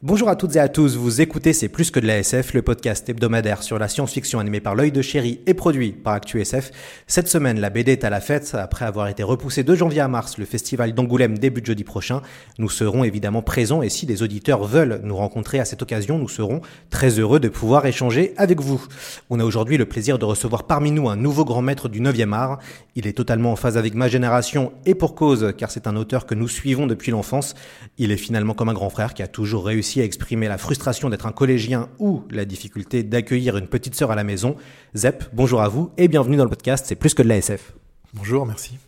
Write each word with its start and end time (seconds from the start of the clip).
Bonjour 0.00 0.28
à 0.28 0.36
toutes 0.36 0.54
et 0.54 0.60
à 0.60 0.68
tous, 0.68 0.94
vous 0.94 1.20
écoutez 1.20 1.52
C'est 1.52 1.68
plus 1.68 1.90
que 1.90 1.98
de 1.98 2.06
la 2.06 2.18
SF, 2.18 2.54
le 2.54 2.62
podcast 2.62 3.08
hebdomadaire 3.08 3.64
sur 3.64 3.80
la 3.80 3.88
science-fiction 3.88 4.38
animé 4.38 4.60
par 4.60 4.76
l'œil 4.76 4.92
de 4.92 5.02
chéri 5.02 5.40
et 5.44 5.54
produit 5.54 5.90
par 5.90 6.14
ActuSF. 6.14 6.70
Cette 7.08 7.26
semaine, 7.26 7.58
la 7.58 7.68
BD 7.68 7.90
est 7.90 8.04
à 8.04 8.10
la 8.10 8.20
fête. 8.20 8.54
Après 8.54 8.84
avoir 8.84 9.08
été 9.08 9.24
repoussée 9.24 9.64
de 9.64 9.74
janvier 9.74 10.00
à 10.00 10.06
mars, 10.06 10.38
le 10.38 10.44
festival 10.44 10.92
d'Angoulême 10.92 11.36
débute 11.36 11.66
jeudi 11.66 11.82
prochain. 11.82 12.22
Nous 12.60 12.68
serons 12.68 13.02
évidemment 13.02 13.42
présents 13.42 13.82
et 13.82 13.88
si 13.88 14.06
des 14.06 14.22
auditeurs 14.22 14.62
veulent 14.62 15.00
nous 15.02 15.16
rencontrer 15.16 15.58
à 15.58 15.64
cette 15.64 15.82
occasion, 15.82 16.16
nous 16.16 16.28
serons 16.28 16.60
très 16.90 17.18
heureux 17.18 17.40
de 17.40 17.48
pouvoir 17.48 17.84
échanger 17.84 18.34
avec 18.36 18.60
vous. 18.60 18.80
On 19.30 19.40
a 19.40 19.44
aujourd'hui 19.44 19.78
le 19.78 19.86
plaisir 19.86 20.20
de 20.20 20.24
recevoir 20.24 20.68
parmi 20.68 20.92
nous 20.92 21.08
un 21.08 21.16
nouveau 21.16 21.44
grand 21.44 21.62
maître 21.62 21.88
du 21.88 22.00
9e 22.00 22.34
art. 22.34 22.60
Il 22.94 23.08
est 23.08 23.14
totalement 23.14 23.50
en 23.50 23.56
phase 23.56 23.76
avec 23.76 23.94
ma 23.94 24.06
génération 24.06 24.72
et 24.86 24.94
pour 24.94 25.16
cause, 25.16 25.54
car 25.58 25.72
c'est 25.72 25.88
un 25.88 25.96
auteur 25.96 26.24
que 26.24 26.36
nous 26.36 26.46
suivons 26.46 26.86
depuis 26.86 27.10
l'enfance. 27.10 27.56
Il 27.96 28.12
est 28.12 28.16
finalement 28.16 28.54
comme 28.54 28.68
un 28.68 28.74
grand 28.74 28.90
frère 28.90 29.12
qui 29.12 29.24
a 29.24 29.26
toujours 29.26 29.66
réussi 29.66 29.87
à 29.96 30.04
exprimer 30.04 30.48
la 30.48 30.58
frustration 30.58 31.08
d'être 31.08 31.26
un 31.26 31.32
collégien 31.32 31.88
ou 31.98 32.24
la 32.30 32.44
difficulté 32.44 33.02
d'accueillir 33.02 33.56
une 33.56 33.68
petite 33.68 33.94
sœur 33.94 34.10
à 34.10 34.14
la 34.14 34.24
maison. 34.24 34.56
Zep, 34.94 35.24
bonjour 35.32 35.62
à 35.62 35.68
vous 35.68 35.90
et 35.96 36.08
bienvenue 36.08 36.36
dans 36.36 36.44
le 36.44 36.50
podcast 36.50 36.84
C'est 36.86 36.96
plus 36.96 37.14
que 37.14 37.22
de 37.22 37.28
la 37.28 37.38
SF. 37.38 37.74
Bonjour, 38.14 38.46
merci. 38.46 38.87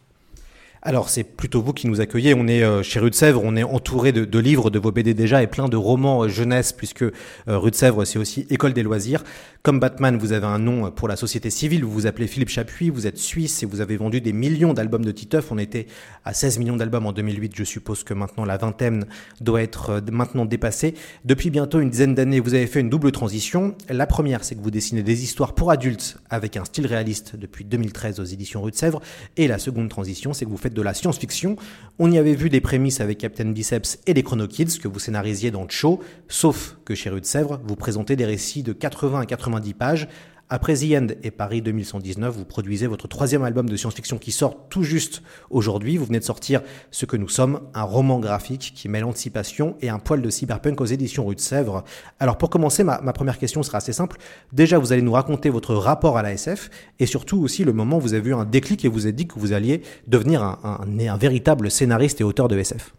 Alors 0.82 1.10
c'est 1.10 1.24
plutôt 1.24 1.60
vous 1.60 1.74
qui 1.74 1.86
nous 1.88 2.00
accueillez. 2.00 2.32
On 2.32 2.46
est 2.46 2.62
euh, 2.62 2.82
chez 2.82 3.00
Rue 3.00 3.10
de 3.10 3.14
Sèvres, 3.14 3.42
on 3.44 3.54
est 3.54 3.62
entouré 3.62 4.12
de, 4.12 4.38
livres 4.38 4.70
de 4.70 4.78
vos 4.78 4.90
BD 4.90 5.12
déjà 5.12 5.42
et 5.42 5.46
plein 5.46 5.68
de 5.68 5.76
romans 5.76 6.24
euh, 6.24 6.28
jeunesse 6.28 6.72
puisque 6.72 7.02
euh, 7.02 7.12
Rue 7.46 7.70
de 7.70 7.76
Sèvres 7.76 8.06
c'est 8.06 8.18
aussi 8.18 8.46
école 8.48 8.72
des 8.72 8.82
loisirs. 8.82 9.22
Comme 9.62 9.78
Batman, 9.78 10.16
vous 10.16 10.32
avez 10.32 10.46
un 10.46 10.58
nom 10.58 10.90
pour 10.90 11.06
la 11.06 11.16
société 11.16 11.50
civile. 11.50 11.84
Vous 11.84 11.92
vous 11.92 12.06
appelez 12.06 12.26
Philippe 12.26 12.48
Chapuis, 12.48 12.88
vous 12.88 13.06
êtes 13.06 13.18
suisse 13.18 13.62
et 13.62 13.66
vous 13.66 13.82
avez 13.82 13.98
vendu 13.98 14.22
des 14.22 14.32
millions 14.32 14.72
d'albums 14.72 15.04
de 15.04 15.12
Titeuf. 15.12 15.52
On 15.52 15.58
était 15.58 15.86
à 16.24 16.32
16 16.32 16.58
millions 16.58 16.76
d'albums 16.76 17.04
en 17.04 17.12
2008. 17.12 17.52
Je 17.54 17.64
suppose 17.64 18.02
que 18.02 18.14
maintenant 18.14 18.46
la 18.46 18.56
vingtaine 18.56 19.04
doit 19.42 19.60
être 19.60 20.02
maintenant 20.10 20.46
dépassée. 20.46 20.94
Depuis 21.26 21.50
bientôt 21.50 21.80
une 21.80 21.90
dizaine 21.90 22.14
d'années, 22.14 22.40
vous 22.40 22.54
avez 22.54 22.66
fait 22.66 22.80
une 22.80 22.88
double 22.88 23.12
transition. 23.12 23.74
La 23.90 24.06
première, 24.06 24.44
c'est 24.44 24.54
que 24.54 24.62
vous 24.62 24.70
dessinez 24.70 25.02
des 25.02 25.24
histoires 25.24 25.54
pour 25.54 25.70
adultes 25.70 26.16
avec 26.30 26.56
un 26.56 26.64
style 26.64 26.86
réaliste 26.86 27.36
depuis 27.36 27.66
2013 27.66 28.18
aux 28.18 28.24
éditions 28.24 28.62
Rue 28.62 28.70
de 28.70 28.76
Sèvres. 28.76 29.02
Et 29.36 29.46
la 29.46 29.58
seconde 29.58 29.90
transition, 29.90 30.32
c'est 30.32 30.46
que 30.46 30.50
vous 30.50 30.56
faites 30.56 30.69
de 30.72 30.82
la 30.82 30.94
science-fiction. 30.94 31.56
On 31.98 32.10
y 32.10 32.18
avait 32.18 32.34
vu 32.34 32.48
des 32.48 32.60
prémices 32.60 33.00
avec 33.00 33.18
Captain 33.18 33.46
Biceps 33.46 33.98
et 34.06 34.14
les 34.14 34.22
Chrono 34.22 34.46
Kids 34.46 34.78
que 34.80 34.88
vous 34.88 34.98
scénarisiez 34.98 35.50
dans 35.50 35.68
Show, 35.68 36.00
sauf 36.28 36.76
que 36.84 36.94
chez 36.94 37.10
Rue 37.10 37.20
Sèvres, 37.22 37.60
vous 37.64 37.76
présentez 37.76 38.16
des 38.16 38.24
récits 38.24 38.62
de 38.62 38.72
80 38.72 39.20
à 39.20 39.26
90 39.26 39.74
pages. 39.74 40.08
Après 40.52 40.74
The 40.74 40.94
End 40.96 41.06
et 41.22 41.30
Paris 41.30 41.62
2119, 41.62 42.36
vous 42.36 42.44
produisez 42.44 42.88
votre 42.88 43.06
troisième 43.06 43.44
album 43.44 43.68
de 43.68 43.76
science-fiction 43.76 44.18
qui 44.18 44.32
sort 44.32 44.66
tout 44.68 44.82
juste 44.82 45.22
aujourd'hui. 45.48 45.96
Vous 45.96 46.06
venez 46.06 46.18
de 46.18 46.24
sortir 46.24 46.60
Ce 46.90 47.06
que 47.06 47.16
nous 47.16 47.28
sommes, 47.28 47.60
un 47.72 47.84
roman 47.84 48.18
graphique 48.18 48.72
qui 48.74 48.88
mêle 48.88 49.04
anticipation 49.04 49.76
et 49.80 49.90
un 49.90 50.00
poil 50.00 50.20
de 50.20 50.28
cyberpunk 50.28 50.80
aux 50.80 50.86
éditions 50.86 51.24
Rue 51.24 51.36
de 51.36 51.40
Sèvres. 51.40 51.84
Alors 52.18 52.36
pour 52.36 52.50
commencer, 52.50 52.82
ma, 52.82 52.98
première 53.12 53.38
question 53.38 53.62
sera 53.62 53.78
assez 53.78 53.92
simple. 53.92 54.16
Déjà, 54.52 54.78
vous 54.78 54.92
allez 54.92 55.02
nous 55.02 55.12
raconter 55.12 55.50
votre 55.50 55.76
rapport 55.76 56.18
à 56.18 56.22
la 56.22 56.32
SF 56.32 56.68
et 56.98 57.06
surtout 57.06 57.40
aussi 57.40 57.62
le 57.62 57.72
moment 57.72 57.98
où 57.98 58.00
vous 58.00 58.14
avez 58.14 58.30
eu 58.30 58.34
un 58.34 58.44
déclic 58.44 58.84
et 58.84 58.88
vous 58.88 59.06
avez 59.06 59.12
dit 59.12 59.28
que 59.28 59.38
vous 59.38 59.52
alliez 59.52 59.82
devenir 60.08 60.42
un, 60.42 61.16
véritable 61.16 61.70
scénariste 61.70 62.20
et 62.20 62.24
auteur 62.24 62.48
de 62.48 62.58
SF. 62.58 62.92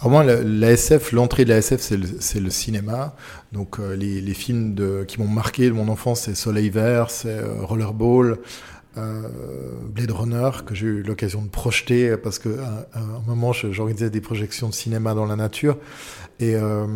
Alors 0.00 0.10
moi, 0.10 0.24
la, 0.24 0.72
SF, 0.72 1.12
l'entrée 1.12 1.44
de 1.44 1.50
la 1.50 1.58
SF, 1.58 1.80
c'est 2.18 2.40
le, 2.40 2.50
cinéma. 2.50 3.14
Donc 3.52 3.78
euh, 3.78 3.94
les, 3.94 4.20
les, 4.20 4.34
films 4.34 4.74
de, 4.74 5.04
qui 5.06 5.20
m'ont 5.20 5.28
marqué 5.28 5.66
de 5.66 5.72
mon 5.72 5.88
enfance, 5.88 6.22
c'est 6.22 6.34
Soleil 6.34 6.70
Vert, 6.70 7.10
c'est 7.10 7.28
euh, 7.28 7.62
Rollerball, 7.62 8.38
euh, 8.98 9.22
Blade 9.84 10.10
Runner, 10.10 10.50
que 10.66 10.74
j'ai 10.74 10.86
eu 10.86 11.02
l'occasion 11.02 11.42
de 11.42 11.48
projeter 11.48 12.16
parce 12.16 12.38
que 12.38 12.60
à, 12.60 12.98
un 12.98 13.22
moment, 13.26 13.52
j'organisais 13.52 14.10
des 14.10 14.20
projections 14.20 14.68
de 14.68 14.74
cinéma 14.74 15.14
dans 15.14 15.24
la 15.24 15.36
nature. 15.36 15.78
Et 16.40 16.54
euh, 16.56 16.86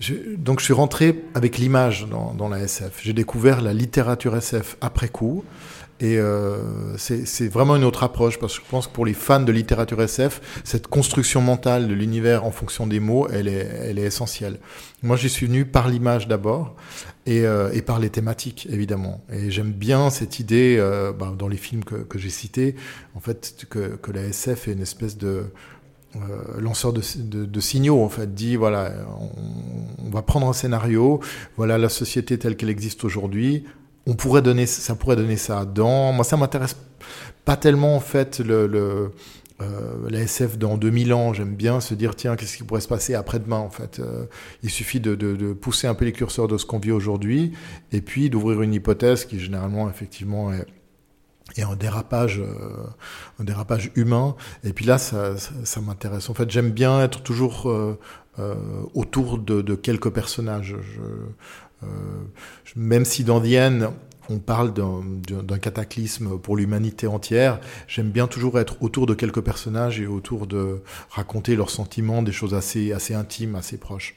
je, 0.00 0.14
donc 0.36 0.58
je 0.58 0.64
suis 0.64 0.72
rentré 0.72 1.24
avec 1.34 1.58
l'image 1.58 2.06
dans, 2.08 2.34
dans, 2.34 2.48
la 2.48 2.58
SF. 2.60 3.00
J'ai 3.02 3.12
découvert 3.12 3.60
la 3.60 3.72
littérature 3.72 4.36
SF 4.36 4.76
après 4.80 5.08
coup. 5.08 5.44
Et 6.02 6.18
euh, 6.18 6.96
c'est 6.96 7.46
vraiment 7.46 7.76
une 7.76 7.84
autre 7.84 8.02
approche 8.02 8.40
parce 8.40 8.58
que 8.58 8.64
je 8.64 8.68
pense 8.68 8.88
que 8.88 8.92
pour 8.92 9.06
les 9.06 9.14
fans 9.14 9.38
de 9.38 9.52
littérature 9.52 10.02
SF, 10.02 10.62
cette 10.64 10.88
construction 10.88 11.40
mentale 11.40 11.86
de 11.86 11.94
l'univers 11.94 12.44
en 12.44 12.50
fonction 12.50 12.88
des 12.88 12.98
mots, 12.98 13.28
elle 13.28 13.46
est, 13.46 13.70
elle 13.82 14.00
est 14.00 14.04
essentielle. 14.06 14.58
Moi, 15.04 15.16
j'y 15.16 15.28
suis 15.28 15.46
venu 15.46 15.64
par 15.64 15.88
l'image 15.88 16.26
d'abord 16.26 16.74
et, 17.24 17.46
euh, 17.46 17.70
et, 17.72 17.82
par 17.82 18.00
les 18.00 18.10
thématiques, 18.10 18.66
évidemment. 18.68 19.24
Et 19.32 19.52
j'aime 19.52 19.70
bien 19.70 20.10
cette 20.10 20.40
idée, 20.40 20.76
euh, 20.76 21.12
bah, 21.12 21.32
dans 21.38 21.46
les 21.46 21.56
films 21.56 21.84
que, 21.84 22.18
j'ai 22.18 22.30
cités, 22.30 22.74
en 23.14 23.20
fait, 23.20 23.64
que, 23.70 24.10
la 24.12 24.24
SF 24.24 24.66
est 24.66 24.72
une 24.72 24.82
espèce 24.82 25.16
de 25.16 25.44
lanceur 26.58 26.92
de, 26.92 27.60
signaux, 27.60 28.02
en 28.02 28.08
fait, 28.08 28.34
dit 28.34 28.56
voilà, 28.56 28.92
on 29.98 30.10
va 30.10 30.20
prendre 30.20 30.48
un 30.48 30.52
scénario, 30.52 31.20
voilà 31.56 31.78
la 31.78 31.88
société 31.88 32.38
telle 32.38 32.56
qu'elle 32.56 32.68
existe 32.68 33.04
aujourd'hui, 33.04 33.64
on 34.06 34.14
pourrait 34.14 34.42
donner, 34.42 34.66
ça 34.66 34.94
pourrait 34.94 35.16
donner 35.16 35.36
ça 35.36 35.64
dans. 35.64 36.12
Moi, 36.12 36.24
ça 36.24 36.36
m'intéresse 36.36 36.76
pas 37.44 37.56
tellement 37.56 37.96
en 37.96 38.00
fait 38.00 38.38
le, 38.40 38.66
le 38.66 39.10
euh, 39.60 40.08
la 40.10 40.20
SF 40.20 40.58
dans 40.58 40.76
2000 40.76 41.12
ans. 41.12 41.32
J'aime 41.32 41.54
bien 41.54 41.80
se 41.80 41.94
dire 41.94 42.16
tiens, 42.16 42.36
qu'est-ce 42.36 42.56
qui 42.56 42.64
pourrait 42.64 42.80
se 42.80 42.88
passer 42.88 43.14
après-demain 43.14 43.58
en 43.58 43.70
fait. 43.70 44.00
Euh, 44.00 44.24
il 44.62 44.70
suffit 44.70 45.00
de, 45.00 45.14
de, 45.14 45.36
de, 45.36 45.52
pousser 45.52 45.86
un 45.86 45.94
peu 45.94 46.04
les 46.04 46.12
curseurs 46.12 46.48
de 46.48 46.58
ce 46.58 46.66
qu'on 46.66 46.78
vit 46.78 46.92
aujourd'hui 46.92 47.52
et 47.92 48.00
puis 48.00 48.30
d'ouvrir 48.30 48.62
une 48.62 48.74
hypothèse 48.74 49.24
qui 49.24 49.38
généralement 49.38 49.88
effectivement 49.88 50.52
est 50.52 50.66
et 51.56 51.62
un 51.62 51.76
dérapage, 51.76 52.40
euh, 52.40 52.86
un 53.38 53.44
dérapage 53.44 53.90
humain. 53.94 54.36
Et 54.64 54.72
puis 54.72 54.84
là, 54.84 54.98
ça, 54.98 55.36
ça, 55.36 55.52
ça 55.64 55.80
m'intéresse. 55.80 56.30
En 56.30 56.34
fait, 56.34 56.50
j'aime 56.50 56.70
bien 56.70 57.02
être 57.02 57.22
toujours 57.22 57.70
euh, 57.70 57.98
euh, 58.38 58.54
autour 58.94 59.38
de, 59.38 59.60
de, 59.60 59.74
quelques 59.74 60.10
personnages. 60.10 60.76
Je, 60.80 61.00
même 62.76 63.04
si 63.04 63.24
dans 63.24 63.40
Diane, 63.40 63.90
on 64.28 64.38
parle 64.38 64.72
d'un 64.72 65.58
cataclysme 65.58 66.38
pour 66.38 66.56
l'humanité 66.56 67.06
entière, 67.06 67.60
j'aime 67.86 68.10
bien 68.10 68.26
toujours 68.26 68.58
être 68.58 68.82
autour 68.82 69.06
de 69.06 69.14
quelques 69.14 69.40
personnages 69.40 70.00
et 70.00 70.06
autour 70.06 70.46
de 70.46 70.82
raconter 71.10 71.56
leurs 71.56 71.70
sentiments, 71.70 72.22
des 72.22 72.32
choses 72.32 72.54
assez, 72.54 72.92
intimes, 73.14 73.54
assez 73.54 73.78
proches. 73.78 74.16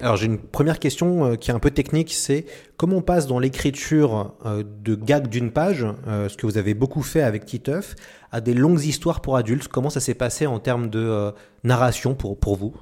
Alors 0.00 0.16
j'ai 0.16 0.26
une 0.26 0.38
première 0.38 0.78
question 0.78 1.24
euh, 1.24 1.34
qui 1.34 1.50
est 1.50 1.54
un 1.54 1.58
peu 1.58 1.72
technique, 1.72 2.12
c'est 2.12 2.46
comment 2.76 2.98
on 2.98 3.02
passe 3.02 3.26
dans 3.26 3.40
l'écriture 3.40 4.34
euh, 4.46 4.62
de 4.62 4.94
gags 4.94 5.26
d'une 5.26 5.50
page, 5.50 5.84
euh, 6.06 6.28
ce 6.28 6.36
que 6.36 6.46
vous 6.46 6.56
avez 6.56 6.74
beaucoup 6.74 7.02
fait 7.02 7.22
avec 7.22 7.46
Titeuf, 7.46 7.96
à 8.30 8.40
des 8.40 8.54
longues 8.54 8.84
histoires 8.84 9.20
pour 9.20 9.36
adultes? 9.36 9.66
Comment 9.66 9.90
ça 9.90 9.98
s'est 9.98 10.14
passé 10.14 10.46
en 10.46 10.60
termes 10.60 10.88
de 10.88 11.00
euh, 11.00 11.32
narration 11.64 12.14
pour 12.14 12.56
vous? 12.56 12.76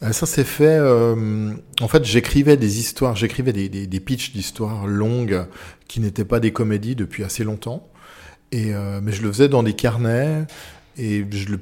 Ça 0.00 0.26
s'est 0.26 0.44
fait. 0.44 0.78
Euh, 0.78 1.52
en 1.80 1.88
fait, 1.88 2.04
j'écrivais 2.04 2.56
des 2.56 2.78
histoires, 2.78 3.16
j'écrivais 3.16 3.52
des, 3.52 3.68
des, 3.68 3.86
des 3.86 4.00
pitchs 4.00 4.32
d'histoires 4.32 4.86
longues 4.86 5.46
qui 5.88 6.00
n'étaient 6.00 6.24
pas 6.24 6.40
des 6.40 6.52
comédies 6.52 6.96
depuis 6.96 7.24
assez 7.24 7.44
longtemps. 7.44 7.88
Et 8.52 8.74
euh, 8.74 9.00
mais 9.02 9.12
je 9.12 9.22
le 9.22 9.30
faisais 9.30 9.48
dans 9.48 9.62
des 9.62 9.74
carnets 9.74 10.46
et 10.96 11.24
je 11.30 11.48
le 11.50 11.60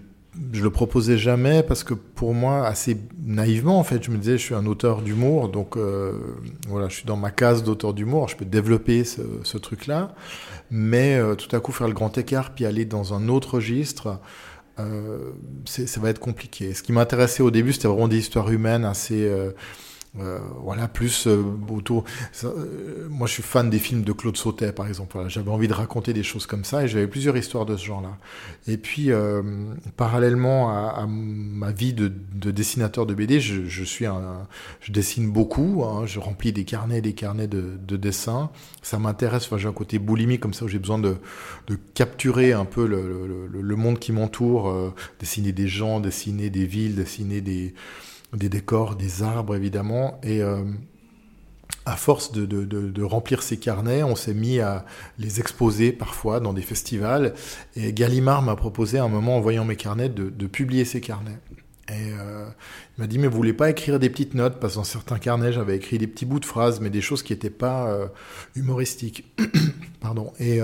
je 0.53 0.63
le 0.63 0.71
proposais 0.71 1.19
jamais 1.19 1.63
parce 1.63 1.85
que 1.85 1.95
pour 1.95 2.35
moi, 2.35 2.67
assez 2.67 2.97
naïvement, 3.25 3.79
en 3.79 3.85
fait, 3.85 4.05
je 4.05 4.11
me 4.11 4.19
disais, 4.19 4.39
je 4.39 4.43
suis 4.43 4.55
un 4.55 4.67
auteur 4.67 5.03
d'humour, 5.03 5.49
donc 5.49 5.77
euh, 5.77 6.13
voilà, 6.69 6.89
je 6.89 6.97
suis 6.97 7.05
dans 7.05 7.17
ma 7.17 7.31
case 7.31 7.65
d'auteur 7.65 7.95
d'humour, 7.95 8.29
je 8.29 8.37
peux 8.37 8.45
développer 8.45 9.05
ce, 9.05 9.21
ce 9.43 9.59
truc-là, 9.59 10.15
mais 10.71 11.17
euh, 11.17 11.35
tout 11.35 11.55
à 11.57 11.61
coup 11.61 11.73
faire 11.73 11.89
le 11.89 11.95
grand 11.95 12.17
écart 12.19 12.55
puis 12.55 12.67
aller 12.67 12.85
dans 12.85 13.15
un 13.15 13.29
autre 13.29 13.55
registre, 13.55 14.07
euh, 14.07 14.15
ça 15.65 16.01
va 16.01 16.11
être 16.11 16.21
compliqué. 16.21 16.75
Ce 16.75 16.83
qui 16.83 16.93
m'intéressait 16.93 17.43
au 17.43 17.51
début, 17.51 17.73
c'était 17.73 17.89
vraiment 17.89 18.09
des 18.09 18.19
histoires 18.19 18.51
humaines 18.51 18.85
assez 18.85 19.31
Euh, 20.19 20.39
voilà, 20.63 20.89
plus 20.89 21.27
euh, 21.27 21.43
autour. 21.71 22.05
euh, 22.45 23.07
moi, 23.11 23.27
je 23.27 23.35
suis 23.35 23.43
fan 23.43 23.69
des 23.71 23.79
films 23.79 24.03
de 24.03 24.13
Claude 24.13 24.37
Sautet, 24.37 24.73
par 24.73 24.87
exemple. 24.89 25.13
Voilà, 25.13 25.29
j'avais 25.29 25.51
envie 25.51 25.69
de 25.69 25.75
raconter 25.75 26.13
des 26.15 26.23
choses 26.23 26.47
comme 26.47 26.65
ça 26.65 26.83
et 26.85 26.89
j'avais 26.89 27.07
plusieurs 27.07 27.37
histoires 27.37 27.67
de 27.67 27.77
ce 27.77 27.85
genre-là. 27.85 28.17
Et 28.67 28.79
puis, 28.79 29.13
euh, 29.13 29.43
parallèlement 29.97 30.71
à, 30.71 31.07
ma 31.07 31.73
vie 31.73 31.93
de, 31.93 32.11
de 32.35 32.51
dessinateur 32.51 33.07
de 33.07 33.15
BD, 33.15 33.39
je, 33.41 33.85
suis 33.85 34.07
un, 34.07 34.47
je 34.81 34.93
dessine 34.93 35.31
beaucoup. 35.31 35.85
hein, 35.85 36.07
je 36.07 36.19
remplis 36.19 36.53
des 36.53 36.65
carnets, 36.65 37.01
des 37.03 37.13
carnets 37.13 37.47
de, 37.49 37.79
de 37.87 37.97
dessins. 37.97 38.51
Ça 38.83 38.99
m'intéresse. 38.99 39.45
Enfin, 39.47 39.59
j'ai 39.59 39.69
un 39.69 39.73
côté 39.73 39.99
boulimique 39.99 40.41
comme 40.41 40.55
ça 40.55 40.65
où 40.65 40.69
j'ai 40.69 40.79
besoin 40.79 40.99
de, 40.99 41.17
de 41.67 41.79
capturer 41.95 42.53
un 42.53 42.65
peu 42.65 42.87
le, 42.87 43.27
le, 43.27 43.47
le- 43.47 43.61
le 43.61 43.77
monde 43.77 43.99
qui 43.99 44.13
m'entoure, 44.13 44.69
euh, 44.71 44.95
dessiner 45.21 45.53
des 45.53 45.69
gens, 45.69 46.01
dessiner 46.01 46.49
des 46.51 46.65
villes, 46.67 46.95
dessiner 46.95 47.41
des 47.41 47.75
des 48.33 48.49
décors, 48.49 48.97
des 48.97 49.23
arbres 49.23 49.57
évidemment. 49.57 50.21
Et 50.23 50.43
euh, 50.43 50.65
à 51.87 51.97
force 51.97 52.33
de, 52.33 53.03
remplir 53.03 53.43
ces 53.43 53.57
carnets, 53.57 54.03
on 54.03 54.15
s'est 54.17 54.35
mis 54.35 54.61
à 54.61 54.85
les 55.19 55.41
exposer 55.41 55.93
parfois 55.93 56.41
dans 56.41 56.53
des 56.53 56.63
festivals. 56.63 57.35
Et 57.77 57.93
Gallimard 57.93 58.43
m'a 58.43 58.57
proposé 58.57 58.99
à 58.99 59.05
un 59.05 59.09
moment, 59.09 59.37
en 59.37 59.41
voyant 59.41 59.65
mes 59.65 59.77
carnets, 59.77 60.09
de, 60.09 60.29
de 60.29 60.47
publier 60.47 60.85
ces 60.85 61.01
carnets. 61.01 61.39
Et 61.89 62.13
euh, 62.13 62.47
il 62.97 63.01
m'a 63.01 63.07
dit, 63.07 63.19
mais 63.19 63.29
vous 63.29 63.37
voulez 63.37 63.55
pas 63.55 63.71
écrire 63.71 63.99
des 63.99 64.11
petites 64.11 64.35
notes? 64.35 64.61
Parce 64.61 64.75
que 64.75 64.79
dans 64.79 64.85
certains 64.85 65.19
carnets, 65.19 65.53
j'avais 65.53 65.77
écrit 65.77 65.97
des 65.97 66.07
petits 66.07 66.27
bouts 66.27 66.41
de 66.41 66.45
phrases, 66.45 66.81
mais 66.81 66.91
des 66.91 67.01
choses 67.01 67.23
qui 67.23 67.33
n'étaient 67.33 67.49
pas 67.49 67.89
euh, 67.89 68.09
humoristiques. 68.55 69.27
Pardon. 70.01 70.33
Et... 70.39 70.61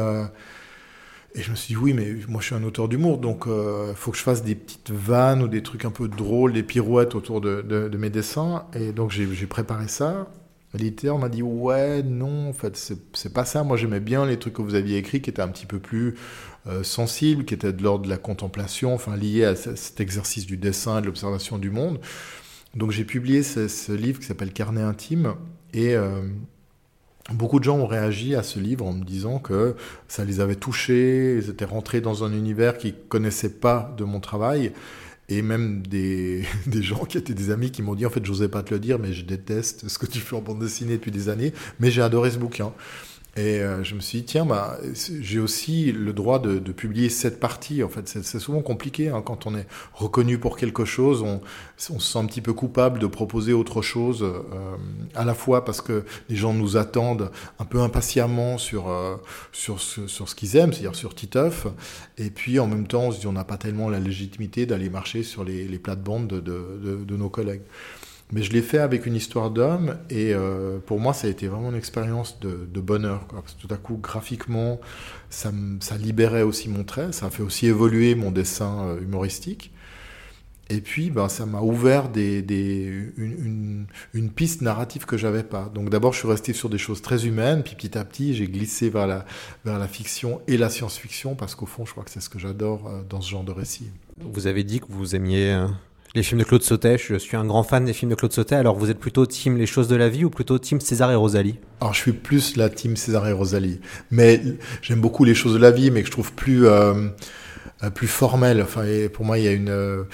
Et 1.37 1.43
je 1.43 1.51
me 1.51 1.57
suis 1.57 1.75
dit, 1.75 1.77
oui, 1.77 1.95
mais 1.95 2.15
moi 2.29 2.41
je 2.41 2.47
suis 2.47 2.55
un 2.55 2.63
auteur 2.63 2.89
d'humour, 2.89 3.19
donc 3.19 3.45
il 3.47 3.51
euh, 3.53 3.95
faut 3.95 4.13
que 4.13 4.17
je 4.17 4.23
fasse 4.23 4.45
des 4.45 4.55
petites 4.55 4.91
vannes 4.93 5.43
ou 5.43 5.49
des 5.49 5.65
trucs 5.65 5.85
un 5.85 5.91
peu 5.91 6.07
drôles, 6.07 6.53
des 6.53 6.63
pirouettes 6.63 7.17
autour 7.17 7.41
de, 7.41 7.91
mes 7.99 8.11
dessins. 8.11 8.67
Et 8.75 8.93
donc 8.93 9.11
j'ai 9.11 9.47
préparé 9.47 9.89
ça. 9.89 10.29
L'éditeur 10.75 11.19
m'a 11.19 11.29
dit, 11.29 11.43
ouais, 11.43 12.03
non, 12.05 12.49
en 12.49 12.53
fait, 12.53 12.77
c'est 13.15 13.33
pas 13.33 13.45
ça. 13.45 13.65
Moi 13.65 13.77
j'aimais 13.77 13.99
bien 14.01 14.27
les 14.27 14.39
trucs 14.39 14.55
que 14.55 14.63
vous 14.63 14.75
aviez 14.77 14.97
écrits 14.99 15.21
qui 15.23 15.31
étaient 15.31 15.43
un 15.43 15.49
petit 15.49 15.67
peu 15.67 15.81
plus 15.81 16.15
euh, 16.69 16.85
sensibles, 16.85 17.45
qui 17.45 17.55
étaient 17.55 17.73
de 17.73 17.83
l'ordre 17.83 18.05
de 18.05 18.11
la 18.11 18.17
contemplation, 18.19 18.95
enfin 18.95 19.17
liés 19.17 19.45
à 19.45 19.57
ce- 19.57 19.75
cet 19.75 20.01
exercice 20.01 20.47
du 20.47 20.57
dessin 20.57 21.01
de 21.01 21.07
l'observation 21.07 21.59
du 21.59 21.71
monde. 21.71 22.01
Donc 22.77 22.91
j'ai 22.93 23.05
publié 23.05 23.43
ce, 23.43 23.69
ce 23.69 23.93
livre 23.93 24.21
qui 24.21 24.27
s'appelle 24.27 24.53
Carnet 24.53 24.83
intime. 24.83 25.35
Et. 25.73 25.97
euh, 25.97 26.23
Beaucoup 27.33 27.59
de 27.59 27.65
gens 27.65 27.79
ont 27.79 27.87
réagi 27.87 28.35
à 28.35 28.43
ce 28.43 28.59
livre 28.59 28.85
en 28.85 28.93
me 28.93 29.03
disant 29.03 29.39
que 29.39 29.77
ça 30.09 30.27
les 30.27 30.41
avait 30.41 30.57
touchés, 30.57 31.39
ils 31.43 31.49
étaient 31.49 31.65
rentrés 31.65 32.03
dans 32.03 32.23
un 32.23 32.33
univers 32.35 32.77
qu'ils 32.77 32.95
connaissaient 32.95 33.55
pas 33.55 33.95
de 33.97 34.05
mon 34.05 34.21
travail, 34.21 34.73
et 35.31 35.41
même 35.41 35.87
des, 35.87 36.45
des 36.67 36.83
gens 36.83 37.07
qui 37.07 37.17
étaient 37.17 37.33
des 37.33 37.51
amis 37.51 37.71
qui 37.71 37.81
m'ont 37.81 37.95
dit 37.95 38.05
en 38.05 38.11
fait 38.11 38.25
j'osais 38.25 38.49
pas 38.49 38.63
te 38.63 38.75
le 38.75 38.81
dire, 38.81 38.99
mais 38.99 39.15
je 39.15 39.25
déteste 39.25 39.89
ce 39.89 39.99
que 39.99 40.05
tu 40.05 40.19
fais 40.19 40.37
en 40.37 40.43
bande 40.43 40.59
dessinée 40.59 40.99
depuis 40.99 41.11
des 41.11 41.31
années, 41.31 41.55
mais 41.81 41.91
j'ai 41.91 42.03
adoré 42.03 42.31
ce 42.31 42.37
bouquin. 42.37 42.75
Et 43.37 43.59
euh, 43.61 43.83
je 43.83 43.97
me 43.97 44.01
suis 44.01 44.19
dit, 44.21 44.25
tiens, 44.27 44.47
bah, 44.47 44.79
j'ai 45.21 45.41
aussi 45.41 45.91
le 45.91 46.13
droit 46.13 46.39
de, 46.39 46.61
de 46.61 46.73
publier 46.73 47.09
cette 47.09 47.41
partie. 47.41 47.83
En 47.83 47.89
fait, 47.89 48.09
c'est 48.09 48.39
souvent 48.39 48.63
compliqué 48.63 49.09
hein, 49.09 49.23
quand 49.23 49.47
on 49.47 49.57
est 49.57 49.67
reconnu 49.93 50.39
pour 50.39 50.57
quelque 50.57 50.85
chose. 50.85 51.23
On, 51.23 51.41
on 51.91 51.99
se 51.99 52.13
sent 52.13 52.19
un 52.21 52.27
petit 52.27 52.41
peu 52.41 52.53
coupable 52.53 53.01
de 53.01 53.09
proposer 53.09 53.53
autre 53.53 53.83
chose, 53.83 54.23
euh, 54.23 54.77
à 55.17 55.25
la 55.25 55.35
fois 55.35 55.65
parce 55.65 55.81
que 55.81 56.05
les 56.29 56.37
gens 56.37 56.55
nous 56.55 56.77
attendent 56.77 57.33
un 57.59 57.65
peu 57.65 57.81
impatiemment 57.81 58.57
sur, 58.57 58.89
euh, 58.89 59.17
sur, 59.51 59.81
ce- 59.81 60.07
sur 60.07 60.29
ce 60.29 60.37
qu'ils 60.37 60.55
aiment, 60.57 60.73
c'est-à-dire 60.73 60.95
sur 60.95 61.15
Titeuf. 61.17 61.67
Et 62.19 62.31
puis 62.31 62.61
en 62.61 62.69
même 62.69 62.87
temps, 62.87 63.05
on 63.07 63.11
se 63.11 63.19
dit, 63.19 63.27
on 63.27 63.33
n'a 63.33 63.45
pas 63.45 63.57
tellement 63.57 63.89
la 63.89 63.99
légitimité 63.99 64.65
d'aller 64.65 64.91
marcher 64.91 65.25
sur 65.25 65.43
les, 65.43 65.67
les 65.67 65.79
plates-bandes 65.81 66.29
de, 66.29 66.39
de, 66.41 66.79
de, 66.85 67.05
de 67.05 67.17
nos 67.17 67.31
collègues. 67.31 67.63
Mais 68.35 68.43
je 68.43 68.51
l'ai 68.51 68.63
fait 68.63 68.79
avec 68.79 69.07
une 69.07 69.15
histoire 69.15 69.53
d'homme 69.53 69.97
et 70.11 70.35
euh, 70.35 70.81
pour 70.85 70.99
moi 70.99 71.13
ça 71.13 71.29
a 71.29 71.31
été 71.31 71.47
vraiment 71.47 71.71
une 71.71 71.77
expérience 71.77 72.41
de, 72.41 72.81
bonheur. 72.81 73.27
Parce 73.29 73.55
que 73.55 73.61
tout 73.61 73.73
à 73.73 73.77
coup, 73.77 73.97
graphiquement, 73.97 74.81
ça, 75.31 75.53
libérait 75.97 76.43
aussi 76.43 76.69
mon 76.69 76.83
trait, 76.83 77.13
ça 77.13 77.27
a 77.27 77.31
fait 77.31 77.45
aussi 77.45 77.69
évoluer 77.69 78.17
mon 78.17 78.33
dessin 78.33 78.89
euh, 78.89 79.01
humoristique. 79.01 79.71
Et 80.69 80.81
puis, 80.81 81.11
ben, 81.11 81.29
ça 81.29 81.47
m'a 81.47 81.61
ouvert 81.61 82.11
une, 82.17 83.87
piste 84.35 84.63
narrative 84.63 85.05
que 85.05 85.17
j'avais 85.17 85.45
pas. 85.45 85.71
Donc 85.73 85.91
d'abord, 85.91 86.13
je 86.13 86.19
suis 86.19 86.29
resté 86.29 86.53
sur 86.55 86.69
des 86.69 86.79
choses 86.79 87.03
très 87.03 87.27
humaines, 87.27 87.63
puis 87.63 87.77
petit 87.77 87.97
à 87.97 88.05
petit, 88.05 88.35
j'ai 88.35 88.49
glissé 88.49 88.91
vers 88.91 89.07
la, 89.07 89.89
fiction 89.89 90.41
et 90.49 90.57
la 90.57 90.71
science-fiction, 90.71 91.37
parce 91.37 91.55
qu'au 91.55 91.67
fond, 91.67 91.85
je 91.85 91.93
crois 91.93 92.03
que 92.03 92.11
c'est 92.11 92.21
ce 92.21 92.31
que 92.31 92.41
j'adore 92.41 92.89
euh, 92.89 93.03
dans 93.09 93.21
ce 93.21 93.31
genre 93.31 93.45
de 93.45 93.53
récit. 93.53 93.93
Vous 94.19 94.49
avez 94.49 94.65
dit 94.65 94.81
que 94.81 94.87
vous 94.89 95.15
aimiez 95.15 95.55
les 96.15 96.23
films 96.23 96.41
de 96.41 96.45
Claude 96.45 96.63
Sautet. 96.63 96.97
Je 96.99 97.17
suis 97.17 97.37
un 97.37 97.45
grand 97.45 97.65
fan 97.65 97.85
des 97.85 97.93
films 97.93 98.11
de 98.11 98.15
Claude 98.15 98.33
Sautet. 98.33 98.55
Alors 98.55 98.77
vous 98.77 98.91
êtes 98.91 98.99
plutôt 98.99 99.27
team 99.27 99.57
Les 99.57 99.67
choses 99.67 99.89
de 99.89 99.97
la 99.97 100.09
vie 100.09 100.25
ou 100.25 100.31
plutôt 100.31 100.59
team 100.59 100.81
César 100.81 101.11
et 101.11 101.17
Rosalie 101.17 101.59
Alors, 101.81 101.93
je 101.93 102.01
suis 102.01 102.13
plus 102.13 102.57
la 102.57 102.71
team 102.71 102.97
César 102.97 103.27
et 103.27 103.33
Rosalie. 103.33 103.81
Mais 104.11 104.41
j'aime 104.81 105.01
beaucoup 105.01 105.25
les 105.25 105.35
choses 105.35 105.55
de 105.55 105.59
la 105.59 105.73
vie, 105.73 105.91
mais 105.91 106.03
que 106.03 106.07
je 106.07 106.13
trouve 106.13 106.33
plus, 106.33 106.67
euh, 106.67 107.09
euh, 107.83 107.91
plus 107.91 108.07
formelles. 108.07 108.63
Enfin, 108.63 108.85
pour 109.13 109.25
moi, 109.25 109.39
il 109.39 109.45
y 109.45 109.49
a 109.49 109.53
une, 109.53 109.71
euh, 109.71 110.05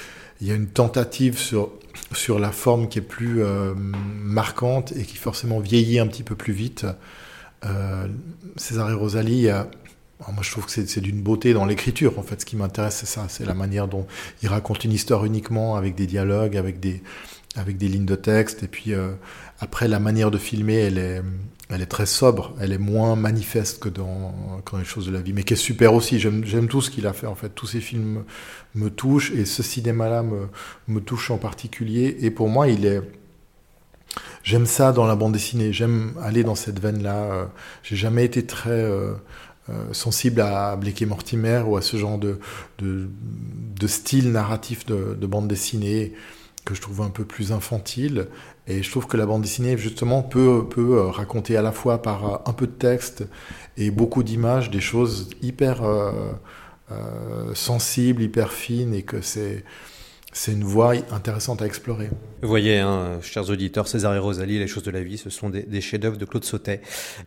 il 0.41 0.49
y 0.49 0.53
a 0.53 0.55
une 0.55 0.69
tentative 0.69 1.39
sur, 1.39 1.71
sur 2.13 2.39
la 2.39 2.51
forme 2.51 2.89
qui 2.89 2.99
est 2.99 3.03
plus 3.03 3.43
euh, 3.43 3.75
marquante 3.77 4.93
et 4.97 5.05
qui 5.05 5.19
forcément 5.19 5.61
vieillit 5.61 5.99
un 5.99 6.07
petit 6.07 6.23
peu 6.23 6.35
plus 6.35 6.53
vite. 6.53 6.87
César 8.57 8.91
et 8.91 8.95
Rosalie, 8.95 9.43
il 9.43 9.65
moi, 10.29 10.43
je 10.43 10.51
trouve 10.51 10.67
que 10.67 10.71
c'est 10.71 11.01
d'une 11.01 11.23
beauté 11.23 11.53
dans 11.53 11.65
l'écriture. 11.65 12.19
En 12.19 12.23
fait, 12.23 12.41
ce 12.41 12.47
qui 12.47 12.57
m'intéresse, 12.57 12.97
c'est 12.97 13.07
ça, 13.07 13.27
c'est 13.29 13.45
la 13.45 13.55
manière 13.55 13.89
dont 13.89 14.07
il 14.43 14.49
raconte 14.49 14.85
une 14.85 14.93
histoire 14.93 15.25
uniquement 15.25 15.77
avec 15.77 15.95
des 15.95 16.07
dialogues, 16.07 16.57
avec 16.57 16.79
des, 16.79 17.03
avec 17.57 17.79
des 17.79 17.89
lignes 17.89 18.07
de 18.07 18.15
texte. 18.17 18.63
Et 18.63 18.69
puis 18.69 18.93
euh, 18.93 19.13
après, 19.61 19.89
la 19.89 19.99
manière 19.99 20.31
de 20.31 20.39
filmer, 20.39 20.77
elle 20.77 20.99
est, 20.99 21.23
elle 21.71 21.83
est 21.83 21.87
très 21.87 22.07
sobre. 22.07 22.55
Elle 22.61 22.73
est 22.73 22.79
moins 22.79 23.17
manifeste 23.17 23.81
que 23.81 23.89
dans, 23.89 24.61
que 24.65 24.73
dans 24.73 24.79
les 24.79 24.85
choses 24.85 25.07
de 25.07 25.13
la 25.13 25.21
vie, 25.21 25.33
mais 25.33 25.43
qui 25.43 25.55
est 25.55 25.57
super 25.57 25.95
aussi. 25.95 26.19
J'aime 26.19 26.69
tout 26.69 26.81
ce 26.83 26.91
qu'il 26.91 27.07
a 27.07 27.13
fait. 27.13 27.27
En 27.27 27.35
fait, 27.35 27.51
tous 27.51 27.67
ces 27.67 27.81
films 27.81 28.25
me, 28.75 28.85
me 28.85 28.91
touchent 28.91 29.33
et 29.33 29.45
ce 29.45 29.63
cinéma-là 29.63 30.23
me, 30.23 30.49
me 30.89 31.01
touche 31.01 31.31
en 31.31 31.39
particulier. 31.39 32.19
Et 32.21 32.31
pour 32.31 32.49
moi, 32.49 32.69
il 32.69 32.85
est 32.87 33.01
J'aime 34.43 34.67
ça 34.67 34.93
dans 34.93 35.07
la 35.07 35.15
bande 35.17 35.33
dessinée, 35.33 35.73
j'aime 35.73 36.15
aller 36.23 36.43
dans 36.45 36.55
cette 36.55 36.81
veine-là. 36.81 37.17
Euh, 37.17 37.45
J'ai 37.83 37.97
jamais 37.97 38.25
été 38.25 38.45
très 38.45 38.71
euh, 38.71 39.15
sensible 39.93 40.41
à 40.41 40.77
Blake 40.77 41.03
et 41.03 41.07
Mortimer 41.07 41.63
ou 41.67 41.77
à 41.77 41.83
ce 41.83 41.97
genre 41.97 42.19
de, 42.19 42.39
de, 42.79 43.87
style 43.87 44.33
narratif 44.33 44.87
de, 44.87 45.17
de 45.21 45.27
bande 45.27 45.49
dessinée 45.49 46.13
que 46.65 46.75
je 46.75 46.81
trouve 46.81 47.03
un 47.03 47.11
peu 47.11 47.25
plus 47.25 47.53
infantile. 47.53 48.29
Et 48.67 48.83
je 48.83 48.91
trouve 48.91 49.07
que 49.07 49.17
la 49.17 49.27
bande 49.27 49.43
dessinée, 49.43 49.77
justement, 49.77 50.23
peut, 50.23 50.67
peut 50.69 50.99
euh, 50.99 51.11
raconter 51.11 51.57
à 51.57 51.63
la 51.63 51.73
fois 51.73 52.03
par 52.03 52.27
euh, 52.27 52.37
un 52.47 52.53
peu 52.53 52.67
de 52.67 52.73
texte 52.73 53.25
et 53.77 53.91
beaucoup 53.91 54.23
d'images 54.23 54.71
des 54.71 54.81
choses 54.81 55.31
hyper 55.43 55.83
euh, 55.83 56.13
euh, 56.93 57.55
sensibles, 57.55 58.23
hyper 58.23 58.53
fines, 58.53 58.95
et 58.95 59.03
que 59.03 59.21
c'est 59.21 59.65
c'est 60.33 60.53
une 60.53 60.65
voie 60.65 60.95
intéressante 61.11 61.63
à 61.63 61.67
explorer. 61.67 62.09
Vous 62.43 62.49
voyez, 62.49 62.79
hein, 62.79 63.19
chers 63.21 63.51
auditeurs, 63.51 63.89
César 63.89 64.15
et 64.15 64.19
Rosalie, 64.19 64.59
les 64.59 64.67
choses 64.67 64.83
de 64.83 64.91
la 64.91 65.03
vie, 65.03 65.19
ce 65.19 65.29
sont 65.29 65.51
des, 65.51 65.81
chefs-d'œuvre 65.81 66.17
de 66.17 66.25
Claude 66.25 66.45
Sautet. 66.45 66.81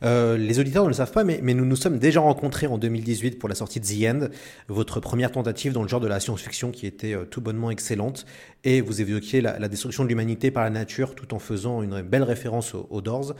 Euh, 0.03 0.37
les 0.37 0.59
auditeurs 0.59 0.83
ne 0.83 0.87
le 0.87 0.93
savent 0.93 1.11
pas, 1.11 1.23
mais, 1.23 1.39
nous 1.41 1.65
nous 1.65 1.75
sommes 1.75 1.99
déjà 1.99 2.21
rencontrés 2.21 2.65
en 2.67 2.77
2018 2.77 3.37
pour 3.37 3.49
la 3.49 3.55
sortie 3.55 3.79
de 3.79 3.85
The 3.85 4.15
End, 4.15 4.27
votre 4.69 4.99
première 4.99 5.31
tentative 5.31 5.73
dans 5.73 5.83
le 5.83 5.87
genre 5.87 5.99
de 5.99 6.07
la 6.07 6.19
science-fiction 6.19 6.71
qui 6.71 6.87
était 6.87 7.13
euh, 7.13 7.25
tout 7.25 7.41
bonnement 7.41 7.69
excellente. 7.69 8.25
Et 8.63 8.81
vous 8.81 9.01
évoquiez 9.01 9.41
la, 9.41 9.59
la 9.59 9.67
destruction 9.67 10.03
de 10.03 10.09
l'humanité 10.09 10.49
par 10.49 10.63
la 10.63 10.69
nature 10.69 11.15
tout 11.15 11.33
en 11.33 11.39
faisant 11.39 11.83
une 11.83 12.01
belle 12.01 12.23
référence 12.23 12.73
aux, 12.73 12.87
aux 12.89 13.01
Doors. 13.01 13.33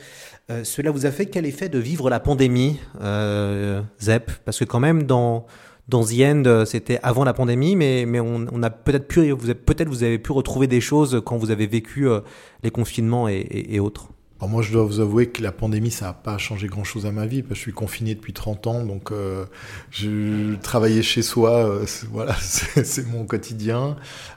Euh, 0.50 0.62
cela 0.62 0.90
vous 0.90 1.06
a 1.06 1.10
fait 1.10 1.26
quel 1.26 1.46
effet 1.46 1.70
de 1.70 1.78
vivre 1.78 2.10
la 2.10 2.20
pandémie, 2.20 2.78
euh, 3.00 3.80
Zep? 4.00 4.30
Parce 4.44 4.58
que 4.58 4.64
quand 4.64 4.80
même, 4.80 5.04
dans 5.04 5.46
dans 5.88 6.04
The 6.04 6.20
End, 6.20 6.42
euh, 6.46 6.64
c'était 6.64 6.98
avant 7.02 7.24
la 7.24 7.34
pandémie, 7.34 7.76
mais, 7.76 8.06
mais 8.06 8.20
on, 8.20 8.62
a 8.62 8.70
peut-être 8.70 9.06
pu, 9.06 9.30
vous 9.30 9.50
avez, 9.50 9.54
peut-être 9.54 9.88
vous 9.88 10.02
avez 10.02 10.18
pu 10.18 10.32
retrouver 10.32 10.66
des 10.66 10.80
choses 10.80 11.20
quand 11.24 11.36
vous 11.36 11.50
avez 11.50 11.66
vécu 11.66 12.08
euh, 12.08 12.20
les 12.62 12.70
confinements 12.70 13.28
et, 13.28 13.78
autres. 13.80 14.08
Alors 14.40 14.50
moi, 14.50 14.62
je 14.62 14.72
dois 14.72 14.84
vous 14.84 15.00
avouer 15.00 15.28
que 15.28 15.42
la 15.42 15.52
pandémie, 15.52 15.90
ça 15.90 16.06
n'a 16.06 16.12
pas 16.12 16.38
changé 16.38 16.66
grand-chose 16.66 17.06
à 17.06 17.12
ma 17.12 17.26
vie, 17.26 17.44
je 17.50 17.54
suis 17.54 17.72
confiné 17.72 18.14
depuis 18.14 18.32
30 18.32 18.66
ans, 18.66 18.84
donc 18.84 19.12
euh, 19.12 19.44
je 19.90 20.54
travaillais 20.56 21.02
chez 21.02 21.22
soi, 21.22 21.68
euh, 21.68 21.86
c'est- 21.86 22.06
voilà, 22.08 22.34
c'est 22.40 23.06
mon 23.08 23.24
quotidien. 23.24 23.96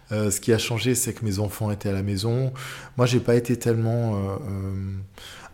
Ce 0.10 0.40
qui 0.40 0.54
a 0.54 0.58
changé, 0.58 0.96
c'est 0.96 1.14
que 1.14 1.26
mes 1.26 1.40
enfants 1.40 1.70
étaient 1.70 1.90
à 1.90 1.94
la 1.94 2.04
maison. 2.04 2.54
Moi, 2.96 3.06
j'ai 3.06 3.20
pas 3.20 3.36
été 3.36 3.58
tellement 3.58 4.18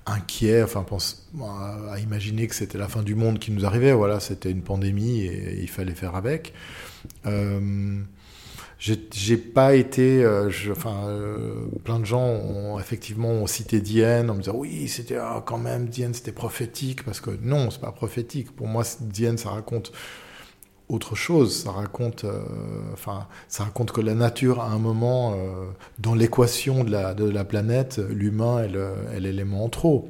euh, 0.07 0.11
euh, 0.11 0.15
inquiet, 0.15 0.63
enfin, 0.63 0.83
pense, 0.83 1.29
à, 1.41 1.93
à 1.93 1.99
imaginer 1.99 2.47
que 2.47 2.55
c'était 2.55 2.77
la 2.77 2.87
fin 2.87 3.03
du 3.03 3.15
monde 3.15 3.39
qui 3.39 3.51
nous 3.51 3.65
arrivait. 3.65 3.93
Voilà, 3.93 4.19
c'était 4.19 4.51
une 4.51 4.63
pandémie 4.63 5.21
et, 5.21 5.61
il 5.61 5.69
fallait 5.69 5.95
faire 5.95 6.15
avec. 6.15 6.53
Euh, 7.25 8.01
j'ai 8.79 9.37
pas 9.37 9.75
été, 9.75 10.23
euh, 10.25 10.51
enfin, 10.71 11.07
euh, 11.07 11.67
plein 11.85 11.99
de 11.99 12.05
gens 12.05 12.25
ont 12.25 12.77
effectivement 12.79 13.47
cité 13.47 13.79
Diane 13.79 14.29
en 14.29 14.33
me 14.33 14.39
disant 14.39 14.55
oui, 14.55 14.89
c'était 14.89 15.15
ah, 15.15 15.41
quand 15.45 15.57
même 15.57 15.87
Diane, 15.87 16.13
c'était 16.13 16.33
prophétique 16.33 17.03
parce 17.03 17.21
que 17.21 17.31
non, 17.41 17.71
c'est 17.71 17.79
pas 17.79 17.93
prophétique. 17.93 18.53
Pour 18.53 18.67
moi, 18.67 18.83
Diane, 18.99 19.37
ça 19.37 19.51
raconte 19.51 19.93
autre 20.89 21.15
chose. 21.15 21.63
Ça 21.63 21.71
raconte, 21.71 22.23
euh, 22.23 22.41
ça 23.47 23.63
raconte 23.63 23.91
que 23.91 24.01
la 24.01 24.13
nature, 24.13 24.61
à 24.61 24.69
un 24.71 24.79
moment, 24.79 25.33
euh, 25.33 25.65
dans 25.99 26.15
l'équation 26.15 26.83
de 26.83 26.91
la, 26.91 27.43
planète, 27.45 27.99
l'humain 28.09 28.63
est 28.63 29.19
l'élément 29.19 29.65
en 29.65 29.69
trop. 29.69 30.09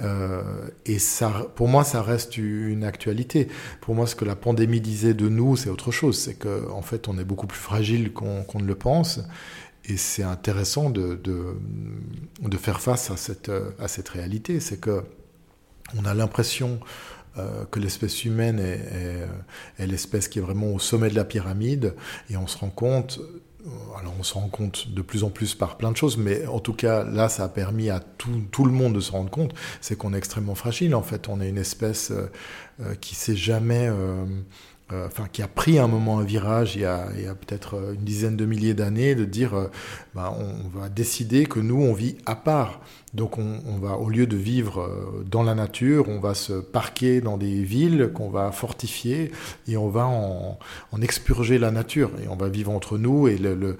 Euh, 0.00 0.42
et 0.84 0.98
ça, 0.98 1.46
pour 1.54 1.68
moi, 1.68 1.84
ça 1.84 2.02
reste 2.02 2.36
une 2.36 2.84
actualité. 2.84 3.48
Pour 3.80 3.94
moi, 3.94 4.06
ce 4.06 4.16
que 4.16 4.24
la 4.24 4.36
pandémie 4.36 4.80
disait 4.80 5.14
de 5.14 5.28
nous, 5.28 5.56
c'est 5.56 5.70
autre 5.70 5.90
chose. 5.90 6.18
C'est 6.18 6.34
que, 6.34 6.70
en 6.70 6.82
fait, 6.82 7.08
on 7.08 7.18
est 7.18 7.24
beaucoup 7.24 7.46
plus 7.46 7.60
fragile 7.60 8.12
qu'on 8.12 8.44
ne 8.54 8.64
le 8.64 8.74
pense. 8.74 9.20
Et 9.84 9.96
c'est 9.96 10.22
intéressant 10.22 10.90
de 10.90 11.18
faire 12.56 12.80
face 12.80 13.10
à 13.10 13.16
cette, 13.16 13.50
à 13.78 13.88
cette 13.88 14.08
réalité. 14.08 14.60
C'est 14.60 14.78
que 14.78 15.02
on 15.98 16.04
a 16.04 16.14
l'impression 16.14 16.80
euh, 17.38 17.64
que 17.70 17.80
l'espèce 17.80 18.24
humaine 18.24 18.58
est, 18.58 19.86
l'espèce 19.86 20.28
qui 20.28 20.38
est 20.38 20.42
vraiment 20.42 20.72
au 20.72 20.78
sommet 20.78 21.10
de 21.10 21.16
la 21.16 21.24
pyramide, 21.24 21.94
et 22.30 22.36
on 22.36 22.46
se 22.46 22.58
rend 22.58 22.70
compte, 22.70 23.20
euh, 23.66 23.70
alors 23.98 24.14
on 24.18 24.22
se 24.24 24.34
rend 24.34 24.48
compte 24.48 24.92
de 24.92 25.02
plus 25.02 25.22
en 25.22 25.30
plus 25.30 25.54
par 25.54 25.76
plein 25.76 25.92
de 25.92 25.96
choses, 25.96 26.16
mais 26.16 26.46
en 26.46 26.58
tout 26.58 26.72
cas 26.72 27.04
là, 27.04 27.28
ça 27.28 27.44
a 27.44 27.48
permis 27.48 27.90
à 27.90 28.00
tout, 28.00 28.64
le 28.64 28.72
monde 28.72 28.94
de 28.94 29.00
se 29.00 29.12
rendre 29.12 29.30
compte, 29.30 29.54
c'est 29.80 29.96
qu'on 29.96 30.14
est 30.14 30.18
extrêmement 30.18 30.56
fragile. 30.56 30.94
En 30.94 31.02
fait, 31.02 31.28
on 31.28 31.40
est 31.40 31.48
une 31.48 31.58
espèce 31.58 32.10
euh, 32.10 32.30
euh, 32.80 32.94
qui 32.96 33.14
s'est 33.14 33.36
jamais 33.36 33.88
enfin 35.06 35.26
qui 35.32 35.42
a 35.42 35.48
pris 35.48 35.78
un 35.78 35.88
moment 35.88 36.18
un 36.18 36.24
virage 36.24 36.76
il 36.76 36.82
y 36.82 36.84
a, 36.84 37.08
peut-être 37.34 37.74
euh, 37.74 37.94
une 37.94 38.04
dizaine 38.04 38.36
de 38.36 38.46
milliers 38.46 38.74
d'années, 38.74 39.14
de 39.14 39.24
dire 39.24 39.54
euh, 39.54 39.70
bah, 40.14 40.36
on, 40.38 40.78
va 40.78 40.88
décider 40.88 41.46
que 41.46 41.60
nous 41.60 41.80
on 41.80 41.92
vit 41.92 42.16
à 42.26 42.34
part. 42.34 42.80
Donc 43.14 43.36
on, 43.36 43.78
va 43.78 43.98
au 43.98 44.08
lieu 44.08 44.26
de 44.26 44.36
vivre 44.36 44.80
euh, 44.80 45.24
dans 45.30 45.42
la 45.42 45.54
nature, 45.54 46.08
on 46.08 46.18
va 46.18 46.34
se 46.34 46.54
parquer 46.54 47.20
dans 47.20 47.36
des 47.36 47.62
villes 47.62 48.10
qu'on 48.14 48.30
va 48.30 48.52
fortifier 48.52 49.32
et 49.68 49.76
on 49.76 49.88
va 49.88 50.06
en, 50.06 50.58
expurger 51.02 51.58
la 51.58 51.70
nature 51.70 52.10
et 52.22 52.28
on 52.28 52.36
va 52.36 52.48
vivre 52.48 52.70
entre 52.70 52.96
nous 52.96 53.28
et 53.28 53.36
le 53.36 53.76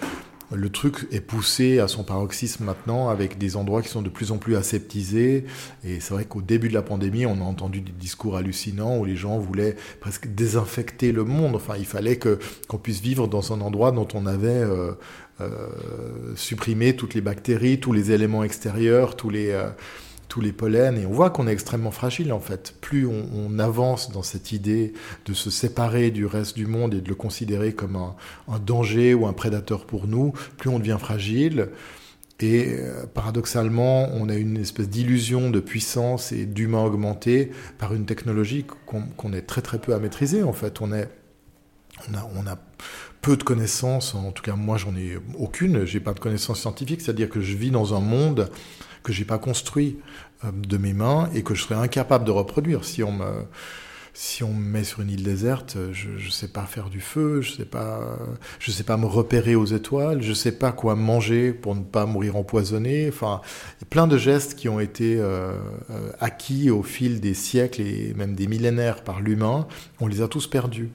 le 0.54 0.70
truc 0.70 1.06
est 1.10 1.20
poussé 1.20 1.78
à 1.78 1.88
son 1.88 2.04
paroxysme 2.04 2.64
maintenant 2.64 3.08
avec 3.08 3.38
des 3.38 3.56
endroits 3.56 3.82
qui 3.82 3.88
sont 3.88 4.02
de 4.02 4.08
plus 4.08 4.32
en 4.32 4.38
plus 4.38 4.56
aseptisés. 4.56 5.44
Et 5.84 6.00
c'est 6.00 6.14
vrai 6.14 6.24
qu'au 6.24 6.42
début 6.42 6.68
de 6.68 6.74
la 6.74 6.82
pandémie, 6.82 7.26
on 7.26 7.40
a 7.40 7.44
entendu 7.44 7.80
des 7.80 7.92
discours 7.92 8.36
hallucinants 8.36 8.98
où 8.98 9.04
les 9.04 9.16
gens 9.16 9.38
voulaient 9.38 9.76
presque 10.00 10.32
désinfecter 10.34 11.12
le 11.12 11.24
monde. 11.24 11.56
Enfin, 11.56 11.74
il 11.78 11.86
fallait 11.86 12.16
que 12.16 12.38
qu'on 12.68 12.78
puisse 12.78 13.00
vivre 13.00 13.28
dans 13.28 13.52
un 13.52 13.60
endroit 13.60 13.92
dont 13.92 14.08
on 14.14 14.26
avait 14.26 14.48
euh, 14.48 14.92
euh, 15.40 15.68
supprimé 16.36 16.94
toutes 16.96 17.14
les 17.14 17.20
bactéries, 17.20 17.80
tous 17.80 17.92
les 17.92 18.12
éléments 18.12 18.44
extérieurs, 18.44 19.16
tous 19.16 19.30
les 19.30 19.50
euh, 19.50 19.68
tous 20.32 20.40
les 20.40 20.54
pollens, 20.54 20.96
et 20.96 21.04
on 21.04 21.12
voit 21.12 21.28
qu'on 21.28 21.46
est 21.46 21.52
extrêmement 21.52 21.90
fragile 21.90 22.32
en 22.32 22.40
fait. 22.40 22.74
Plus 22.80 23.06
on, 23.06 23.58
avance 23.58 24.10
dans 24.10 24.22
cette 24.22 24.50
idée 24.50 24.94
de 25.26 25.34
se 25.34 25.50
séparer 25.50 26.10
du 26.10 26.24
reste 26.24 26.56
du 26.56 26.64
monde 26.64 26.94
et 26.94 27.02
de 27.02 27.08
le 27.10 27.14
considérer 27.14 27.74
comme 27.74 27.96
un, 27.96 28.58
danger 28.58 29.12
ou 29.12 29.26
un 29.26 29.34
prédateur 29.34 29.84
pour 29.84 30.06
nous, 30.06 30.32
plus 30.56 30.70
on 30.70 30.78
devient 30.78 30.96
fragile. 30.98 31.68
Et 32.40 32.76
euh, 32.78 33.04
paradoxalement, 33.12 34.08
on 34.14 34.30
a 34.30 34.34
une 34.34 34.56
espèce 34.56 34.88
d'illusion 34.88 35.50
de 35.50 35.60
puissance 35.60 36.32
et 36.32 36.46
d'humain 36.46 36.82
augmenté 36.82 37.50
par 37.76 37.92
une 37.92 38.06
technologie 38.06 38.64
qu'on 38.86 39.02
qu 39.02 39.36
est 39.36 39.42
très 39.42 39.60
très 39.60 39.78
peu 39.78 39.92
à 39.92 39.98
maîtriser. 39.98 40.42
En 40.42 40.54
fait, 40.54 40.80
on 40.80 40.92
a, 40.92 41.04
on 42.08 42.46
a 42.46 42.58
peu 43.20 43.36
de 43.36 43.42
connaissances. 43.42 44.14
En 44.14 44.32
tout 44.32 44.42
cas, 44.42 44.56
moi, 44.56 44.78
j'en 44.78 44.96
ai 44.96 45.18
aucune. 45.38 45.84
J'ai 45.84 46.00
pas 46.00 46.14
de 46.14 46.20
connaissances 46.20 46.60
scientifiques. 46.60 47.02
C'est-à-dire 47.02 47.28
que 47.28 47.42
je 47.42 47.54
vis 47.54 47.70
dans 47.70 47.94
un 47.94 48.00
monde 48.00 48.50
que 49.02 49.12
j'ai 49.12 49.24
pas 49.24 49.38
construit 49.38 49.98
euh, 50.44 50.50
de 50.52 50.76
mes 50.76 50.92
mains 50.92 51.30
et 51.34 51.42
que 51.42 51.54
je 51.54 51.62
serais 51.62 51.74
incapable 51.74 52.24
de 52.24 52.30
reproduire 52.30 52.84
si 52.84 53.02
on 53.02 53.12
me 53.12 53.44
si 54.14 54.44
on 54.44 54.52
me 54.52 54.62
met 54.62 54.84
sur 54.84 55.00
une 55.00 55.10
île 55.10 55.22
déserte, 55.22 55.76
je 55.92 56.10
ne 56.10 56.30
sais 56.30 56.48
pas 56.48 56.64
faire 56.64 56.90
du 56.90 57.00
feu, 57.00 57.40
je 57.40 57.52
sais 57.52 57.64
pas, 57.64 58.18
je 58.58 58.70
sais 58.70 58.84
pas 58.84 58.98
me 58.98 59.06
repérer 59.06 59.54
aux 59.54 59.64
étoiles, 59.64 60.22
je 60.22 60.34
sais 60.34 60.52
pas 60.52 60.70
quoi 60.70 60.96
manger 60.96 61.52
pour 61.52 61.74
ne 61.74 61.82
pas 61.82 62.04
mourir 62.04 62.36
empoisonné. 62.36 63.08
Enfin, 63.08 63.40
plein 63.88 64.06
de 64.06 64.18
gestes 64.18 64.54
qui 64.54 64.68
ont 64.68 64.80
été 64.80 65.16
euh, 65.18 65.56
acquis 66.20 66.70
au 66.70 66.82
fil 66.82 67.20
des 67.20 67.34
siècles 67.34 67.80
et 67.80 68.12
même 68.14 68.34
des 68.34 68.48
millénaires 68.48 69.02
par 69.02 69.20
l'humain. 69.20 69.66
On 70.00 70.06
les 70.06 70.20
a 70.20 70.28
tous 70.28 70.46
perdus. 70.46 70.90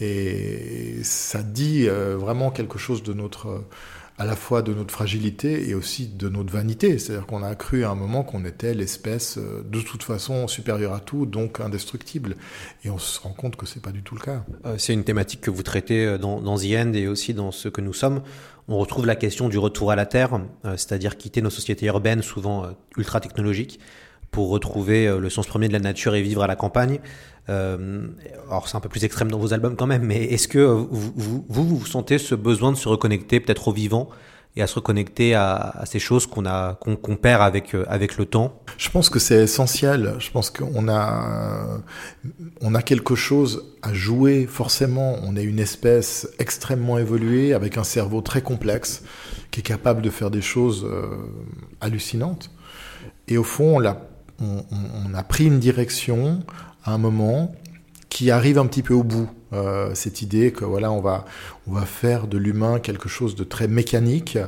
Et 0.00 0.98
ça 1.02 1.42
dit 1.42 1.88
euh, 1.88 2.16
vraiment 2.18 2.50
quelque 2.50 2.78
chose 2.78 3.02
de 3.02 3.12
notre 3.12 3.62
à 4.18 4.24
la 4.24 4.36
fois 4.36 4.62
de 4.62 4.72
notre 4.72 4.92
fragilité 4.92 5.68
et 5.68 5.74
aussi 5.74 6.06
de 6.06 6.28
notre 6.28 6.52
vanité. 6.52 6.98
C'est-à-dire 6.98 7.26
qu'on 7.26 7.42
a 7.42 7.54
cru 7.54 7.84
à 7.84 7.90
un 7.90 7.94
moment 7.94 8.22
qu'on 8.22 8.44
était 8.44 8.74
l'espèce 8.74 9.38
de 9.38 9.80
toute 9.80 10.02
façon 10.02 10.48
supérieure 10.48 10.94
à 10.94 11.00
tout, 11.00 11.26
donc 11.26 11.60
indestructible. 11.60 12.36
Et 12.84 12.90
on 12.90 12.98
se 12.98 13.20
rend 13.20 13.32
compte 13.32 13.56
que 13.56 13.66
c'est 13.66 13.82
pas 13.82 13.92
du 13.92 14.02
tout 14.02 14.14
le 14.14 14.20
cas. 14.20 14.44
Euh, 14.64 14.76
c'est 14.78 14.94
une 14.94 15.04
thématique 15.04 15.40
que 15.40 15.50
vous 15.50 15.62
traitez 15.62 16.18
dans, 16.18 16.40
dans 16.40 16.56
The 16.56 16.72
End 16.76 16.92
et 16.94 17.08
aussi 17.08 17.34
dans 17.34 17.52
ce 17.52 17.68
que 17.68 17.80
nous 17.80 17.92
sommes. 17.92 18.22
On 18.68 18.78
retrouve 18.78 19.06
la 19.06 19.14
question 19.14 19.48
du 19.48 19.58
retour 19.58 19.92
à 19.92 19.96
la 19.96 20.06
Terre, 20.06 20.40
euh, 20.64 20.76
c'est-à-dire 20.76 21.16
quitter 21.16 21.40
nos 21.40 21.50
sociétés 21.50 21.86
urbaines 21.86 22.22
souvent 22.22 22.64
euh, 22.64 22.68
ultra 22.96 23.20
technologiques 23.20 23.78
pour 24.32 24.48
retrouver 24.48 25.06
euh, 25.06 25.20
le 25.20 25.30
sens 25.30 25.46
premier 25.46 25.68
de 25.68 25.72
la 25.72 25.78
nature 25.78 26.16
et 26.16 26.22
vivre 26.22 26.42
à 26.42 26.48
la 26.48 26.56
campagne. 26.56 26.98
Euh, 27.48 28.08
alors 28.48 28.68
c'est 28.68 28.76
un 28.76 28.80
peu 28.80 28.88
plus 28.88 29.04
extrême 29.04 29.30
dans 29.30 29.38
vos 29.38 29.52
albums 29.52 29.76
quand 29.76 29.86
même, 29.86 30.02
mais 30.02 30.24
est-ce 30.24 30.48
que 30.48 30.58
vous 30.58 31.44
vous, 31.48 31.86
sentez 31.86 32.18
ce 32.18 32.34
besoin 32.34 32.72
de 32.72 32.76
se 32.76 32.88
reconnecter 32.88 33.40
peut-être 33.40 33.68
au 33.68 33.72
vivant 33.72 34.08
et 34.56 34.62
à 34.62 34.66
se 34.66 34.76
reconnecter 34.76 35.34
à, 35.34 35.84
ces 35.84 35.98
choses 35.98 36.26
qu'on 36.26 36.46
a 36.46 36.74
qu'on 36.74 36.96
qu 36.96 37.14
perd 37.16 37.42
avec 37.42 37.74
euh, 37.74 37.84
avec 37.88 38.16
le 38.16 38.26
temps? 38.26 38.60
Je 38.78 38.90
pense 38.90 39.10
que 39.10 39.18
c'est 39.18 39.44
essentiel. 39.44 40.14
Je 40.18 40.30
pense 40.30 40.50
qu'on 40.50 40.88
a 40.88 41.82
on 42.60 42.74
a 42.74 42.82
quelque 42.82 43.14
chose 43.14 43.76
à 43.82 43.94
jouer 43.94 44.46
forcément. 44.46 45.16
On 45.22 45.36
est 45.36 45.44
une 45.44 45.60
espèce 45.60 46.28
extrêmement 46.38 46.98
évoluée 46.98 47.52
avec 47.52 47.78
un 47.78 47.84
cerveau 47.84 48.22
très 48.22 48.42
complexe 48.42 49.02
qui 49.52 49.60
est 49.60 49.62
capable 49.62 50.02
de 50.02 50.10
faire 50.10 50.30
des 50.30 50.42
choses 50.42 50.84
euh, 50.84 51.06
hallucinantes. 51.80 52.50
Et 53.28 53.38
au 53.38 53.44
fond, 53.44 53.76
on 53.76 53.84
a, 53.84 53.96
on, 54.40 55.14
a 55.14 55.22
pris 55.22 55.46
une 55.46 55.58
direction 55.58 56.42
à 56.84 56.92
un 56.92 56.98
moment 56.98 57.54
qui 58.08 58.30
arrive 58.30 58.58
un 58.58 58.66
petit 58.66 58.82
peu 58.82 58.94
au 58.94 59.02
bout. 59.02 59.28
Euh, 59.52 59.94
cette 59.94 60.22
idée 60.22 60.52
que 60.52 60.64
voilà, 60.64 60.90
on 60.90 61.00
va, 61.00 61.24
on 61.66 61.72
va 61.72 61.86
faire 61.86 62.26
de 62.26 62.36
l'humain 62.36 62.80
quelque 62.80 63.08
chose 63.08 63.36
de 63.36 63.44
très 63.44 63.68
mécanique, 63.68 64.38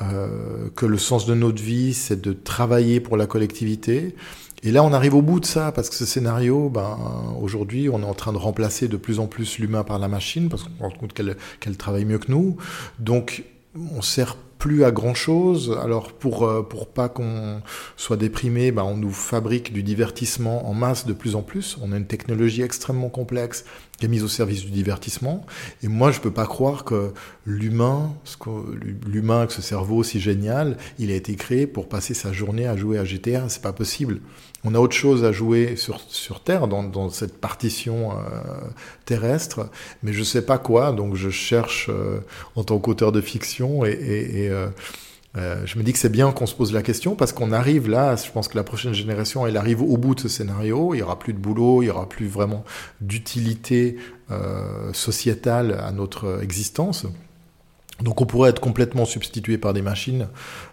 euh, 0.00 0.68
que 0.76 0.86
le 0.86 0.98
sens 0.98 1.26
de 1.26 1.34
notre 1.34 1.62
vie, 1.62 1.94
c'est 1.94 2.20
de 2.20 2.32
travailler 2.32 3.00
pour 3.00 3.16
la 3.16 3.26
collectivité. 3.26 4.14
Et 4.62 4.70
là, 4.70 4.82
on 4.82 4.92
arrive 4.92 5.14
au 5.14 5.22
bout 5.22 5.40
de 5.40 5.46
ça, 5.46 5.72
parce 5.72 5.90
que 5.90 5.96
ce 5.96 6.06
scénario, 6.06 6.68
ben, 6.70 6.98
aujourd'hui, 7.40 7.88
on 7.88 8.00
est 8.00 8.06
en 8.06 8.14
train 8.14 8.32
de 8.32 8.38
remplacer 8.38 8.88
de 8.88 8.96
plus 8.96 9.20
en 9.20 9.26
plus 9.26 9.58
l'humain 9.58 9.84
par 9.84 9.98
la 9.98 10.08
machine, 10.08 10.48
parce 10.48 10.62
qu'on 10.64 10.70
se 10.76 10.82
rend 10.82 10.90
compte 10.90 11.12
qu'elle 11.12 11.36
qu 11.60 11.70
travaille 11.76 12.04
mieux 12.04 12.18
que 12.18 12.30
nous. 12.30 12.56
Donc, 12.98 13.44
on 13.94 14.02
sert 14.02 14.36
plus 14.58 14.84
à 14.84 14.90
grand 14.90 15.14
chose. 15.14 15.78
Alors 15.82 16.12
pour 16.12 16.50
pour 16.68 16.88
pas 16.88 17.08
qu'on 17.08 17.60
soit 17.96 18.16
déprimé, 18.16 18.72
bah 18.72 18.84
on 18.84 18.96
nous 18.96 19.12
fabrique 19.12 19.72
du 19.72 19.82
divertissement 19.82 20.68
en 20.68 20.74
masse 20.74 21.06
de 21.06 21.12
plus 21.12 21.36
en 21.36 21.42
plus. 21.42 21.76
On 21.82 21.92
a 21.92 21.96
une 21.96 22.06
technologie 22.06 22.62
extrêmement 22.62 23.10
complexe 23.10 23.64
qui 23.98 24.06
est 24.06 24.08
mise 24.08 24.24
au 24.24 24.28
service 24.28 24.64
du 24.64 24.70
divertissement. 24.70 25.46
Et 25.82 25.88
moi, 25.88 26.10
je 26.10 26.20
peux 26.20 26.30
pas 26.30 26.46
croire 26.46 26.84
que 26.84 27.12
l'humain, 27.46 28.14
l'humain 29.06 29.38
avec 29.38 29.52
ce 29.52 29.62
cerveau 29.62 30.02
si 30.02 30.20
génial, 30.20 30.76
il 30.98 31.10
a 31.10 31.14
été 31.14 31.34
créé 31.36 31.66
pour 31.66 31.88
passer 31.88 32.14
sa 32.14 32.32
journée 32.32 32.66
à 32.66 32.76
jouer 32.76 32.98
à 32.98 33.04
GTA. 33.04 33.48
C'est 33.48 33.62
pas 33.62 33.72
possible. 33.72 34.20
On 34.64 34.74
a 34.74 34.78
autre 34.78 34.96
chose 34.96 35.24
à 35.24 35.32
jouer 35.32 35.76
sur, 35.76 36.00
sur 36.08 36.40
Terre, 36.40 36.66
dans, 36.66 36.82
dans 36.82 37.08
cette 37.10 37.40
partition 37.40 38.12
euh, 38.12 38.14
terrestre, 39.04 39.68
mais 40.02 40.12
je 40.12 40.24
sais 40.24 40.42
pas 40.42 40.58
quoi, 40.58 40.92
donc 40.92 41.14
je 41.14 41.30
cherche 41.30 41.88
euh, 41.88 42.18
en 42.56 42.64
tant 42.64 42.78
qu'auteur 42.78 43.12
de 43.12 43.20
fiction 43.20 43.84
et, 43.84 43.90
et, 43.90 44.44
et 44.44 44.50
euh, 44.50 44.68
euh, 45.36 45.60
je 45.66 45.78
me 45.78 45.84
dis 45.84 45.92
que 45.92 45.98
c'est 45.98 46.08
bien 46.08 46.32
qu'on 46.32 46.46
se 46.46 46.54
pose 46.54 46.72
la 46.72 46.82
question 46.82 47.14
parce 47.14 47.32
qu'on 47.32 47.52
arrive 47.52 47.88
là, 47.88 48.16
je 48.16 48.30
pense 48.30 48.48
que 48.48 48.56
la 48.56 48.64
prochaine 48.64 48.94
génération, 48.94 49.46
elle 49.46 49.56
arrive 49.56 49.82
au 49.82 49.96
bout 49.98 50.14
de 50.14 50.20
ce 50.20 50.28
scénario, 50.28 50.94
il 50.94 50.98
y 50.98 51.02
aura 51.02 51.18
plus 51.18 51.34
de 51.34 51.38
boulot, 51.38 51.82
il 51.82 51.86
y 51.86 51.90
aura 51.90 52.08
plus 52.08 52.26
vraiment 52.26 52.64
d'utilité 53.02 53.96
euh, 54.30 54.92
sociétale 54.94 55.78
à 55.78 55.92
notre 55.92 56.42
existence. 56.42 57.06
Donc 58.02 58.20
on 58.20 58.26
pourrait 58.26 58.50
être 58.50 58.60
complètement 58.60 59.06
substitué 59.06 59.56
par 59.56 59.72
des 59.72 59.80
machines, 59.80 60.28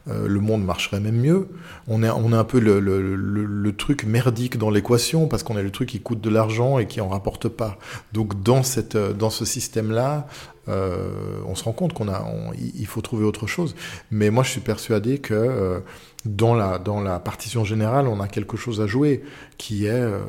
euh, 0.10 0.27
le 0.27 0.39
monde 0.42 0.65
marcherait 0.65 1.00
même 1.00 1.22
mieux. 1.22 1.48
On 1.88 2.03
est, 2.03 2.10
on 2.10 2.34
est 2.34 2.36
un 2.36 2.44
peu 2.44 2.60
le, 2.60 2.82
le, 2.82 3.15
le, 3.15 3.46
le 3.46 3.75
truc 3.75 4.03
merdique 4.03 4.58
dans 4.58 4.70
l'équation 4.70 5.27
parce 5.27 5.44
qu'on 5.44 5.58
est 5.58 5.63
le 5.63 5.72
truc 5.72 5.89
qui 5.89 6.01
coûte 6.01 6.20
de 6.20 6.30
l'argent 6.30 6.80
et 6.80 6.86
qui 6.86 7.00
en 7.00 7.08
rapporte 7.08 7.48
pas. 7.48 7.77
Donc 8.12 8.44
dans, 8.44 8.62
cette, 8.62 8.98
dans 8.98 9.30
ce 9.30 9.46
système-là, 9.46 10.27
euh, 10.68 11.39
on 11.48 11.56
se 11.56 11.63
rend 11.63 11.74
compte 11.74 11.94
qu'on 11.94 12.10
a, 12.10 12.25
il 12.58 12.86
faut 12.88 13.01
trouver 13.01 13.24
autre 13.25 13.48
chose. 13.48 13.74
Mais 14.12 14.30
moi 14.30 14.44
je 14.44 14.50
suis 14.50 14.62
persuadé 14.62 15.20
que 15.20 15.34
euh, 15.34 15.80
dans 16.25 16.56
la 16.56 16.80
dans 16.80 17.01
la 17.01 17.20
partition 17.20 17.65
générale, 17.65 18.08
on 18.08 18.20
a 18.20 18.27
quelque 18.27 18.58
chose 18.58 18.80
à 18.82 18.88
jouer 18.88 19.24
qui 19.58 19.86
est 19.86 19.92
euh, 19.92 20.20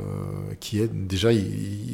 qui 0.61 0.81
est 0.81 0.93
déjà 0.93 1.29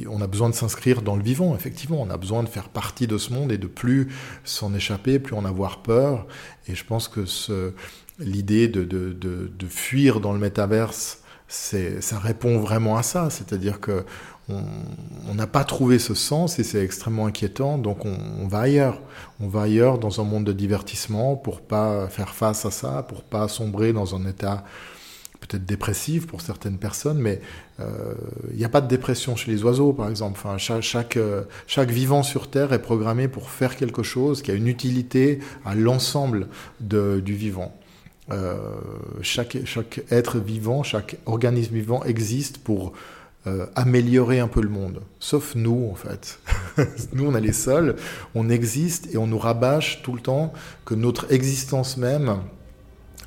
on 0.08 0.20
a 0.20 0.26
besoin 0.26 0.48
de 0.48 0.54
s'inscrire 0.54 1.02
dans 1.02 1.16
le 1.16 1.22
vivant 1.22 1.54
effectivement, 1.54 2.00
on 2.00 2.10
a 2.10 2.16
besoin 2.16 2.42
de 2.42 2.48
faire 2.48 2.68
partie 2.68 3.06
de 3.06 3.18
ce 3.18 3.32
monde 3.32 3.52
et 3.52 3.58
de 3.58 3.66
plus 3.66 4.08
s'en 4.44 4.74
échapper, 4.74 5.18
plus 5.18 5.34
en 5.34 5.44
avoir 5.44 5.82
peur. 5.82 6.26
Et 6.66 6.74
je 6.74 6.84
pense 6.84 7.08
que 7.08 7.24
l'idée 8.18 8.68
de, 8.68 8.84
de, 8.84 9.12
de, 9.12 9.50
de 9.54 9.66
fuir 9.66 10.20
dans 10.20 10.32
le 10.32 10.38
métaverse 10.38 11.20
ça 11.50 12.18
répond 12.18 12.60
vraiment 12.60 12.96
à 12.96 13.02
ça, 13.02 13.28
c'est-à-dire 13.28 13.80
que 13.80 14.04
on 15.28 15.34
n'a 15.34 15.46
pas 15.46 15.64
trouvé 15.64 15.98
ce 15.98 16.14
sens 16.14 16.58
et 16.58 16.64
c'est 16.64 16.82
extrêmement 16.82 17.26
inquiétant. 17.26 17.78
Donc 17.78 18.04
on, 18.04 18.46
va 18.48 18.60
ailleurs. 18.60 19.00
On 19.40 19.48
va 19.48 19.62
ailleurs 19.62 19.98
dans 19.98 20.20
un 20.20 20.24
monde 20.24 20.44
de 20.44 20.52
divertissement 20.52 21.36
pour 21.36 21.60
pas 21.60 22.08
faire 22.08 22.34
face 22.34 22.64
à 22.64 22.70
ça, 22.70 23.02
pour 23.02 23.22
pas 23.22 23.48
sombrer 23.48 23.92
dans 23.92 24.14
un 24.14 24.26
état 24.26 24.64
peut-être 25.40 25.64
dépressif 25.64 26.26
pour 26.26 26.42
certaines 26.42 26.78
personnes, 26.78 27.18
mais 27.18 27.40
il 27.78 27.84
euh, 27.84 28.14
n'y 28.54 28.64
a 28.64 28.68
pas 28.68 28.82
de 28.82 28.88
dépression 28.88 29.36
chez 29.36 29.50
les 29.50 29.64
oiseaux, 29.64 29.92
par 29.92 30.08
exemple. 30.08 30.38
Euh, 30.44 31.42
chaque, 31.66 31.90
vivant 31.90 32.22
sur 32.22 32.50
Terre 32.50 32.72
est 32.72 32.82
programmé 32.82 33.26
pour 33.26 33.50
faire 33.50 33.76
quelque 33.76 34.02
chose 34.02 34.42
qui 34.42 34.50
a 34.50 34.54
une 34.54 34.68
utilité 34.68 35.40
à 35.64 35.74
l'ensemble 35.74 36.48
du 36.80 37.34
vivant. 37.34 37.74
Euh, 38.30 38.56
chaque 39.22 39.56
être 40.10 40.38
vivant, 40.38 40.82
chaque 40.82 41.16
organisme 41.26 41.74
vivant 41.74 42.04
existe 42.04 42.58
pour 42.58 42.92
euh, 43.46 43.66
améliorer 43.74 44.38
un 44.38 44.48
peu 44.48 44.60
le 44.60 44.68
monde. 44.68 45.00
Sauf 45.18 45.54
nous, 45.54 45.88
en 45.90 45.94
fait. 45.94 46.38
nous, 47.14 47.26
on 47.26 47.34
est 47.34 47.40
les 47.40 47.54
seuls, 47.54 47.96
on 48.34 48.50
existe 48.50 49.14
et 49.14 49.16
on 49.16 49.26
nous 49.26 49.38
rabâche 49.38 50.02
tout 50.02 50.12
le 50.12 50.20
temps 50.20 50.52
que 50.84 50.94
notre 50.94 51.32
existence 51.32 51.96
même 51.96 52.40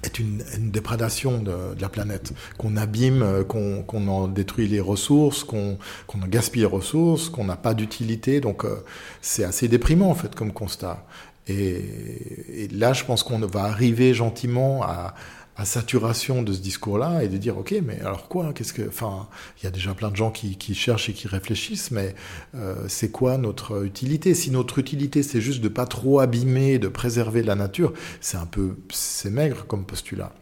est 0.04 0.20
une, 0.20 0.44
une 0.56 0.70
déprédation 0.70 1.42
de, 1.42 1.54
la 1.80 1.90
planète, 1.90 2.34
qu'on 2.58 2.78
abîme, 2.78 3.24
euh, 3.24 3.44
qu'on 3.44 3.82
qu 3.82 3.98
en 3.98 4.28
détruit 4.28 4.68
les 4.68 4.82
ressources, 4.82 5.44
qu'on 5.44 5.78
qu 6.08 6.18
en 6.18 6.28
gaspille 6.28 6.62
les 6.62 6.68
ressources, 6.68 7.30
qu'on 7.30 7.46
n'a 7.46 7.56
pas 7.56 7.74
d'utilité. 7.74 8.40
Donc 8.40 8.66
euh, 8.66 8.84
c'est 9.22 9.44
assez 9.44 9.68
déprimant 9.68 10.12
en 10.12 10.16
fait 10.16 10.36
comme 10.36 10.54
constat. 10.54 11.06
Et 11.48 12.70
là, 12.72 12.94
je 12.94 13.04
pense 13.04 13.22
qu'on 13.22 13.40
va 13.40 13.64
arriver 13.64 14.14
gentiment 14.14 14.82
à, 14.84 15.14
à 15.56 15.66
saturation 15.66 16.42
de 16.42 16.52
ce 16.52 16.60
discours-là 16.60 17.24
et 17.24 17.28
de 17.28 17.38
dire 17.38 17.58
ok 17.58 17.76
mais 17.86 18.00
alors 18.00 18.28
quoi 18.28 18.54
qu'est-ce 18.54 18.74
que 18.74 18.88
enfin 18.88 19.28
il 19.60 19.66
y 19.66 19.68
a 19.68 19.72
déjà 19.72 19.94
plein 19.94 20.10
de 20.10 20.16
gens 20.16 20.32
qui, 20.32 20.58
qui 20.58 20.74
cherchent 20.74 21.10
et 21.10 21.14
qui 21.14 21.28
réfléchissent 21.28 21.92
mais 21.92 22.16
euh, 22.56 22.76
c'est 22.88 23.12
quoi 23.12 23.38
notre 23.38 23.86
utilité? 23.86 24.34
Si 24.34 24.50
notre 24.50 24.80
utilité 24.80 25.22
c'est 25.22 25.42
juste 25.42 25.62
de 25.62 25.68
pas 25.68 25.86
trop 25.86 26.20
abîmer 26.20 26.80
de 26.80 26.88
préserver 26.88 27.44
la 27.44 27.56
nature 27.56 27.94
c'est 28.20 28.38
un 28.38 28.46
peu 28.46 28.76
c'est 28.92 29.30
maigre 29.30 29.66
comme 29.68 29.86
postulat. 29.86 30.34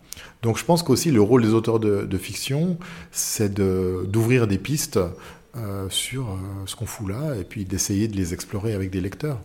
Donc 0.44 0.58
je 0.58 0.66
pense 0.66 0.84
qu'aussi 0.84 1.12
le 1.12 1.22
rôle 1.22 1.42
des 1.42 1.54
auteurs 1.54 1.80
de, 1.80 2.18
fiction 2.18 2.78
c'est 3.12 3.54
d'ouvrir 3.54 4.48
des 4.48 4.58
pistes 4.58 5.00
euh, 5.58 5.90
sur 5.90 6.30
euh, 6.30 6.38
ce 6.66 6.76
qu'on 6.76 6.86
fout 6.86 7.10
là 7.10 7.36
et 7.36 7.44
puis 7.44 7.66
d'essayer 7.66 8.08
de 8.08 8.16
les 8.16 8.34
explorer 8.34 8.74
avec 8.74 8.90
des 8.90 9.02
lecteurs 9.02 9.42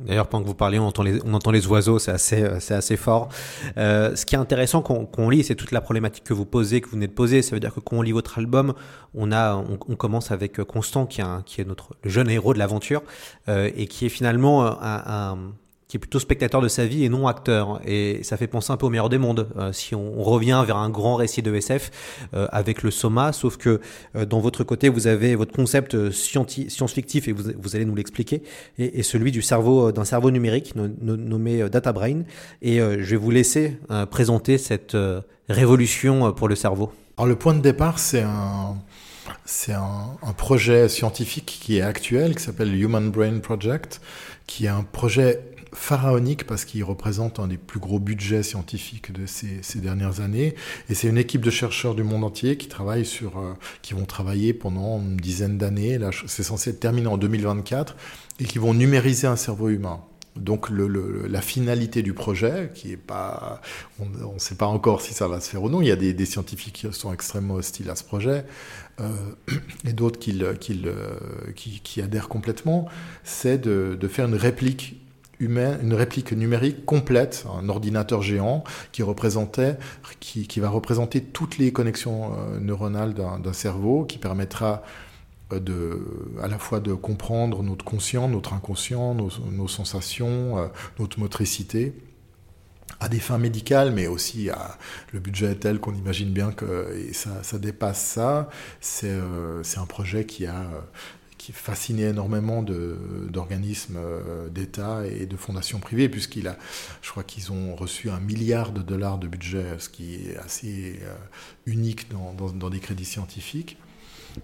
D'ailleurs, 0.00 0.28
pendant 0.28 0.44
que 0.44 0.48
vous 0.48 0.54
parlez, 0.54 0.78
on 0.78 0.86
entend 0.86 1.02
les, 1.02 1.20
on 1.24 1.34
entend 1.34 1.50
les 1.50 1.66
oiseaux, 1.66 1.98
c'est 1.98 2.10
assez, 2.10 2.44
c'est 2.60 2.74
assez 2.74 2.96
fort. 2.96 3.28
Euh, 3.76 4.16
ce 4.16 4.24
qui 4.26 4.34
est 4.34 4.38
intéressant 4.38 4.82
qu'on 4.82 5.28
lit, 5.28 5.44
c'est 5.44 5.54
toute 5.54 5.72
la 5.72 5.80
problématique 5.80 6.24
que 6.24 6.34
vous 6.34 6.46
posez, 6.46 6.80
que 6.80 6.86
vous 6.86 6.94
venez 6.94 7.06
de 7.06 7.12
poser. 7.12 7.42
Ça 7.42 7.54
veut 7.54 7.60
dire 7.60 7.74
que 7.74 7.80
quand 7.80 7.96
on 7.96 8.02
lit 8.02 8.12
votre 8.12 8.38
album, 8.38 8.74
on 9.14 9.30
a, 9.32 9.56
on, 9.56 9.96
commence 9.96 10.30
avec 10.30 10.62
Constant, 10.64 11.06
qui 11.06 11.20
est, 11.20 11.24
qui 11.44 11.60
est 11.60 11.64
notre 11.64 11.96
jeune 12.04 12.30
héros 12.30 12.54
de 12.54 12.58
l'aventure, 12.58 13.02
euh, 13.48 13.70
et 13.76 13.86
qui 13.86 14.06
est 14.06 14.10
finalement 14.10 14.64
un 14.82 15.36
qui 15.90 15.96
est 15.96 16.00
plutôt 16.00 16.20
spectateur 16.20 16.60
de 16.60 16.68
sa 16.68 16.86
vie 16.86 17.04
et 17.04 17.08
non 17.08 17.26
acteur. 17.26 17.80
Et 17.84 18.20
ça 18.22 18.36
fait 18.36 18.46
penser 18.46 18.70
un 18.70 18.76
peu 18.76 18.86
au 18.86 18.90
meilleur 18.90 19.08
des 19.08 19.18
mondes. 19.18 19.48
Euh, 19.56 19.72
si 19.72 19.96
on, 19.96 20.22
revient 20.22 20.62
vers 20.64 20.76
un 20.76 20.88
grand 20.88 21.16
récit 21.16 21.42
de 21.42 21.52
SF 21.52 21.90
euh, 22.32 22.46
avec 22.52 22.84
le 22.84 22.92
Soma, 22.92 23.32
sauf 23.32 23.56
que 23.56 23.80
euh, 24.14 24.24
dans 24.24 24.38
votre 24.38 24.62
côté, 24.62 24.88
vous 24.88 25.08
avez 25.08 25.34
votre 25.34 25.52
concept 25.52 26.12
science-fictif 26.12 27.26
et 27.26 27.32
vous, 27.32 27.50
vous, 27.58 27.74
allez 27.74 27.84
nous 27.84 27.96
l'expliquer, 27.96 28.44
et, 28.78 29.02
celui 29.02 29.32
du 29.32 29.42
cerveau 29.42 29.90
d'un 29.90 30.04
cerveau 30.04 30.30
numérique 30.30 30.76
no, 30.76 30.86
no, 31.00 31.16
nommé 31.16 31.68
Data 31.68 31.92
Brain. 31.92 32.22
Et 32.62 32.78
je 32.78 33.10
vais 33.10 33.16
vous 33.16 33.32
laisser 33.32 33.76
présenter 34.12 34.58
cette 34.58 34.96
révolution 35.48 36.32
pour 36.32 36.46
le 36.46 36.54
cerveau. 36.54 36.92
Alors 37.16 37.26
le 37.26 37.34
point 37.34 37.54
de 37.54 37.60
départ, 37.60 37.98
c'est 37.98 38.22
un 38.22 38.76
c'est 39.44 39.72
un, 39.72 40.16
un, 40.22 40.32
projet 40.32 40.88
scientifique 40.88 41.58
qui 41.62 41.78
est 41.78 41.82
actuel, 41.82 42.34
qui 42.34 42.42
s'appelle 42.42 42.74
Human 42.74 43.10
Brain 43.10 43.38
Project, 43.38 44.00
qui 44.46 44.66
est 44.66 44.68
un 44.68 44.82
projet 44.82 45.40
pharaonique 45.72 46.46
parce 46.46 46.64
qu'il 46.64 46.82
représente 46.84 47.38
un 47.38 47.46
des 47.46 47.56
plus 47.56 47.80
gros 47.80 47.98
budgets 47.98 48.42
scientifiques 48.42 49.12
de 49.12 49.26
ces, 49.26 49.80
dernières 49.80 50.20
années. 50.20 50.54
Et 50.88 50.94
c'est 50.94 51.08
une 51.08 51.18
équipe 51.18 51.42
de 51.42 51.50
chercheurs 51.50 51.94
du 51.94 52.02
monde 52.02 52.24
entier 52.24 52.56
qui 52.56 52.68
travaillent 52.68 53.06
sur, 53.06 53.38
euh, 53.38 53.54
qui 53.82 53.94
vont 53.94 54.04
travailler 54.04 54.52
pendant 54.52 54.98
une 54.98 55.16
dizaine 55.16 55.58
d'années. 55.58 55.98
C'est 56.26 56.42
censé 56.42 56.70
être 56.70 56.80
terminé 56.80 57.06
en 57.06 57.18
2024 57.18 57.96
et 58.40 58.44
qui 58.44 58.58
vont 58.58 58.74
numériser 58.74 59.26
un 59.26 59.36
cerveau 59.36 59.68
humain. 59.68 60.00
Donc 60.36 60.68
la 60.70 61.42
finalité 61.42 62.02
du 62.02 62.14
projet, 62.14 62.70
qui 62.74 62.92
est 62.92 62.96
pas, 62.96 63.60
on 63.98 64.34
ne 64.34 64.38
sait 64.38 64.54
pas 64.54 64.66
encore 64.66 65.00
si 65.00 65.12
ça 65.12 65.26
va 65.26 65.40
se 65.40 65.50
faire 65.50 65.62
ou 65.62 65.68
non. 65.68 65.82
Il 65.82 65.88
y 65.88 65.90
a 65.90 65.96
des, 65.96 66.24
scientifiques 66.24 66.74
qui 66.74 66.92
sont 66.92 67.12
extrêmement 67.12 67.54
hostiles 67.54 67.90
à 67.90 67.96
ce 67.96 68.04
projet 68.04 68.44
euh, 69.00 69.10
et 69.84 69.92
d'autres 69.92 70.20
qui, 70.20 70.40
qui, 70.60 70.86
qui, 71.56 71.80
qui, 71.80 72.00
adhèrent 72.00 72.28
complètement. 72.28 72.86
C'est 73.24 73.58
de, 73.58 73.98
faire 74.08 74.26
une 74.26 74.36
réplique 74.36 75.00
une 75.40 75.94
réplique 75.94 76.32
numérique 76.32 76.84
complète, 76.84 77.46
un 77.58 77.68
ordinateur 77.68 78.22
géant 78.22 78.62
qui 78.92 79.02
représentait, 79.02 79.78
qui, 80.20 80.60
va 80.60 80.68
représenter 80.68 81.22
toutes 81.22 81.58
les 81.58 81.72
connexions 81.72 82.32
euh, 82.34 82.60
neuronales 82.60 83.14
d'un 83.14 83.52
cerveau, 83.52 84.04
qui 84.04 84.18
permettra 84.18 84.82
euh, 85.52 85.96
à 86.42 86.48
la 86.48 86.58
fois 86.58 86.80
de 86.80 86.92
comprendre 86.92 87.62
notre 87.62 87.84
conscient, 87.84 88.28
notre 88.28 88.52
inconscient, 88.52 89.14
nos, 89.14 89.68
sensations, 89.68 90.58
euh, 90.58 90.66
notre 90.98 91.18
motricité 91.18 91.94
à 92.98 93.08
des 93.08 93.18
fins 93.18 93.38
médicales, 93.38 93.92
mais 93.92 94.08
aussi 94.08 94.50
le 95.12 95.20
budget 95.20 95.52
est 95.52 95.60
tel 95.60 95.80
qu'on 95.80 95.94
imagine 95.94 96.30
bien 96.30 96.52
que 96.52 97.08
ça, 97.12 97.58
dépasse 97.58 98.02
ça. 98.02 98.50
C'est 98.80 99.08
un 99.78 99.86
projet 99.86 100.26
qui 100.26 100.44
a 100.44 100.66
qui 101.50 101.56
fascinait 101.56 102.10
énormément 102.10 102.62
d'organismes 102.62 103.96
euh, 103.98 104.48
d'État 104.48 105.02
et 105.06 105.26
de 105.26 105.36
fondations 105.36 105.80
privées, 105.80 106.08
puisqu'il 106.08 106.48
a, 106.48 106.56
je 107.02 107.10
crois 107.10 107.24
qu'ils 107.24 107.52
ont 107.52 107.74
reçu 107.74 108.10
un 108.10 108.20
milliard 108.20 108.72
de 108.72 108.82
dollars 108.82 109.18
de 109.18 109.26
budget, 109.26 109.78
ce 109.78 109.88
qui 109.88 110.14
est 110.14 110.36
assez 110.36 111.00
euh, 111.02 111.14
unique 111.66 112.10
dans, 112.10 112.34
dans, 112.52 112.70
des 112.70 112.80
crédits 112.80 113.04
scientifiques. 113.04 113.78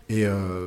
Et 0.08 0.26
euh, 0.26 0.66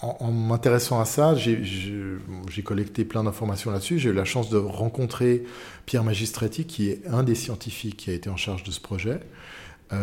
en, 0.00 0.30
m'intéressant 0.32 1.00
à 1.00 1.06
ça, 1.06 1.34
j'ai 1.34 2.62
collecté 2.62 3.04
plein 3.04 3.24
d'informations 3.24 3.70
là-dessus. 3.70 3.98
J'ai 3.98 4.10
eu 4.10 4.14
la 4.14 4.26
chance 4.26 4.50
de 4.50 4.58
rencontrer 4.58 5.44
Pierre 5.86 6.04
Magistretti, 6.04 6.66
qui 6.66 6.90
est 6.90 7.06
un 7.06 7.22
des 7.22 7.34
scientifiques 7.34 7.96
qui 7.96 8.10
a 8.10 8.12
été 8.12 8.28
en 8.28 8.36
charge 8.36 8.64
de 8.64 8.70
ce 8.70 8.80
projet. 8.80 9.20
Et 9.92 9.96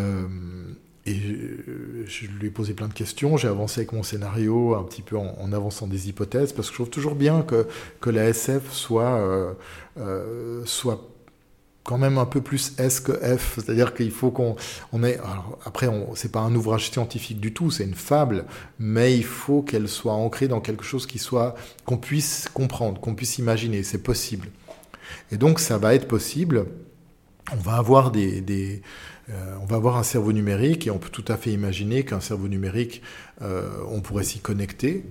je 2.11 2.27
lui 2.27 2.47
ai 2.47 2.51
posé 2.51 2.73
plein 2.73 2.87
de 2.87 2.93
questions, 2.93 3.37
j'ai 3.37 3.47
avancé 3.47 3.81
avec 3.81 3.93
mon 3.93 4.03
scénario 4.03 4.75
un 4.75 4.83
petit 4.83 5.01
peu 5.01 5.17
en, 5.17 5.51
avançant 5.53 5.87
des 5.87 6.09
hypothèses, 6.09 6.51
parce 6.51 6.67
que 6.67 6.73
je 6.73 6.77
trouve 6.77 6.89
toujours 6.89 7.15
bien 7.15 7.41
que, 7.41 7.67
que 8.01 8.09
la 8.09 8.25
SF 8.25 8.71
soit, 8.71 9.15
euh, 9.15 9.53
euh, 9.97 10.61
soit 10.65 11.07
quand 11.83 11.97
même 11.97 12.17
un 12.17 12.25
peu 12.25 12.41
plus 12.41 12.73
S 12.77 12.99
que 12.99 13.13
F, 13.13 13.55
c'est-à-dire 13.55 13.93
qu'il 13.93 14.11
faut 14.11 14.29
qu'on 14.29 14.55
on 14.91 15.03
ait... 15.03 15.17
Alors 15.17 15.57
après, 15.65 15.87
c'est 16.15 16.31
pas 16.31 16.41
un 16.41 16.53
ouvrage 16.53 16.91
scientifique 16.91 17.39
du 17.39 17.53
tout, 17.53 17.71
c'est 17.71 17.85
une 17.85 17.95
fable, 17.95 18.45
mais 18.77 19.17
il 19.17 19.25
faut 19.25 19.61
qu'elle 19.61 19.87
soit 19.87 20.13
ancrée 20.13 20.47
dans 20.47 20.61
quelque 20.61 20.83
chose 20.83 21.07
qui 21.07 21.17
soit... 21.17 21.55
qu'on 21.85 21.97
puisse 21.97 22.49
comprendre, 22.53 22.99
qu'on 23.01 23.15
puisse 23.15 23.37
imaginer, 23.37 23.83
c'est 23.83 24.03
possible. 24.03 24.49
Et 25.31 25.37
donc 25.37 25.59
ça 25.59 25.77
va 25.77 25.95
être 25.95 26.07
possible, 26.07 26.65
on 27.51 27.57
va 27.57 27.77
avoir 27.77 28.11
des... 28.11 28.41
des 28.41 28.81
euh, 29.31 29.55
on 29.61 29.65
va 29.65 29.77
avoir 29.77 29.97
un 29.97 30.03
cerveau 30.03 30.33
numérique 30.33 30.87
et 30.87 30.91
on 30.91 30.97
peut 30.97 31.09
tout 31.09 31.25
à 31.27 31.37
fait 31.37 31.51
imaginer 31.51 32.03
qu'un 32.03 32.19
cerveau 32.19 32.47
numérique, 32.47 33.01
euh, 33.41 33.69
on 33.89 34.01
pourrait 34.01 34.23
s'y 34.23 34.39
connecter. 34.39 35.05